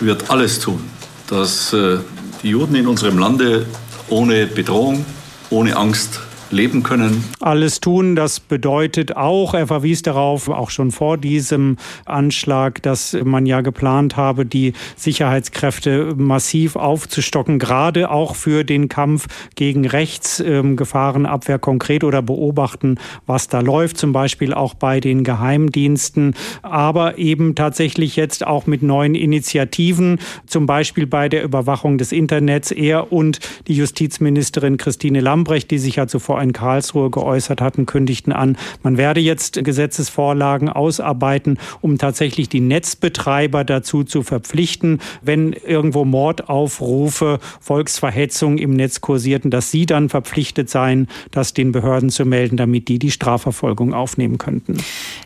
wird 0.00 0.30
alles 0.30 0.58
tun, 0.58 0.80
dass 1.28 1.72
äh, 1.72 1.98
die 2.42 2.48
Juden 2.48 2.74
in 2.74 2.88
unserem 2.88 3.18
Lande 3.18 3.66
ohne 4.08 4.48
Bedrohung, 4.48 5.04
ohne 5.50 5.76
Angst 5.76 6.18
leben 6.52 6.82
können. 6.82 7.24
Alles 7.40 7.80
tun, 7.80 8.16
das 8.16 8.40
bedeutet 8.40 9.16
auch, 9.16 9.54
er 9.54 9.66
verwies 9.66 10.02
darauf, 10.02 10.48
auch 10.48 10.70
schon 10.70 10.90
vor 10.90 11.18
diesem 11.18 11.76
Anschlag, 12.04 12.82
dass 12.82 13.16
man 13.24 13.46
ja 13.46 13.60
geplant 13.60 14.16
habe, 14.16 14.46
die 14.46 14.72
Sicherheitskräfte 14.96 16.14
massiv 16.16 16.76
aufzustocken, 16.76 17.58
gerade 17.58 18.10
auch 18.10 18.34
für 18.34 18.64
den 18.64 18.88
Kampf 18.88 19.26
gegen 19.54 19.86
Rechtsgefahrenabwehr 19.86 21.54
ähm, 21.56 21.60
konkret 21.60 22.04
oder 22.04 22.22
beobachten, 22.22 22.96
was 23.26 23.48
da 23.48 23.60
läuft, 23.60 23.96
zum 23.96 24.12
Beispiel 24.12 24.52
auch 24.52 24.74
bei 24.74 25.00
den 25.00 25.24
Geheimdiensten, 25.24 26.34
aber 26.62 27.18
eben 27.18 27.54
tatsächlich 27.54 28.16
jetzt 28.16 28.46
auch 28.46 28.66
mit 28.66 28.82
neuen 28.82 29.14
Initiativen, 29.14 30.18
zum 30.46 30.66
Beispiel 30.66 31.06
bei 31.06 31.28
der 31.28 31.44
Überwachung 31.44 31.98
des 31.98 32.12
Internets. 32.12 32.70
Er 32.70 33.12
und 33.12 33.38
die 33.68 33.74
Justizministerin 33.74 34.76
Christine 34.76 35.20
Lambrecht, 35.20 35.70
die 35.70 35.78
sich 35.78 35.96
ja 35.96 36.06
zuvor 36.06 36.39
in 36.42 36.52
Karlsruhe 36.52 37.10
geäußert 37.10 37.60
hatten, 37.60 37.86
kündigten 37.86 38.32
an, 38.32 38.56
man 38.82 38.96
werde 38.96 39.20
jetzt 39.20 39.62
Gesetzesvorlagen 39.62 40.68
ausarbeiten, 40.68 41.58
um 41.80 41.98
tatsächlich 41.98 42.48
die 42.48 42.60
Netzbetreiber 42.60 43.64
dazu 43.64 44.04
zu 44.04 44.22
verpflichten, 44.22 45.00
wenn 45.22 45.52
irgendwo 45.52 46.04
Mordaufrufe, 46.04 47.38
Volksverhetzung 47.60 48.58
im 48.58 48.74
Netz 48.74 49.00
kursierten, 49.00 49.50
dass 49.50 49.70
sie 49.70 49.86
dann 49.86 50.08
verpflichtet 50.08 50.70
seien, 50.70 51.08
das 51.30 51.54
den 51.54 51.72
Behörden 51.72 52.10
zu 52.10 52.24
melden, 52.24 52.56
damit 52.56 52.88
die 52.88 52.98
die 52.98 53.10
Strafverfolgung 53.10 53.94
aufnehmen 53.94 54.38
könnten. 54.38 54.78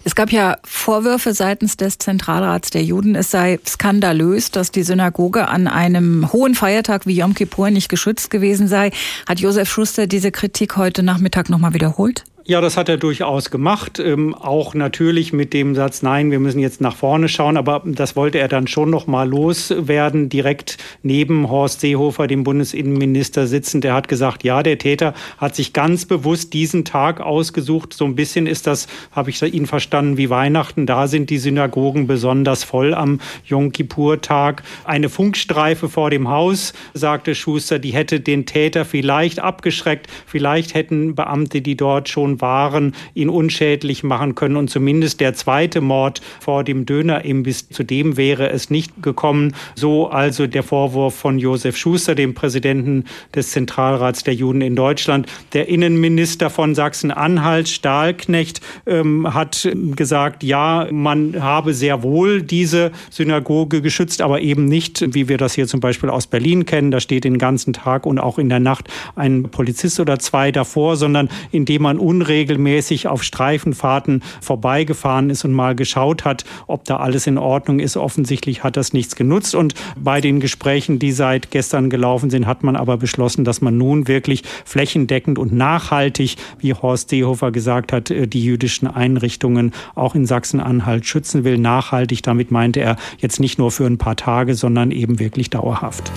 Es 0.05 0.15
gab 0.15 0.31
ja 0.33 0.57
Vorwürfe 0.65 1.33
seitens 1.35 1.77
des 1.77 1.99
Zentralrats 1.99 2.71
der 2.71 2.83
Juden, 2.83 3.15
es 3.15 3.31
sei 3.31 3.59
skandalös, 3.67 4.51
dass 4.51 4.71
die 4.71 4.83
Synagoge 4.83 5.49
an 5.49 5.67
einem 5.67 6.33
hohen 6.33 6.55
Feiertag 6.55 7.07
wie 7.07 7.17
Yom 7.17 7.35
Kippur 7.35 7.71
nicht 7.71 7.89
geschützt 7.89 8.31
gewesen 8.31 8.69
sei. 8.69 8.91
Hat 9.29 9.41
Josef 9.41 9.71
Schuster 9.71 10.07
diese 10.07 10.33
Kritik 10.33 10.77
heute 10.77 11.03
Nachmittag 11.05 11.49
nochmal 11.51 11.75
wiederholt? 11.75 12.25
Ja, 12.47 12.61
das 12.61 12.77
hat 12.77 12.91
er 12.91 12.99
durchaus 12.99 13.51
gemacht. 13.51 13.99
Ähm, 13.99 14.35
auch 14.35 14.75
natürlich 14.75 15.33
mit 15.33 15.55
dem 15.55 15.75
Satz, 15.75 16.03
nein, 16.03 16.31
wir 16.31 16.39
müssen 16.41 16.59
jetzt 16.59 16.83
nach 16.83 16.95
vorne 16.95 17.31
schauen. 17.31 17.57
Aber 17.57 17.81
das 17.87 18.17
wollte 18.17 18.39
er 18.39 18.49
dann 18.49 18.67
schon 18.67 18.91
noch 18.91 19.07
mal 19.07 19.27
loswerden, 19.27 20.29
direkt 20.29 20.77
neben 21.03 21.49
Horst 21.49 21.81
Seehofer, 21.81 22.27
dem 22.27 22.45
Bundesinnenminister, 22.45 23.47
sitzen. 23.47 23.81
Der 23.81 23.95
hat 23.95 24.09
gesagt, 24.09 24.45
ja, 24.45 24.63
der 24.63 24.77
Täter 24.77 25.15
hat 25.39 25.57
sich 25.57 25.73
ganz 25.73 26.05
bewusst 26.05 26.53
diesen 26.53 26.85
Tag 26.85 27.23
ausgesucht. 27.23 27.95
So 27.95 28.05
ein 28.05 28.15
bisschen 28.15 28.47
ist 28.47 28.67
das, 28.67 28.89
habe 29.13 29.31
ich 29.31 29.43
ihn 29.43 29.65
verstanden, 29.65 30.19
wie 30.19 30.29
Weihnachten. 30.29 30.85
Da 30.85 31.07
sind 31.07 31.31
die 31.31 31.39
Synagogen 31.39 32.07
besonders 32.07 32.63
voll 32.63 32.93
am 32.93 33.21
Yom 33.47 33.73
Kippur-Tag. 33.73 34.63
Eine 34.85 35.09
Funkstreife 35.09 35.89
vor 35.89 36.11
dem 36.11 36.29
Haus, 36.29 36.75
sagte 36.93 37.35
Schuster, 37.35 37.79
die 37.79 37.95
hätte 37.95 38.21
den 38.21 38.45
Täter 38.45 38.85
vielleicht 38.85 39.39
abgeschreckt. 39.39 40.09
Vielleicht 40.27 40.75
hätten 40.75 41.15
Beamte, 41.15 41.63
die 41.63 41.79
dort 41.79 42.11
schon 42.11 42.34
Waren, 42.41 42.95
ihn 43.15 43.29
unschädlich 43.29 44.03
machen 44.03 44.35
können. 44.35 44.57
Und 44.57 44.71
zumindest 44.71 45.21
der 45.21 45.35
zweite 45.35 45.81
Mord 45.81 46.21
vor 46.41 46.65
dem 46.65 46.87
Dönerimbiss, 46.87 47.69
zu 47.69 47.83
dem 47.83 48.17
wäre 48.17 48.51
es 48.51 48.71
nicht 48.71 49.03
gekommen. 49.03 49.55
So 49.75 50.09
also 50.09 50.47
der 50.47 50.63
Vorwurf 50.63 51.15
von 51.15 51.39
Josef 51.39 51.77
Schuster, 51.77 52.15
dem 52.15 52.35
Präsidenten 52.35 53.05
des 53.35 53.51
Zentralrats 53.51 54.25
der 54.25 54.35
Juden 54.35 54.61
in 54.61 54.77
Deutschland. 54.77 55.27
Der 55.53 55.69
Innenminister 55.69 56.51
von 56.51 56.75
Sachsen-Anhalt, 56.75 57.69
Stahlknecht, 57.69 58.61
ähm, 58.87 59.33
hat 59.35 59.69
gesagt, 59.97 60.43
ja, 60.43 60.89
man 60.91 61.43
habe 61.43 61.75
sehr 61.75 62.03
wohl 62.03 62.43
diese 62.43 62.93
Synagoge 63.11 63.83
geschützt, 63.83 64.23
aber 64.23 64.41
eben 64.41 64.65
nicht, 64.67 65.15
wie 65.15 65.29
wir 65.29 65.39
das 65.39 65.55
hier 65.55 65.67
zum 65.67 65.81
Beispiel 65.81 66.11
aus 66.11 66.27
Berlin 66.27 66.67
kennen. 66.67 66.91
Da 66.91 67.01
steht 67.01 67.25
den 67.25 67.39
ganzen 67.39 67.73
Tag 67.73 68.07
und 68.07 68.19
auch 68.19 68.39
in 68.39 68.49
der 68.49 68.61
Nacht 68.61 68.89
ein 69.17 69.45
Polizist 69.45 70.01
oder 70.01 70.19
zwei 70.19 70.53
davor, 70.53 70.97
sondern 70.97 71.29
indem 71.51 71.83
man 71.83 71.99
unregelmäßig 72.25 73.07
auf 73.09 73.23
Streifenfahrten 73.23 74.23
vorbeigefahren 74.41 75.29
ist 75.29 75.45
und 75.45 75.53
mal 75.53 75.75
geschaut 75.75 76.25
hat, 76.25 76.45
ob 76.67 76.85
da 76.85 76.97
alles 76.97 77.27
in 77.27 77.37
Ordnung 77.37 77.81
ist. 77.81 77.97
Offensichtlich 77.97 78.65
hat 78.65 78.77
das 78.77 78.95
nichts 78.95 79.15
genutzt. 79.15 79.55
Und 79.55 79.75
bei 79.97 80.21
den 80.21 80.41
Gesprächen, 80.41 80.99
die 80.99 81.13
seit 81.13 81.51
gestern 81.51 81.91
gelaufen 81.91 82.31
sind, 82.31 82.47
hat 82.47 82.63
man 82.63 82.77
aber 82.77 82.97
beschlossen, 82.97 83.45
dass 83.45 83.61
man 83.61 83.77
nun 83.77 84.09
wirklich 84.09 84.43
flächendeckend 84.65 85.39
und 85.39 85.53
nachhaltig, 85.53 86.37
wie 86.59 86.73
Horst 86.73 87.11
Seehofer 87.11 87.53
gesagt 87.53 87.93
hat, 87.93 88.11
äh, 88.11 88.27
die 88.27 88.43
jüdischen 88.43 88.89
Einrichtungen 88.89 89.73
auch 89.95 90.15
in 90.15 90.25
Sachsen-Anhalt 90.25 91.07
schützen 91.07 91.45
will. 91.45 91.59
Nachhaltig, 91.59 92.23
damit 92.23 92.51
meinte 92.51 92.81
er 92.81 92.97
jetzt 93.19 93.39
nicht 93.39 93.59
nur 93.59 93.71
für 93.71 93.85
ein 93.85 93.99
paar 93.99 94.17
Tage, 94.17 94.55
sondern 94.55 94.91
eben 94.91 95.19
wirklich 95.19 95.51
dauerhaft. 95.51 96.11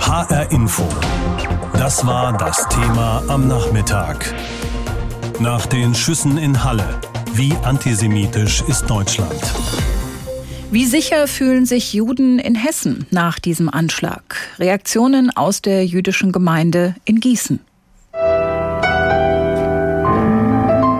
HR 0.00 0.52
Info. 0.52 0.84
Das 1.72 2.06
war 2.06 2.36
das 2.36 2.68
Thema 2.68 3.22
am 3.28 3.48
Nachmittag. 3.48 4.34
Nach 5.40 5.66
den 5.66 5.94
Schüssen 5.94 6.38
in 6.38 6.64
Halle. 6.64 6.98
Wie 7.34 7.52
antisemitisch 7.62 8.62
ist 8.68 8.86
Deutschland? 8.86 9.38
Wie 10.70 10.86
sicher 10.86 11.28
fühlen 11.28 11.66
sich 11.66 11.92
Juden 11.92 12.38
in 12.38 12.54
Hessen 12.54 13.06
nach 13.10 13.38
diesem 13.38 13.68
Anschlag? 13.68 14.36
Reaktionen 14.58 15.28
aus 15.30 15.60
der 15.60 15.84
jüdischen 15.84 16.32
Gemeinde 16.32 16.94
in 17.04 17.20
Gießen. 17.20 17.60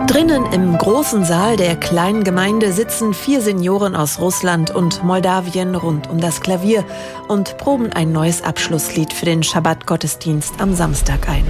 Drinnen 0.06 0.52
im 0.52 0.76
großen 0.76 1.24
Saal 1.24 1.56
der 1.56 1.74
kleinen 1.76 2.22
Gemeinde 2.22 2.74
sitzen 2.74 3.14
vier 3.14 3.40
Senioren 3.40 3.96
aus 3.96 4.20
Russland 4.20 4.70
und 4.70 5.02
Moldawien 5.02 5.74
rund 5.74 6.10
um 6.10 6.20
das 6.20 6.42
Klavier 6.42 6.84
und 7.28 7.56
proben 7.56 7.90
ein 7.90 8.12
neues 8.12 8.42
Abschlusslied 8.42 9.14
für 9.14 9.24
den 9.24 9.42
Schabbat-Gottesdienst 9.42 10.60
am 10.60 10.74
Samstag 10.74 11.26
ein. 11.28 11.46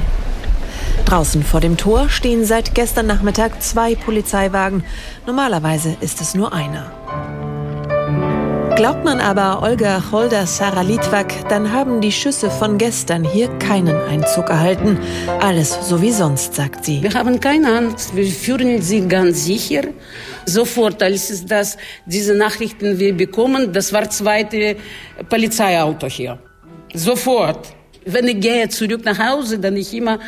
Draußen 1.07 1.45
vor 1.45 1.61
dem 1.61 1.77
Tor 1.77 2.09
stehen 2.09 2.45
seit 2.45 2.75
gestern 2.75 3.07
Nachmittag 3.07 3.63
zwei 3.63 3.95
Polizeiwagen. 3.95 4.83
Normalerweise 5.25 5.97
ist 6.01 6.21
es 6.21 6.35
nur 6.35 6.53
einer. 6.53 6.91
Glaubt 8.75 9.05
man 9.05 9.21
aber 9.21 9.63
Olga 9.63 10.03
Holder 10.11 10.49
Sarah 10.49 10.83
Litwak, 10.83 11.49
dann 11.49 11.73
haben 11.73 12.01
die 12.01 12.11
Schüsse 12.11 12.51
von 12.51 12.77
gestern 12.77 13.23
hier 13.23 13.49
keinen 13.61 13.95
Einzug 13.97 14.51
erhalten. 14.51 14.99
Alles 15.41 15.79
so 15.89 16.03
wie 16.03 16.11
sonst, 16.11 16.55
sagt 16.57 16.85
sie. 16.85 17.05
Wir 17.05 17.15
haben 17.15 17.39
keine 17.39 17.73
Angst, 17.73 18.17
wir 18.17 18.27
fühlen 18.27 18.83
sie 18.83 19.07
ganz 19.07 19.45
sicher. 19.45 19.83
Sofort, 20.45 21.01
als 21.05 21.47
das, 21.47 21.79
diese 22.05 22.35
Nachrichten 22.35 22.99
wir 22.99 23.17
bekommen, 23.17 23.73
das 23.73 23.93
war 23.93 24.11
zweite 24.11 24.77
Polizeiauto 25.29 26.09
hier. 26.09 26.41
Sofort. 26.93 27.75
Wenn 28.09 28.29
ich 28.29 28.41
gehe 28.41 28.69
zurück 28.69 29.05
nach 29.05 29.19
Hause, 29.19 29.59
dann 29.59 29.77
ich 29.77 29.93
immer 29.93 30.21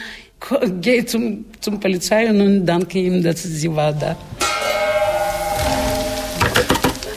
gehe 0.81 1.05
zum, 1.05 1.45
zum 1.61 1.81
Polizei 1.81 2.29
und 2.31 2.67
danke 2.67 2.99
ihm, 2.99 3.23
dass 3.23 3.43
sie 3.43 3.75
war 3.75 3.93
da. 3.93 4.17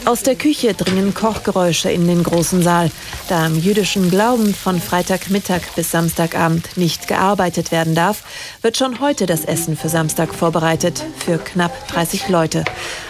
Aus 0.03 0.23
der 0.23 0.35
Küche 0.35 0.73
dringen 0.73 1.13
Kochgeräusche 1.13 1.91
in 1.91 2.07
den 2.07 2.23
großen 2.23 2.63
Saal. 2.63 2.89
Da 3.29 3.45
im 3.45 3.57
jüdischen 3.57 4.09
Glauben 4.09 4.53
von 4.53 4.81
Freitagmittag 4.81 5.61
bis 5.75 5.91
Samstagabend 5.91 6.75
nicht 6.75 7.07
gearbeitet 7.07 7.71
werden 7.71 7.93
darf, 7.93 8.23
wird 8.63 8.77
schon 8.77 8.99
heute 8.99 9.27
das 9.27 9.45
Essen 9.45 9.77
für 9.77 9.89
Samstag 9.89 10.33
vorbereitet, 10.33 11.05
für 11.23 11.37
knapp 11.37 11.87
30 11.89 12.29
Leute. 12.29 12.65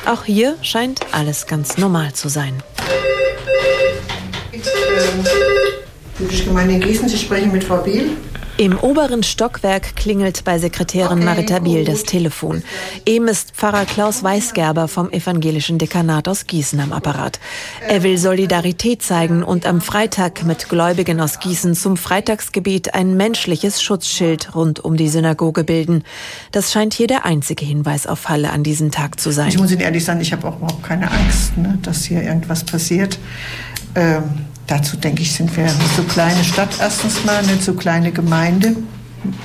Auch 0.06 0.26
hier 0.26 0.58
scheint 0.62 1.00
alles 1.14 1.48
ganz 1.48 1.78
normal 1.78 2.12
zu 2.14 2.28
sein. 2.28 2.62
Jüdische 6.20 6.44
Gemeinde 6.44 6.76
in 6.76 6.82
Gießen, 6.82 7.08
Sie 7.08 7.18
sprechen 7.18 7.52
mit 7.54 7.64
Frau 7.64 7.78
Biel. 7.78 8.18
Im 8.62 8.78
oberen 8.78 9.24
Stockwerk 9.24 9.96
klingelt 9.96 10.44
bei 10.44 10.60
Sekretärin 10.60 11.26
Marita 11.26 11.58
Biel 11.58 11.84
das 11.84 12.04
Telefon. 12.04 12.62
Eben 13.08 13.28
ist 13.28 13.56
Pfarrer 13.56 13.86
Klaus 13.86 14.22
Weisgerber 14.22 14.88
vom 14.88 15.10
evangelischen 15.10 15.80
Dekanat 15.80 16.28
aus 16.28 16.46
Gießen 16.46 16.80
am 16.80 16.94
Apparat. 16.94 17.40
Er 17.88 18.04
will 18.04 18.20
Solidarität 18.20 19.02
zeigen 19.02 19.42
und 19.42 19.66
am 19.66 19.82
Freitag 19.82 20.44
mit 20.44 20.70
Gläubigen 20.70 21.22
aus 21.22 21.40
Gießen 21.40 21.74
zum 21.74 21.98
Freitagsgebet 21.98 22.94
ein 22.94 23.18
menschliches 23.18 23.82
Schutzschild 23.82 24.54
rund 24.54 24.80
um 24.80 24.96
die 24.96 25.10
Synagoge 25.10 25.64
bilden. 25.64 26.04
Das 26.52 26.72
scheint 26.72 26.94
hier 26.94 27.08
der 27.08 27.26
einzige 27.26 27.66
Hinweis 27.66 28.06
auf 28.06 28.30
Halle 28.30 28.52
an 28.52 28.62
diesem 28.62 28.92
Tag 28.92 29.20
zu 29.20 29.32
sein. 29.32 29.50
Ich 29.50 29.58
muss 29.58 29.72
Ihnen 29.72 29.82
ehrlich 29.82 30.06
sagen, 30.06 30.22
ich 30.22 30.34
habe 30.34 30.48
auch 30.48 30.58
überhaupt 30.58 30.84
keine 30.84 31.10
Angst, 31.10 31.58
ne, 31.58 31.80
dass 31.82 32.04
hier 32.04 32.22
irgendwas 32.22 32.64
passiert. 32.64 33.18
Ähm 33.96 34.51
Dazu 34.72 34.96
denke 34.96 35.22
ich, 35.22 35.34
sind 35.34 35.58
wir 35.58 35.66
eine 35.66 35.74
zu 35.98 36.04
kleine 36.04 36.46
Stadt 36.46 36.70
erstens 36.80 37.26
mal, 37.26 37.36
eine 37.36 37.60
zu 37.60 37.74
kleine 37.74 38.14
Gemeinde. 38.14 38.78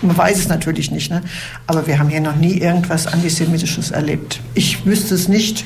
Man 0.00 0.16
weiß 0.16 0.38
es 0.38 0.48
natürlich 0.48 0.92
nicht, 0.92 1.10
ne? 1.10 1.20
aber 1.66 1.88
wir 1.88 1.98
haben 1.98 2.08
hier 2.10 2.20
noch 2.20 2.36
nie 2.36 2.58
irgendwas 2.58 3.08
Antisemitisches 3.08 3.90
erlebt. 3.90 4.38
Ich 4.54 4.86
wüsste 4.86 5.16
es 5.16 5.26
nicht, 5.26 5.64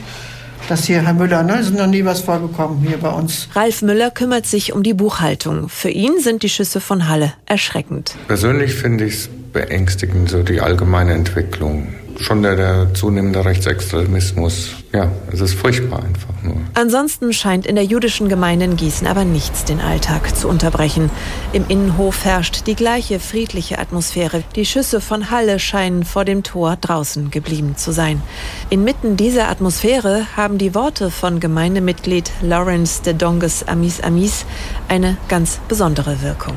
dass 0.70 0.84
hier 0.84 1.02
Herr 1.02 1.12
Müller, 1.12 1.42
ne, 1.42 1.58
ist 1.58 1.74
noch 1.74 1.86
nie 1.88 2.06
was 2.06 2.20
vorgekommen 2.20 2.80
hier 2.88 2.96
bei 2.96 3.10
uns. 3.10 3.48
Ralf 3.54 3.82
Müller 3.82 4.10
kümmert 4.10 4.46
sich 4.46 4.72
um 4.72 4.82
die 4.82 4.94
Buchhaltung. 4.94 5.68
Für 5.68 5.90
ihn 5.90 6.20
sind 6.20 6.42
die 6.42 6.48
Schüsse 6.48 6.80
von 6.80 7.06
Halle 7.06 7.34
erschreckend. 7.44 8.14
Persönlich 8.28 8.72
finde 8.72 9.04
ich 9.04 9.14
es 9.14 9.30
beängstigend, 9.52 10.30
so 10.30 10.42
die 10.42 10.62
allgemeine 10.62 11.12
Entwicklung 11.12 11.88
schon 12.20 12.42
der, 12.42 12.56
der 12.56 12.94
zunehmende 12.94 13.44
Rechtsextremismus. 13.44 14.70
Ja, 14.92 15.10
es 15.32 15.40
ist 15.40 15.54
furchtbar 15.54 16.02
einfach 16.02 16.42
nur. 16.42 16.56
Ansonsten 16.74 17.32
scheint 17.32 17.66
in 17.66 17.76
der 17.76 17.84
jüdischen 17.84 18.28
Gemeinde 18.28 18.66
in 18.66 18.76
Gießen 18.76 19.06
aber 19.06 19.24
nichts 19.24 19.64
den 19.64 19.80
Alltag 19.80 20.36
zu 20.36 20.48
unterbrechen. 20.48 21.10
Im 21.52 21.64
Innenhof 21.68 22.24
herrscht 22.24 22.66
die 22.66 22.74
gleiche 22.74 23.20
friedliche 23.20 23.78
Atmosphäre. 23.78 24.42
Die 24.56 24.66
Schüsse 24.66 25.00
von 25.00 25.30
Halle 25.30 25.58
scheinen 25.58 26.04
vor 26.04 26.24
dem 26.24 26.42
Tor 26.42 26.76
draußen 26.76 27.30
geblieben 27.30 27.76
zu 27.76 27.92
sein. 27.92 28.22
Inmitten 28.68 29.16
dieser 29.16 29.48
Atmosphäre 29.48 30.26
haben 30.36 30.58
die 30.58 30.74
Worte 30.74 31.10
von 31.10 31.40
Gemeindemitglied 31.40 32.30
Lawrence 32.42 33.02
de 33.02 33.14
Donges 33.14 33.66
Amis 33.66 34.00
Amis 34.00 34.44
eine 34.88 35.16
ganz 35.28 35.60
besondere 35.68 36.22
Wirkung. 36.22 36.54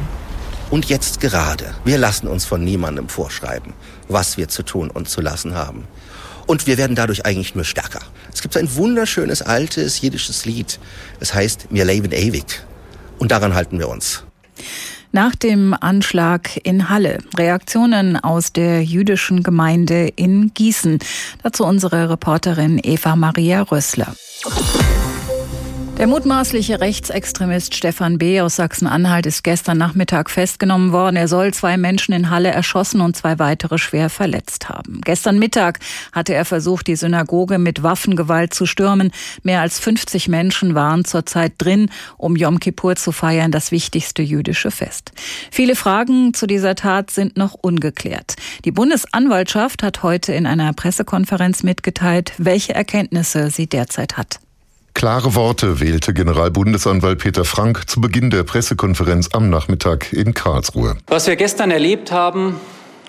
Und 0.74 0.86
jetzt 0.86 1.20
gerade. 1.20 1.76
Wir 1.86 2.00
lassen 2.00 2.28
uns 2.28 2.46
von 2.46 2.64
niemandem 2.64 3.08
vorschreiben, 3.08 3.74
was 4.08 4.38
wir 4.38 4.48
zu 4.50 4.64
tun 4.64 4.90
und 4.90 5.10
zu 5.10 5.22
lassen 5.22 5.56
haben. 5.56 5.88
Und 6.46 6.68
wir 6.68 6.78
werden 6.78 6.96
dadurch 6.96 7.26
eigentlich 7.26 7.56
nur 7.56 7.64
stärker. 7.64 8.02
Es 8.34 8.42
gibt 8.42 8.58
ein 8.58 8.76
wunderschönes 8.76 9.42
altes 9.42 10.02
jiddisches 10.02 10.46
Lied. 10.46 10.80
Es 11.20 11.34
heißt 11.34 11.72
Mir 11.72 11.86
leben 11.86 12.12
ewig. 12.12 12.64
Und 13.18 13.32
daran 13.32 13.54
halten 13.54 13.80
wir 13.80 13.88
uns. 13.88 14.24
Nach 15.12 15.36
dem 15.36 15.76
Anschlag 15.80 16.60
in 16.64 16.90
Halle. 16.90 17.20
Reaktionen 17.38 18.18
aus 18.18 18.52
der 18.52 18.84
jüdischen 18.84 19.44
Gemeinde 19.44 20.08
in 20.16 20.54
Gießen. 20.54 21.00
Dazu 21.44 21.66
unsere 21.66 22.10
Reporterin 22.10 22.80
Eva 22.84 23.16
Maria 23.16 23.62
Rössler. 23.62 24.16
Der 26.00 26.08
mutmaßliche 26.08 26.82
Rechtsextremist 26.82 27.76
Stefan 27.76 28.18
B. 28.18 28.42
aus 28.42 28.56
Sachsen-Anhalt 28.56 29.28
ist 29.28 29.44
gestern 29.44 29.78
Nachmittag 29.78 30.32
festgenommen 30.32 30.92
worden. 30.92 31.16
Er 31.16 31.28
soll 31.28 31.54
zwei 31.54 31.78
Menschen 31.78 32.14
in 32.14 32.32
Halle 32.32 32.50
erschossen 32.50 33.00
und 33.00 33.16
zwei 33.16 33.38
weitere 33.38 33.78
schwer 33.78 34.10
verletzt 34.10 34.70
haben. 34.70 35.02
Gestern 35.06 35.38
Mittag 35.38 35.80
hatte 36.12 36.34
er 36.34 36.46
versucht, 36.46 36.88
die 36.88 36.96
Synagoge 36.96 37.60
mit 37.60 37.84
Waffengewalt 37.84 38.56
zu 38.56 38.66
stürmen. 38.66 39.12
Mehr 39.44 39.62
als 39.62 39.80
50 39.80 40.28
Menschen 40.28 40.74
waren 40.74 41.06
zurzeit 41.06 41.54
drin, 41.60 41.90
um 42.18 42.36
Yom 42.36 42.60
Kippur 42.60 42.96
zu 42.96 43.12
feiern, 43.12 43.52
das 43.52 43.72
wichtigste 43.72 44.24
jüdische 44.24 44.72
Fest. 44.72 45.12
Viele 45.52 45.76
Fragen 45.76 46.34
zu 46.34 46.48
dieser 46.48 46.74
Tat 46.74 47.12
sind 47.12 47.38
noch 47.38 47.54
ungeklärt. 47.54 48.36
Die 48.66 48.72
Bundesanwaltschaft 48.72 49.84
hat 49.84 50.02
heute 50.02 50.34
in 50.34 50.48
einer 50.48 50.74
Pressekonferenz 50.74 51.62
mitgeteilt, 51.62 52.34
welche 52.40 52.74
Erkenntnisse 52.74 53.52
sie 53.52 53.68
derzeit 53.68 54.18
hat. 54.18 54.40
Klare 55.04 55.36
Worte 55.36 55.82
wählte 55.82 56.14
Generalbundesanwalt 56.14 57.20
Peter 57.20 57.44
Frank 57.44 57.90
zu 57.90 58.00
Beginn 58.00 58.30
der 58.30 58.44
Pressekonferenz 58.44 59.28
am 59.34 59.50
Nachmittag 59.50 60.14
in 60.14 60.34
Karlsruhe. 60.34 60.96
Was 61.08 61.28
wir 61.28 61.36
gestern 61.36 61.72
erlebt 61.72 62.14
haben, 62.14 62.56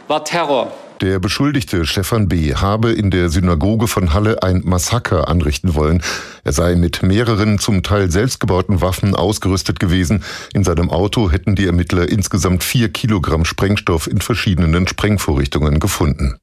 war 0.09 0.25
Terror. 0.25 0.73
Der 1.01 1.21
Beschuldigte 1.21 1.87
Stefan 1.87 2.27
B. 2.27 2.53
habe 2.53 2.91
in 2.91 3.13
der 3.13 3.29
Synagoge 3.29 3.87
von 3.87 4.13
Halle 4.13 4.43
ein 4.43 4.63
Massaker 4.65 5.29
anrichten 5.29 5.77
wollen. 5.77 6.03
Er 6.43 6.53
sei 6.53 6.75
mit 6.75 7.05
mehreren 7.05 7.61
zum 7.61 7.85
Teil 7.85 8.11
selbstgebauten 8.11 8.81
Waffen 8.81 9.15
ausgerüstet 9.15 9.79
gewesen. 9.79 10.25
In 10.53 10.65
seinem 10.65 10.91
Auto 10.91 11.31
hätten 11.31 11.55
die 11.55 11.67
Ermittler 11.67 12.09
insgesamt 12.09 12.65
vier 12.65 12.89
Kilogramm 12.89 13.45
Sprengstoff 13.45 14.09
in 14.09 14.21
verschiedenen 14.21 14.89
Sprengvorrichtungen 14.89 15.79
gefunden. 15.79 16.39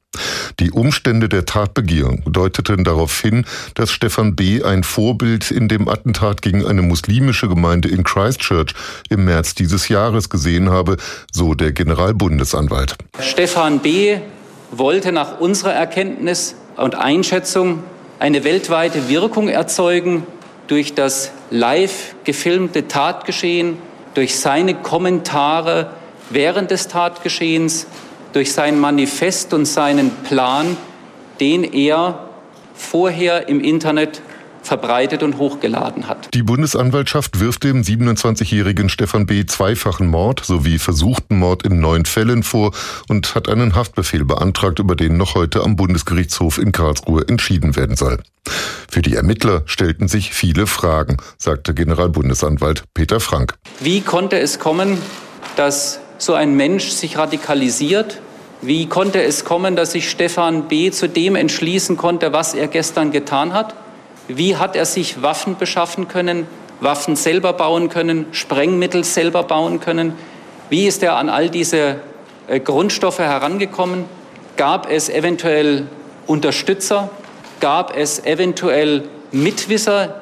Die 0.59 0.71
Umstände 0.71 1.27
der 1.27 1.45
Tatbegehung 1.45 2.21
deuteten 2.27 2.83
darauf 2.83 3.19
hin, 3.19 3.45
dass 3.73 3.91
Stefan 3.91 4.35
B. 4.35 4.61
ein 4.61 4.83
Vorbild 4.83 5.49
in 5.49 5.67
dem 5.67 5.87
Attentat 5.87 6.43
gegen 6.43 6.67
eine 6.67 6.83
muslimische 6.83 7.47
Gemeinde 7.47 7.89
in 7.89 8.03
Christchurch 8.03 8.75
im 9.09 9.25
März 9.25 9.55
dieses 9.55 9.87
Jahres 9.89 10.29
gesehen 10.29 10.69
habe, 10.69 10.97
so 11.31 11.55
der 11.55 11.71
Generalbundesanwalt. 11.71 12.95
Stefan 13.19 13.79
B. 13.79 14.19
wollte 14.69 15.11
nach 15.11 15.39
unserer 15.39 15.73
Erkenntnis 15.73 16.55
und 16.77 16.93
Einschätzung 16.93 17.83
eine 18.19 18.43
weltweite 18.43 19.09
Wirkung 19.09 19.47
erzeugen 19.49 20.27
durch 20.67 20.93
das 20.93 21.31
live 21.49 22.13
gefilmte 22.23 22.87
Tatgeschehen, 22.87 23.77
durch 24.13 24.37
seine 24.37 24.75
Kommentare 24.75 25.89
während 26.29 26.69
des 26.69 26.87
Tatgeschehens, 26.87 27.87
durch 28.33 28.53
sein 28.53 28.79
Manifest 28.79 29.53
und 29.53 29.65
seinen 29.65 30.11
Plan, 30.23 30.77
den 31.39 31.63
er 31.63 32.29
vorher 32.73 33.47
im 33.47 33.61
Internet 33.61 34.21
verbreitet 34.63 35.23
und 35.23 35.37
hochgeladen 35.37 36.07
hat. 36.07 36.29
Die 36.33 36.43
Bundesanwaltschaft 36.43 37.39
wirft 37.39 37.63
dem 37.63 37.81
27-jährigen 37.81 38.89
Stefan 38.89 39.25
B. 39.25 39.45
zweifachen 39.45 40.07
Mord 40.07 40.43
sowie 40.45 40.77
versuchten 40.77 41.39
Mord 41.39 41.63
in 41.63 41.79
neun 41.79 42.05
Fällen 42.05 42.43
vor 42.43 42.71
und 43.09 43.35
hat 43.35 43.49
einen 43.49 43.75
Haftbefehl 43.75 44.25
beantragt, 44.25 44.79
über 44.79 44.95
den 44.95 45.17
noch 45.17 45.35
heute 45.35 45.63
am 45.63 45.75
Bundesgerichtshof 45.75 46.57
in 46.57 46.71
Karlsruhe 46.71 47.27
entschieden 47.27 47.75
werden 47.75 47.95
soll. 47.95 48.19
Für 48.89 49.01
die 49.01 49.15
Ermittler 49.15 49.63
stellten 49.65 50.07
sich 50.07 50.33
viele 50.33 50.67
Fragen, 50.67 51.17
sagte 51.37 51.73
Generalbundesanwalt 51.73 52.83
Peter 52.93 53.19
Frank. 53.19 53.55
Wie 53.79 54.01
konnte 54.01 54.39
es 54.39 54.59
kommen, 54.59 54.97
dass 55.55 56.00
so 56.21 56.35
ein 56.35 56.55
Mensch 56.55 56.89
sich 56.89 57.17
radikalisiert? 57.17 58.19
Wie 58.61 58.85
konnte 58.85 59.23
es 59.23 59.43
kommen, 59.43 59.75
dass 59.75 59.93
sich 59.93 60.07
Stefan 60.07 60.67
B. 60.67 60.91
zu 60.91 61.09
dem 61.09 61.35
entschließen 61.35 61.97
konnte, 61.97 62.31
was 62.31 62.53
er 62.53 62.67
gestern 62.67 63.11
getan 63.11 63.53
hat? 63.53 63.73
Wie 64.27 64.55
hat 64.55 64.75
er 64.75 64.85
sich 64.85 65.23
Waffen 65.23 65.57
beschaffen 65.57 66.07
können, 66.07 66.45
Waffen 66.79 67.15
selber 67.15 67.53
bauen 67.53 67.89
können, 67.89 68.27
Sprengmittel 68.33 69.03
selber 69.03 69.41
bauen 69.41 69.79
können? 69.79 70.13
Wie 70.69 70.85
ist 70.85 71.01
er 71.01 71.15
an 71.15 71.27
all 71.27 71.49
diese 71.49 71.95
äh, 72.47 72.59
Grundstoffe 72.59 73.17
herangekommen? 73.17 74.05
Gab 74.57 74.91
es 74.91 75.09
eventuell 75.09 75.87
Unterstützer? 76.27 77.09
Gab 77.61 77.97
es 77.97 78.23
eventuell 78.23 79.05
Mitwisser? 79.31 80.21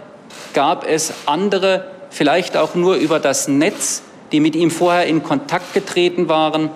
Gab 0.53 0.87
es 0.89 1.13
andere, 1.25 1.91
vielleicht 2.09 2.55
auch 2.55 2.73
nur 2.73 2.95
über 2.95 3.19
das 3.19 3.49
Netz, 3.49 4.03
die 4.31 4.39
mit 4.39 4.55
ihm 4.55 4.71
vorher 4.71 5.05
in 5.05 5.23
Kontakt 5.23 5.73
getreten 5.73 6.29
waren? 6.29 6.69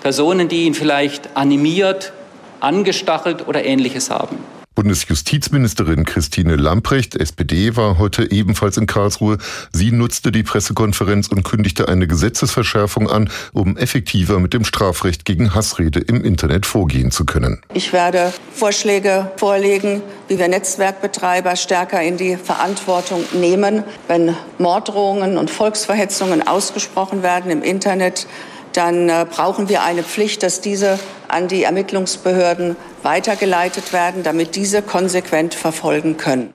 Personen, 0.00 0.48
die 0.48 0.64
ihn 0.64 0.74
vielleicht 0.74 1.36
animiert, 1.36 2.12
angestachelt 2.60 3.46
oder 3.46 3.64
ähnliches 3.64 4.10
haben? 4.10 4.38
Bundesjustizministerin 4.78 6.04
Christine 6.04 6.54
Lamprecht, 6.54 7.16
SPD, 7.16 7.74
war 7.74 7.98
heute 7.98 8.30
ebenfalls 8.30 8.76
in 8.76 8.86
Karlsruhe. 8.86 9.38
Sie 9.72 9.90
nutzte 9.90 10.30
die 10.30 10.44
Pressekonferenz 10.44 11.26
und 11.26 11.42
kündigte 11.42 11.88
eine 11.88 12.06
Gesetzesverschärfung 12.06 13.10
an, 13.10 13.28
um 13.52 13.76
effektiver 13.76 14.38
mit 14.38 14.54
dem 14.54 14.64
Strafrecht 14.64 15.24
gegen 15.24 15.52
Hassrede 15.52 15.98
im 15.98 16.22
Internet 16.22 16.64
vorgehen 16.64 17.10
zu 17.10 17.24
können. 17.24 17.60
Ich 17.74 17.92
werde 17.92 18.32
Vorschläge 18.54 19.32
vorlegen, 19.36 20.00
wie 20.28 20.38
wir 20.38 20.46
Netzwerkbetreiber 20.46 21.56
stärker 21.56 22.00
in 22.00 22.16
die 22.16 22.36
Verantwortung 22.36 23.24
nehmen, 23.32 23.82
wenn 24.06 24.36
Morddrohungen 24.58 25.38
und 25.38 25.50
Volksverhetzungen 25.50 26.46
ausgesprochen 26.46 27.24
werden 27.24 27.50
im 27.50 27.64
Internet 27.64 28.28
dann 28.78 29.08
äh, 29.08 29.26
brauchen 29.28 29.68
wir 29.68 29.82
eine 29.82 30.04
Pflicht, 30.04 30.42
dass 30.44 30.60
diese 30.60 31.00
an 31.26 31.48
die 31.48 31.64
Ermittlungsbehörden 31.64 32.76
weitergeleitet 33.02 33.92
werden, 33.92 34.22
damit 34.22 34.54
diese 34.54 34.82
konsequent 34.82 35.54
verfolgen 35.54 36.16
können. 36.16 36.54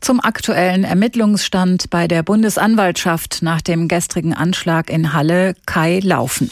Zum 0.00 0.20
aktuellen 0.20 0.84
Ermittlungsstand 0.84 1.90
bei 1.90 2.08
der 2.08 2.22
Bundesanwaltschaft 2.22 3.42
nach 3.42 3.60
dem 3.60 3.86
gestrigen 3.86 4.32
Anschlag 4.32 4.88
in 4.88 5.12
Halle 5.12 5.54
Kai 5.66 6.00
Laufen. 6.02 6.50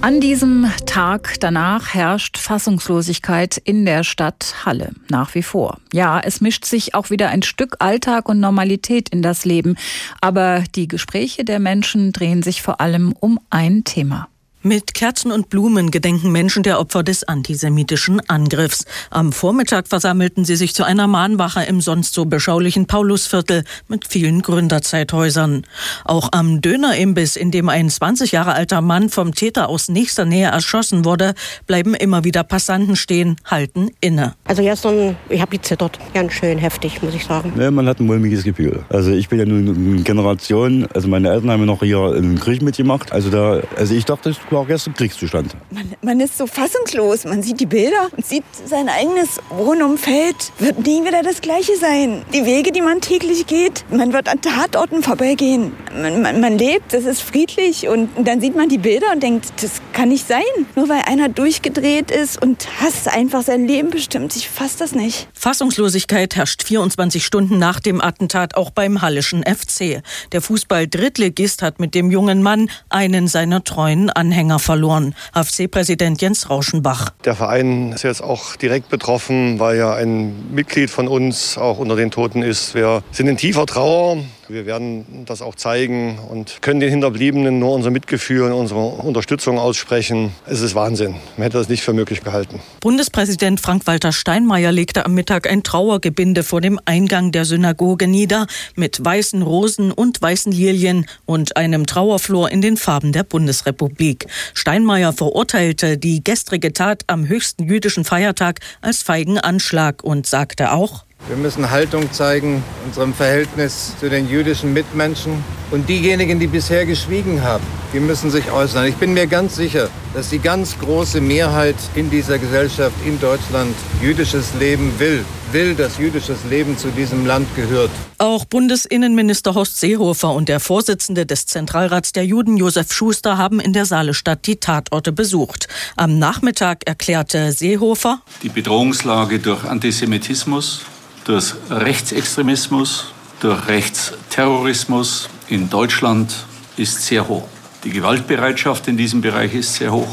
An 0.00 0.20
diesem 0.20 0.70
Tag 0.86 1.40
danach 1.40 1.92
herrscht 1.92 2.38
Fassungslosigkeit 2.38 3.56
in 3.56 3.84
der 3.84 4.04
Stadt 4.04 4.54
Halle 4.64 4.92
nach 5.08 5.34
wie 5.34 5.42
vor. 5.42 5.78
Ja, 5.92 6.20
es 6.20 6.40
mischt 6.40 6.64
sich 6.64 6.94
auch 6.94 7.10
wieder 7.10 7.30
ein 7.30 7.42
Stück 7.42 7.76
Alltag 7.80 8.28
und 8.28 8.38
Normalität 8.38 9.08
in 9.08 9.22
das 9.22 9.44
Leben, 9.44 9.76
aber 10.20 10.62
die 10.76 10.86
Gespräche 10.86 11.44
der 11.44 11.58
Menschen 11.58 12.12
drehen 12.12 12.44
sich 12.44 12.62
vor 12.62 12.80
allem 12.80 13.12
um 13.12 13.40
ein 13.50 13.82
Thema. 13.82 14.28
Mit 14.68 14.92
Kerzen 14.92 15.32
und 15.32 15.48
Blumen 15.48 15.90
gedenken 15.90 16.30
Menschen 16.30 16.62
der 16.62 16.78
Opfer 16.78 17.02
des 17.02 17.24
antisemitischen 17.24 18.20
Angriffs. 18.28 18.84
Am 19.08 19.32
Vormittag 19.32 19.88
versammelten 19.88 20.44
sie 20.44 20.56
sich 20.56 20.74
zu 20.74 20.84
einer 20.84 21.06
Mahnwache 21.06 21.62
im 21.62 21.80
sonst 21.80 22.12
so 22.12 22.26
beschaulichen 22.26 22.84
Paulusviertel 22.84 23.64
mit 23.88 24.06
vielen 24.06 24.42
Gründerzeithäusern. 24.42 25.64
Auch 26.04 26.28
am 26.32 26.60
Dönerimbiss, 26.60 27.36
in 27.36 27.50
dem 27.50 27.70
ein 27.70 27.88
20 27.88 28.32
Jahre 28.32 28.52
alter 28.52 28.82
Mann 28.82 29.08
vom 29.08 29.34
Täter 29.34 29.70
aus 29.70 29.88
nächster 29.88 30.26
Nähe 30.26 30.48
erschossen 30.48 31.06
wurde, 31.06 31.32
bleiben 31.66 31.94
immer 31.94 32.24
wieder 32.24 32.44
Passanten 32.44 32.94
stehen, 32.94 33.36
halten 33.46 33.88
inne. 34.02 34.34
Also 34.44 34.60
gestern, 34.60 35.16
ich 35.30 35.40
habe 35.40 35.52
gezittert. 35.52 35.98
Ganz 36.12 36.34
schön 36.34 36.58
heftig, 36.58 37.00
muss 37.00 37.14
ich 37.14 37.24
sagen. 37.24 37.54
Ja, 37.58 37.70
man 37.70 37.88
hat 37.88 38.00
ein 38.00 38.06
mulmiges 38.06 38.44
Gefühl. 38.44 38.84
Also 38.90 39.12
ich 39.12 39.30
bin 39.30 39.38
ja 39.38 39.46
nun 39.46 39.66
eine 39.66 40.02
Generation, 40.02 40.86
also 40.92 41.08
meine 41.08 41.30
Eltern 41.30 41.52
haben 41.52 41.60
ja 41.60 41.66
noch 41.66 41.82
hier 41.82 42.14
im 42.16 42.38
Krieg 42.38 42.60
mitgemacht. 42.60 43.12
Also 43.12 43.30
da, 43.30 43.62
also 43.74 43.94
ich 43.94 44.04
dachte, 44.04 44.36
war 44.57 44.57
gestern 44.66 44.94
Kriegszustand. 44.94 45.54
Man, 45.70 45.94
man, 46.02 46.20
ist 46.20 46.38
so 46.38 46.46
fassungslos. 46.46 47.24
Man 47.24 47.42
sieht 47.42 47.60
die 47.60 47.66
Bilder 47.66 48.08
und 48.16 48.24
sieht 48.24 48.44
sein 48.66 48.88
eigenes 48.88 49.40
Wohnumfeld. 49.50 50.52
Wird 50.58 50.78
nie 50.86 51.04
wieder 51.04 51.22
das 51.22 51.40
Gleiche 51.40 51.76
sein. 51.76 52.24
Die 52.32 52.44
Wege, 52.44 52.72
die 52.72 52.80
man 52.80 53.00
täglich 53.00 53.46
geht, 53.46 53.84
man 53.90 54.12
wird 54.12 54.28
an 54.28 54.40
Tatorten 54.40 55.02
vorbeigehen. 55.02 55.72
Man, 55.94 56.22
man, 56.22 56.40
man 56.40 56.58
lebt, 56.58 56.92
das 56.92 57.04
ist 57.04 57.22
friedlich 57.22 57.88
und 57.88 58.08
dann 58.18 58.40
sieht 58.40 58.56
man 58.56 58.68
die 58.68 58.78
Bilder 58.78 59.12
und 59.12 59.22
denkt, 59.22 59.46
das 59.62 59.80
kann 59.98 60.08
nicht 60.08 60.26
sein. 60.26 60.42
Nur 60.76 60.88
weil 60.88 61.02
einer 61.06 61.28
durchgedreht 61.28 62.10
ist 62.10 62.40
und 62.40 62.68
Hass 62.80 63.06
einfach 63.06 63.42
sein 63.42 63.66
Leben 63.66 63.90
bestimmt. 63.90 64.34
Ich 64.36 64.48
fasse 64.48 64.78
das 64.78 64.92
nicht. 64.92 65.28
Fassungslosigkeit 65.34 66.36
herrscht 66.36 66.62
24 66.62 67.24
Stunden 67.24 67.58
nach 67.58 67.80
dem 67.80 68.00
Attentat 68.00 68.54
auch 68.54 68.70
beim 68.70 69.02
Hallischen 69.02 69.42
FC. 69.44 70.02
Der 70.32 70.40
Fußball-Drittligist 70.40 71.62
hat 71.62 71.80
mit 71.80 71.94
dem 71.94 72.10
jungen 72.10 72.42
Mann 72.42 72.70
einen 72.88 73.28
seiner 73.28 73.64
treuen 73.64 74.08
Anhänger 74.08 74.28
Anhänger 74.38 74.60
verloren. 74.60 75.14
HFC-Präsident 75.34 76.22
Jens 76.22 76.48
Rauschenbach. 76.48 77.10
Der 77.24 77.34
Verein 77.34 77.92
ist 77.92 78.04
jetzt 78.04 78.22
auch 78.22 78.54
direkt 78.54 78.88
betroffen, 78.88 79.58
weil 79.58 79.76
ja 79.76 79.94
ein 79.94 80.54
Mitglied 80.54 80.90
von 80.90 81.08
uns 81.08 81.58
auch 81.58 81.78
unter 81.78 81.96
den 81.96 82.12
Toten 82.12 82.42
ist. 82.42 82.74
Wir 82.74 83.02
sind 83.10 83.26
in 83.26 83.36
tiefer 83.36 83.66
Trauer. 83.66 84.18
Wir 84.50 84.64
werden 84.64 85.26
das 85.26 85.42
auch 85.42 85.54
zeigen 85.54 86.18
und 86.18 86.62
können 86.62 86.80
den 86.80 86.88
Hinterbliebenen 86.88 87.58
nur 87.58 87.72
unser 87.72 87.90
Mitgefühl 87.90 88.44
und 88.44 88.52
unsere 88.52 88.80
Unterstützung 88.80 89.58
aussprechen. 89.58 90.32
Es 90.46 90.62
ist 90.62 90.74
Wahnsinn. 90.74 91.16
Man 91.36 91.44
hätte 91.44 91.58
das 91.58 91.68
nicht 91.68 91.82
für 91.82 91.92
möglich 91.92 92.24
gehalten. 92.24 92.58
Bundespräsident 92.80 93.60
Frank-Walter 93.60 94.10
Steinmeier 94.10 94.72
legte 94.72 95.04
am 95.04 95.12
Mittag 95.12 95.50
ein 95.50 95.62
Trauergebinde 95.62 96.42
vor 96.42 96.62
dem 96.62 96.80
Eingang 96.86 97.30
der 97.30 97.44
Synagoge 97.44 98.08
nieder 98.08 98.46
mit 98.74 99.04
weißen 99.04 99.42
Rosen 99.42 99.92
und 99.92 100.22
weißen 100.22 100.50
Lilien 100.50 101.04
und 101.26 101.58
einem 101.58 101.84
Trauerflor 101.86 102.50
in 102.50 102.62
den 102.62 102.78
Farben 102.78 103.12
der 103.12 103.24
Bundesrepublik. 103.24 104.28
Steinmeier 104.54 105.12
verurteilte 105.12 105.98
die 105.98 106.24
gestrige 106.24 106.72
Tat 106.72 107.04
am 107.06 107.28
höchsten 107.28 107.64
jüdischen 107.64 108.04
Feiertag 108.04 108.60
als 108.80 109.02
feigen 109.02 109.38
Anschlag 109.38 110.02
und 110.02 110.26
sagte 110.26 110.72
auch, 110.72 111.04
wir 111.28 111.36
müssen 111.36 111.70
Haltung 111.70 112.10
zeigen 112.10 112.64
unserem 112.86 113.12
Verhältnis 113.12 113.94
zu 114.00 114.08
den 114.08 114.28
jüdischen 114.28 114.72
Mitmenschen. 114.72 115.44
Und 115.70 115.86
diejenigen, 115.86 116.40
die 116.40 116.46
bisher 116.46 116.86
geschwiegen 116.86 117.42
haben, 117.42 117.64
die 117.92 118.00
müssen 118.00 118.30
sich 118.30 118.50
äußern. 118.50 118.86
Ich 118.86 118.96
bin 118.96 119.12
mir 119.12 119.26
ganz 119.26 119.56
sicher, 119.56 119.90
dass 120.14 120.30
die 120.30 120.38
ganz 120.38 120.78
große 120.78 121.20
Mehrheit 121.20 121.76
in 121.94 122.08
dieser 122.08 122.38
Gesellschaft 122.38 122.96
in 123.04 123.20
Deutschland 123.20 123.74
jüdisches 124.00 124.54
Leben 124.58 124.90
will, 124.98 125.22
will, 125.52 125.74
dass 125.74 125.98
jüdisches 125.98 126.38
Leben 126.48 126.78
zu 126.78 126.88
diesem 126.88 127.26
Land 127.26 127.46
gehört. 127.54 127.90
Auch 128.16 128.46
Bundesinnenminister 128.46 129.54
Horst 129.54 129.78
Seehofer 129.78 130.32
und 130.32 130.48
der 130.48 130.60
Vorsitzende 130.60 131.26
des 131.26 131.44
Zentralrats 131.44 132.12
der 132.12 132.24
Juden 132.24 132.56
Josef 132.56 132.90
Schuster 132.90 133.36
haben 133.36 133.60
in 133.60 133.74
der 133.74 133.84
Saalestadt 133.84 134.46
die 134.46 134.56
Tatorte 134.56 135.12
besucht. 135.12 135.68
Am 135.96 136.18
Nachmittag 136.18 136.86
erklärte 136.86 137.52
Seehofer, 137.52 138.22
die 138.42 138.48
Bedrohungslage 138.48 139.38
durch 139.40 139.64
Antisemitismus 139.64 140.80
durch 141.28 141.52
Rechtsextremismus, 141.68 143.12
durch 143.40 143.68
Rechtsterrorismus 143.68 145.28
in 145.48 145.68
Deutschland 145.68 146.34
ist 146.78 147.04
sehr 147.04 147.28
hoch. 147.28 147.46
Die 147.84 147.90
Gewaltbereitschaft 147.90 148.88
in 148.88 148.96
diesem 148.96 149.20
Bereich 149.20 149.54
ist 149.54 149.74
sehr 149.74 149.92
hoch. 149.92 150.08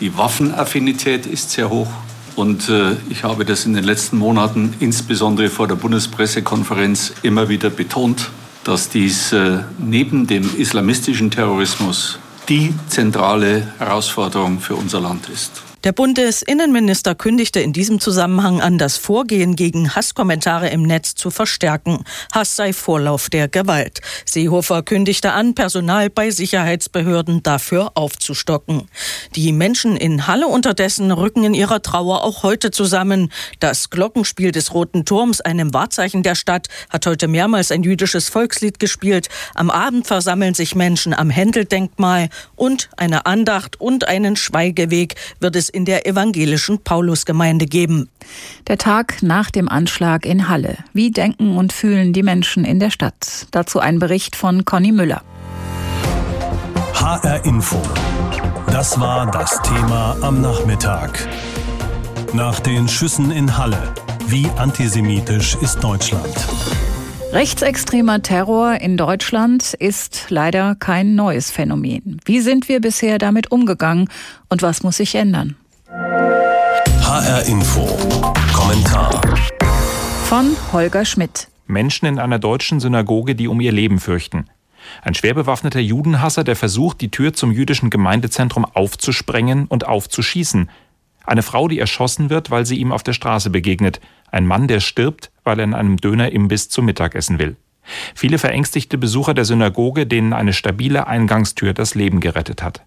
Die 0.00 0.16
Waffenaffinität 0.16 1.26
ist 1.26 1.50
sehr 1.50 1.68
hoch. 1.68 1.88
Und 2.36 2.70
äh, 2.70 2.96
ich 3.10 3.22
habe 3.22 3.44
das 3.44 3.66
in 3.66 3.74
den 3.74 3.84
letzten 3.84 4.16
Monaten, 4.16 4.74
insbesondere 4.80 5.50
vor 5.50 5.68
der 5.68 5.74
Bundespressekonferenz, 5.74 7.12
immer 7.22 7.50
wieder 7.50 7.68
betont, 7.68 8.30
dass 8.64 8.88
dies 8.88 9.32
äh, 9.32 9.58
neben 9.78 10.26
dem 10.26 10.56
islamistischen 10.56 11.30
Terrorismus 11.30 12.18
die 12.48 12.72
zentrale 12.88 13.74
Herausforderung 13.78 14.60
für 14.60 14.74
unser 14.74 15.00
Land 15.00 15.28
ist. 15.28 15.65
Der 15.86 15.92
Bundesinnenminister 15.92 17.14
kündigte 17.14 17.60
in 17.60 17.72
diesem 17.72 18.00
Zusammenhang 18.00 18.60
an, 18.60 18.76
das 18.76 18.96
Vorgehen 18.96 19.54
gegen 19.54 19.94
Hasskommentare 19.94 20.68
im 20.70 20.82
Netz 20.82 21.14
zu 21.14 21.30
verstärken. 21.30 22.02
Hass 22.32 22.56
sei 22.56 22.72
Vorlauf 22.72 23.30
der 23.30 23.46
Gewalt. 23.46 24.00
Seehofer 24.24 24.82
kündigte 24.82 25.30
an, 25.30 25.54
Personal 25.54 26.10
bei 26.10 26.32
Sicherheitsbehörden 26.32 27.44
dafür 27.44 27.92
aufzustocken. 27.94 28.88
Die 29.36 29.52
Menschen 29.52 29.96
in 29.96 30.26
Halle 30.26 30.48
unterdessen 30.48 31.12
rücken 31.12 31.44
in 31.44 31.54
ihrer 31.54 31.80
Trauer 31.80 32.24
auch 32.24 32.42
heute 32.42 32.72
zusammen. 32.72 33.30
Das 33.60 33.88
Glockenspiel 33.88 34.50
des 34.50 34.74
Roten 34.74 35.04
Turms, 35.04 35.40
einem 35.40 35.72
Wahrzeichen 35.72 36.24
der 36.24 36.34
Stadt, 36.34 36.66
hat 36.90 37.06
heute 37.06 37.28
mehrmals 37.28 37.70
ein 37.70 37.84
jüdisches 37.84 38.28
Volkslied 38.28 38.80
gespielt. 38.80 39.28
Am 39.54 39.70
Abend 39.70 40.08
versammeln 40.08 40.54
sich 40.54 40.74
Menschen 40.74 41.14
am 41.14 41.30
Händeldenkmal 41.30 42.28
und 42.56 42.90
eine 42.96 43.24
Andacht 43.26 43.80
und 43.80 44.08
einen 44.08 44.34
Schweigeweg 44.34 45.14
wird 45.38 45.54
es 45.54 45.75
in 45.76 45.84
der 45.84 46.06
evangelischen 46.06 46.82
Paulusgemeinde 46.82 47.66
geben. 47.66 48.08
Der 48.66 48.78
Tag 48.78 49.22
nach 49.22 49.50
dem 49.50 49.68
Anschlag 49.68 50.24
in 50.24 50.48
Halle. 50.48 50.78
Wie 50.94 51.10
denken 51.10 51.56
und 51.56 51.72
fühlen 51.72 52.14
die 52.14 52.22
Menschen 52.22 52.64
in 52.64 52.80
der 52.80 52.90
Stadt? 52.90 53.46
Dazu 53.50 53.78
ein 53.78 53.98
Bericht 53.98 54.34
von 54.34 54.64
Conny 54.64 54.90
Müller. 54.90 55.22
HR 56.94 57.44
Info. 57.44 57.80
Das 58.68 58.98
war 58.98 59.30
das 59.30 59.60
Thema 59.62 60.16
am 60.22 60.40
Nachmittag. 60.40 61.28
Nach 62.32 62.58
den 62.58 62.88
Schüssen 62.88 63.30
in 63.30 63.56
Halle. 63.56 63.92
Wie 64.26 64.48
antisemitisch 64.56 65.56
ist 65.60 65.84
Deutschland? 65.84 66.34
Rechtsextremer 67.32 68.22
Terror 68.22 68.80
in 68.80 68.96
Deutschland 68.96 69.74
ist 69.74 70.26
leider 70.30 70.74
kein 70.74 71.14
neues 71.14 71.50
Phänomen. 71.50 72.18
Wie 72.24 72.40
sind 72.40 72.68
wir 72.68 72.80
bisher 72.80 73.18
damit 73.18 73.50
umgegangen 73.52 74.08
und 74.48 74.62
was 74.62 74.82
muss 74.82 74.96
sich 74.96 75.14
ändern? 75.16 75.54
HR 75.96 77.46
Info. 77.46 77.86
Kommentar. 78.52 79.18
Von 80.24 80.54
Holger 80.70 81.06
Schmidt. 81.06 81.48
Menschen 81.66 82.04
in 82.04 82.18
einer 82.18 82.38
deutschen 82.38 82.80
Synagoge, 82.80 83.34
die 83.34 83.48
um 83.48 83.60
ihr 83.62 83.72
Leben 83.72 83.98
fürchten. 83.98 84.44
Ein 85.00 85.14
schwer 85.14 85.32
bewaffneter 85.32 85.80
Judenhasser, 85.80 86.44
der 86.44 86.54
versucht, 86.54 87.00
die 87.00 87.10
Tür 87.10 87.32
zum 87.32 87.50
jüdischen 87.50 87.88
Gemeindezentrum 87.88 88.66
aufzusprengen 88.66 89.66
und 89.68 89.86
aufzuschießen. 89.86 90.68
Eine 91.24 91.42
Frau, 91.42 91.66
die 91.66 91.78
erschossen 91.78 92.28
wird, 92.28 92.50
weil 92.50 92.66
sie 92.66 92.76
ihm 92.76 92.92
auf 92.92 93.02
der 93.02 93.14
Straße 93.14 93.48
begegnet. 93.48 94.00
Ein 94.30 94.46
Mann, 94.46 94.68
der 94.68 94.80
stirbt, 94.80 95.30
weil 95.44 95.58
er 95.58 95.64
in 95.64 95.74
einem 95.74 95.96
Dönerimbiss 95.96 96.68
zum 96.68 96.84
Mittagessen 96.84 97.38
will. 97.38 97.56
Viele 98.14 98.36
verängstigte 98.36 98.98
Besucher 98.98 99.32
der 99.32 99.46
Synagoge, 99.46 100.06
denen 100.06 100.34
eine 100.34 100.52
stabile 100.52 101.06
Eingangstür 101.06 101.72
das 101.72 101.94
Leben 101.94 102.20
gerettet 102.20 102.62
hat. 102.62 102.82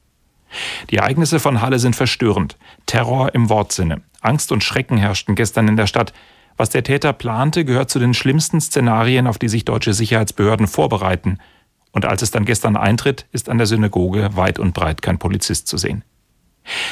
Die 0.90 0.98
Ereignisse 0.98 1.40
von 1.40 1.62
Halle 1.62 1.80
sind 1.80 1.96
verstörend. 1.96 2.58
Terror 2.86 3.34
im 3.34 3.50
Wortsinne. 3.50 4.02
Angst 4.22 4.52
und 4.52 4.64
Schrecken 4.64 4.98
herrschten 4.98 5.36
gestern 5.36 5.68
in 5.68 5.78
der 5.78 5.88
Stadt. 5.88 6.14
Was 6.58 6.70
der 6.70 6.84
Täter 6.84 7.14
plante, 7.14 7.64
gehört 7.64 7.90
zu 7.90 8.00
den 8.00 8.14
schlimmsten 8.14 8.60
Szenarien, 8.60 9.28
auf 9.28 9.38
die 9.38 9.48
sich 9.48 9.66
deutsche 9.66 9.94
Sicherheitsbehörden 9.94 10.68
vorbereiten. 10.68 11.40
Und 11.92 12.06
als 12.06 12.22
es 12.22 12.32
dann 12.32 12.46
gestern 12.46 12.76
eintritt, 12.76 13.26
ist 13.32 13.50
an 13.50 13.58
der 13.58 13.68
Synagoge 13.68 14.36
weit 14.36 14.60
und 14.60 14.74
breit 14.74 15.02
kein 15.02 15.20
Polizist 15.20 15.68
zu 15.68 15.78
sehen. 15.78 16.04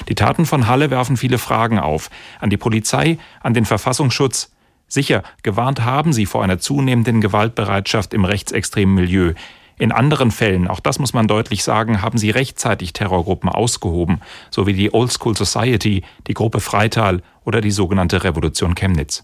Die 0.07 0.15
Taten 0.15 0.45
von 0.45 0.67
Halle 0.67 0.89
werfen 0.89 1.17
viele 1.17 1.37
Fragen 1.37 1.79
auf. 1.79 2.09
An 2.39 2.49
die 2.49 2.57
Polizei, 2.57 3.17
an 3.41 3.53
den 3.53 3.65
Verfassungsschutz. 3.65 4.51
Sicher, 4.87 5.23
gewarnt 5.43 5.83
haben 5.83 6.13
sie 6.13 6.25
vor 6.25 6.43
einer 6.43 6.59
zunehmenden 6.59 7.19
Gewaltbereitschaft 7.19 8.13
im 8.13 8.25
rechtsextremen 8.25 8.95
Milieu. 8.95 9.33
In 9.77 9.91
anderen 9.91 10.31
Fällen, 10.31 10.67
auch 10.67 10.79
das 10.79 10.97
muss 10.97 11.13
man 11.13 11.27
deutlich 11.27 11.63
sagen, 11.63 12.01
haben 12.01 12.17
sie 12.17 12.31
rechtzeitig 12.31 12.93
Terrorgruppen 12.93 13.49
ausgehoben, 13.49 14.21
so 14.49 14.65
wie 14.65 14.73
die 14.73 14.93
Old 14.93 15.11
School 15.11 15.37
Society, 15.37 16.03
die 16.25 16.33
Gruppe 16.33 16.59
Freital 16.59 17.21
oder 17.45 17.61
die 17.61 17.71
sogenannte 17.71 18.23
Revolution 18.23 18.73
Chemnitz. 18.73 19.23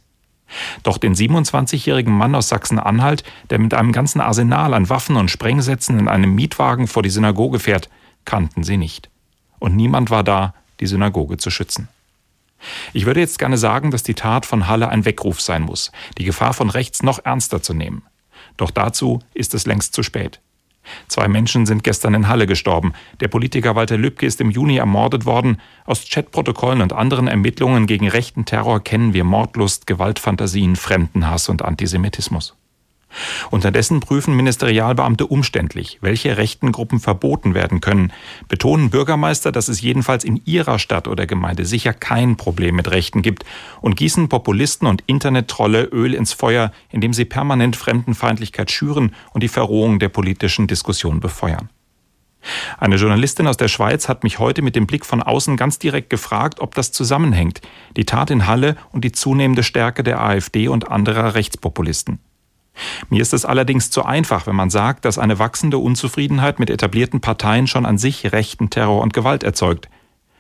Doch 0.84 1.00
den 1.00 1.16
27-jährigen 1.16 2.14
Mann 2.14 2.36
aus 2.36 2.50
Sachsen-Anhalt, 2.50 3.24
der 3.50 3.58
mit 3.58 3.74
einem 3.74 3.92
ganzen 3.92 4.22
Arsenal 4.22 4.76
an 4.76 4.90
Waffen 4.90 5.16
und 5.16 5.32
Sprengsätzen 5.32 5.98
in 5.98 6.08
einem 6.08 6.36
Mietwagen 6.36 6.88
vor 6.88 7.02
die 7.02 7.10
Synagoge 7.10 7.58
fährt, 7.60 7.90
kannten 8.26 8.64
sie 8.64 8.78
nicht 8.78 9.10
und 9.64 9.78
niemand 9.78 10.10
war 10.10 10.26
da, 10.26 10.54
die 10.82 10.88
Synagoge 10.88 11.38
zu 11.38 11.50
schützen. 11.50 11.88
Ich 12.92 13.06
würde 13.06 13.22
jetzt 13.22 13.40
gerne 13.40 13.58
sagen, 13.58 13.92
dass 13.92 14.04
die 14.04 14.14
Tat 14.14 14.46
von 14.46 14.68
Halle 14.68 14.90
ein 14.90 15.06
Weckruf 15.06 15.40
sein 15.40 15.62
muss, 15.62 15.94
die 16.18 16.26
Gefahr 16.26 16.54
von 16.54 16.70
rechts 16.70 17.02
noch 17.02 17.24
ernster 17.24 17.62
zu 17.62 17.74
nehmen. 17.74 18.04
Doch 18.58 18.72
dazu 18.72 19.20
ist 19.34 19.54
es 19.54 19.66
längst 19.66 19.94
zu 19.94 20.04
spät. 20.04 20.40
Zwei 21.08 21.28
Menschen 21.28 21.66
sind 21.66 21.84
gestern 21.84 22.14
in 22.14 22.28
Halle 22.28 22.46
gestorben. 22.46 22.94
Der 23.20 23.28
Politiker 23.28 23.76
Walter 23.76 23.98
Lübcke 23.98 24.26
ist 24.26 24.42
im 24.42 24.52
Juni 24.52 24.78
ermordet 24.78 25.26
worden. 25.26 25.58
Aus 25.86 26.06
Chatprotokollen 26.10 26.82
und 26.82 26.94
anderen 26.94 27.28
Ermittlungen 27.28 27.88
gegen 27.88 28.10
rechten 28.10 28.46
Terror 28.46 28.84
kennen 28.84 29.14
wir 29.14 29.24
Mordlust, 29.24 29.88
Gewaltfantasien, 29.88 30.76
Fremdenhass 30.76 31.50
und 31.50 31.62
Antisemitismus. 31.62 32.56
Unterdessen 33.52 34.00
prüfen 34.00 34.36
Ministerialbeamte 34.36 35.28
umständlich, 35.28 36.00
welche 36.02 36.38
rechten 36.38 36.72
Gruppen 36.72 37.00
verboten 37.00 37.54
werden 37.54 37.82
können, 37.82 38.12
betonen 38.48 38.90
Bürgermeister, 38.90 39.52
dass 39.52 39.68
es 39.68 39.82
jedenfalls 39.82 40.24
in 40.24 40.42
ihrer 40.46 40.80
Stadt 40.80 41.08
oder 41.08 41.26
Gemeinde 41.26 41.66
sicher 41.66 41.94
kein 41.94 42.38
Problem 42.38 42.76
mit 42.76 42.92
Rechten 42.92 43.22
gibt 43.22 43.46
und 43.82 43.96
gießen 43.96 44.30
Populisten 44.30 44.88
und 44.88 45.04
Internettrolle 45.06 45.84
Öl 45.84 46.14
ins 46.14 46.34
Feuer, 46.34 46.72
indem 46.90 47.14
sie 47.14 47.26
permanent 47.26 47.76
Fremdenfeindlichkeit 47.76 48.72
schüren 48.72 49.14
und 49.34 49.44
die 49.44 49.48
Verrohung 49.48 50.00
der 50.00 50.10
politischen 50.10 50.68
Diskussion 50.68 51.20
befeuern. 51.20 51.70
Eine 52.78 52.96
Journalistin 52.96 53.48
aus 53.48 53.58
der 53.58 53.68
Schweiz 53.68 54.10
hat 54.10 54.24
mich 54.24 54.40
heute 54.40 54.62
mit 54.62 54.76
dem 54.76 54.86
Blick 54.86 55.06
von 55.06 55.24
außen 55.24 55.56
ganz 55.56 55.80
direkt 55.80 56.10
gefragt, 56.10 56.60
ob 56.60 56.76
das 56.76 56.92
zusammenhängt, 56.92 57.62
die 57.96 58.06
Tat 58.06 58.32
in 58.32 58.48
Halle 58.48 58.76
und 58.92 59.06
die 59.06 59.12
zunehmende 59.12 59.64
Stärke 59.64 60.04
der 60.04 60.22
AfD 60.22 60.68
und 60.68 60.90
anderer 60.92 61.36
Rechtspopulisten. 61.36 62.20
Mir 63.10 63.22
ist 63.22 63.34
es 63.34 63.46
allerdings 63.46 63.92
zu 63.92 64.04
einfach, 64.04 64.48
wenn 64.48 64.56
man 64.56 64.70
sagt, 64.70 65.06
dass 65.06 65.18
eine 65.18 65.40
wachsende 65.40 65.78
Unzufriedenheit 65.78 66.60
mit 66.60 66.70
etablierten 66.70 67.22
Parteien 67.22 67.68
schon 67.68 67.86
an 67.86 67.98
sich 67.98 68.32
rechten 68.32 68.70
Terror 68.70 69.02
und 69.02 69.14
Gewalt 69.14 69.44
erzeugt. 69.44 69.90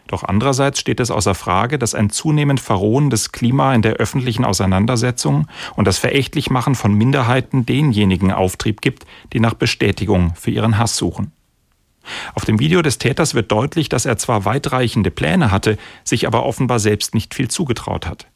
Doch 0.08 0.24
andererseits 0.24 0.80
steht 0.80 1.00
es 1.00 1.12
außer 1.12 1.34
Frage, 1.34 1.80
dass 1.80 1.96
ein 1.96 2.10
zunehmend 2.10 2.60
verrohendes 2.60 3.32
Klima 3.32 3.74
in 3.74 3.82
der 3.82 3.94
öffentlichen 3.94 4.44
Auseinandersetzung 4.44 5.48
und 5.76 5.88
das 5.88 5.98
Verächtlichmachen 5.98 6.76
von 6.76 6.94
Minderheiten 6.94 7.66
denjenigen 7.66 8.32
Auftrieb 8.32 8.82
gibt, 8.82 9.06
die 9.32 9.40
nach 9.40 9.54
Bestätigung 9.54 10.34
für 10.36 10.52
ihren 10.52 10.78
Hass 10.78 10.98
suchen. 10.98 11.32
Auf 12.36 12.44
dem 12.44 12.60
Video 12.60 12.82
des 12.82 12.98
Täters 12.98 13.34
wird 13.34 13.52
deutlich, 13.52 13.88
dass 13.88 14.06
er 14.06 14.18
zwar 14.18 14.44
weitreichende 14.44 15.10
Pläne 15.10 15.52
hatte, 15.52 15.78
sich 16.04 16.28
aber 16.28 16.46
offenbar 16.46 16.80
selbst 16.80 17.16
nicht 17.16 17.34
viel 17.34 17.48
zugetraut 17.48 18.06
hat. 18.06 18.28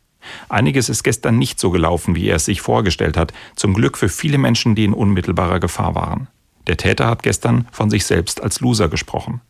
Einiges 0.49 0.89
ist 0.89 1.03
gestern 1.03 1.37
nicht 1.37 1.59
so 1.59 1.71
gelaufen, 1.71 2.15
wie 2.15 2.27
er 2.27 2.37
es 2.37 2.45
sich 2.45 2.61
vorgestellt 2.61 3.17
hat, 3.17 3.33
zum 3.55 3.73
Glück 3.73 3.97
für 3.97 4.09
viele 4.09 4.37
Menschen, 4.37 4.75
die 4.75 4.85
in 4.85 4.93
unmittelbarer 4.93 5.59
Gefahr 5.59 5.95
waren. 5.95 6.27
Der 6.67 6.77
Täter 6.77 7.07
hat 7.07 7.23
gestern 7.23 7.67
von 7.71 7.89
sich 7.89 8.05
selbst 8.05 8.41
als 8.43 8.59
Loser 8.59 8.89
gesprochen. 8.89 9.41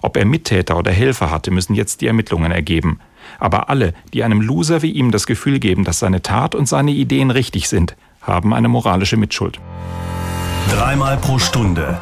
Ob 0.00 0.16
er 0.16 0.24
Mittäter 0.24 0.76
oder 0.76 0.92
Helfer 0.92 1.30
hatte, 1.30 1.50
müssen 1.50 1.74
jetzt 1.74 2.00
die 2.00 2.06
Ermittlungen 2.06 2.52
ergeben. 2.52 3.00
Aber 3.38 3.68
alle, 3.68 3.92
die 4.14 4.24
einem 4.24 4.40
Loser 4.40 4.82
wie 4.82 4.92
ihm 4.92 5.10
das 5.10 5.26
Gefühl 5.26 5.58
geben, 5.58 5.84
dass 5.84 5.98
seine 5.98 6.22
Tat 6.22 6.54
und 6.54 6.66
seine 6.66 6.90
Ideen 6.90 7.30
richtig 7.30 7.68
sind, 7.68 7.96
haben 8.22 8.54
eine 8.54 8.68
moralische 8.68 9.16
Mitschuld. 9.16 9.60
Dreimal 10.70 11.16
pro 11.18 11.38
Stunde 11.38 11.98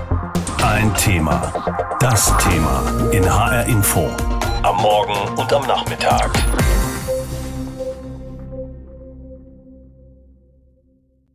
ein 0.62 0.92
Thema. 0.94 1.52
Das 2.00 2.36
Thema 2.38 2.82
in 3.12 3.24
HR 3.24 3.66
Info. 3.66 4.10
Am 4.62 4.76
Morgen 4.82 5.38
und 5.38 5.52
am 5.52 5.66
Nachmittag. 5.66 6.30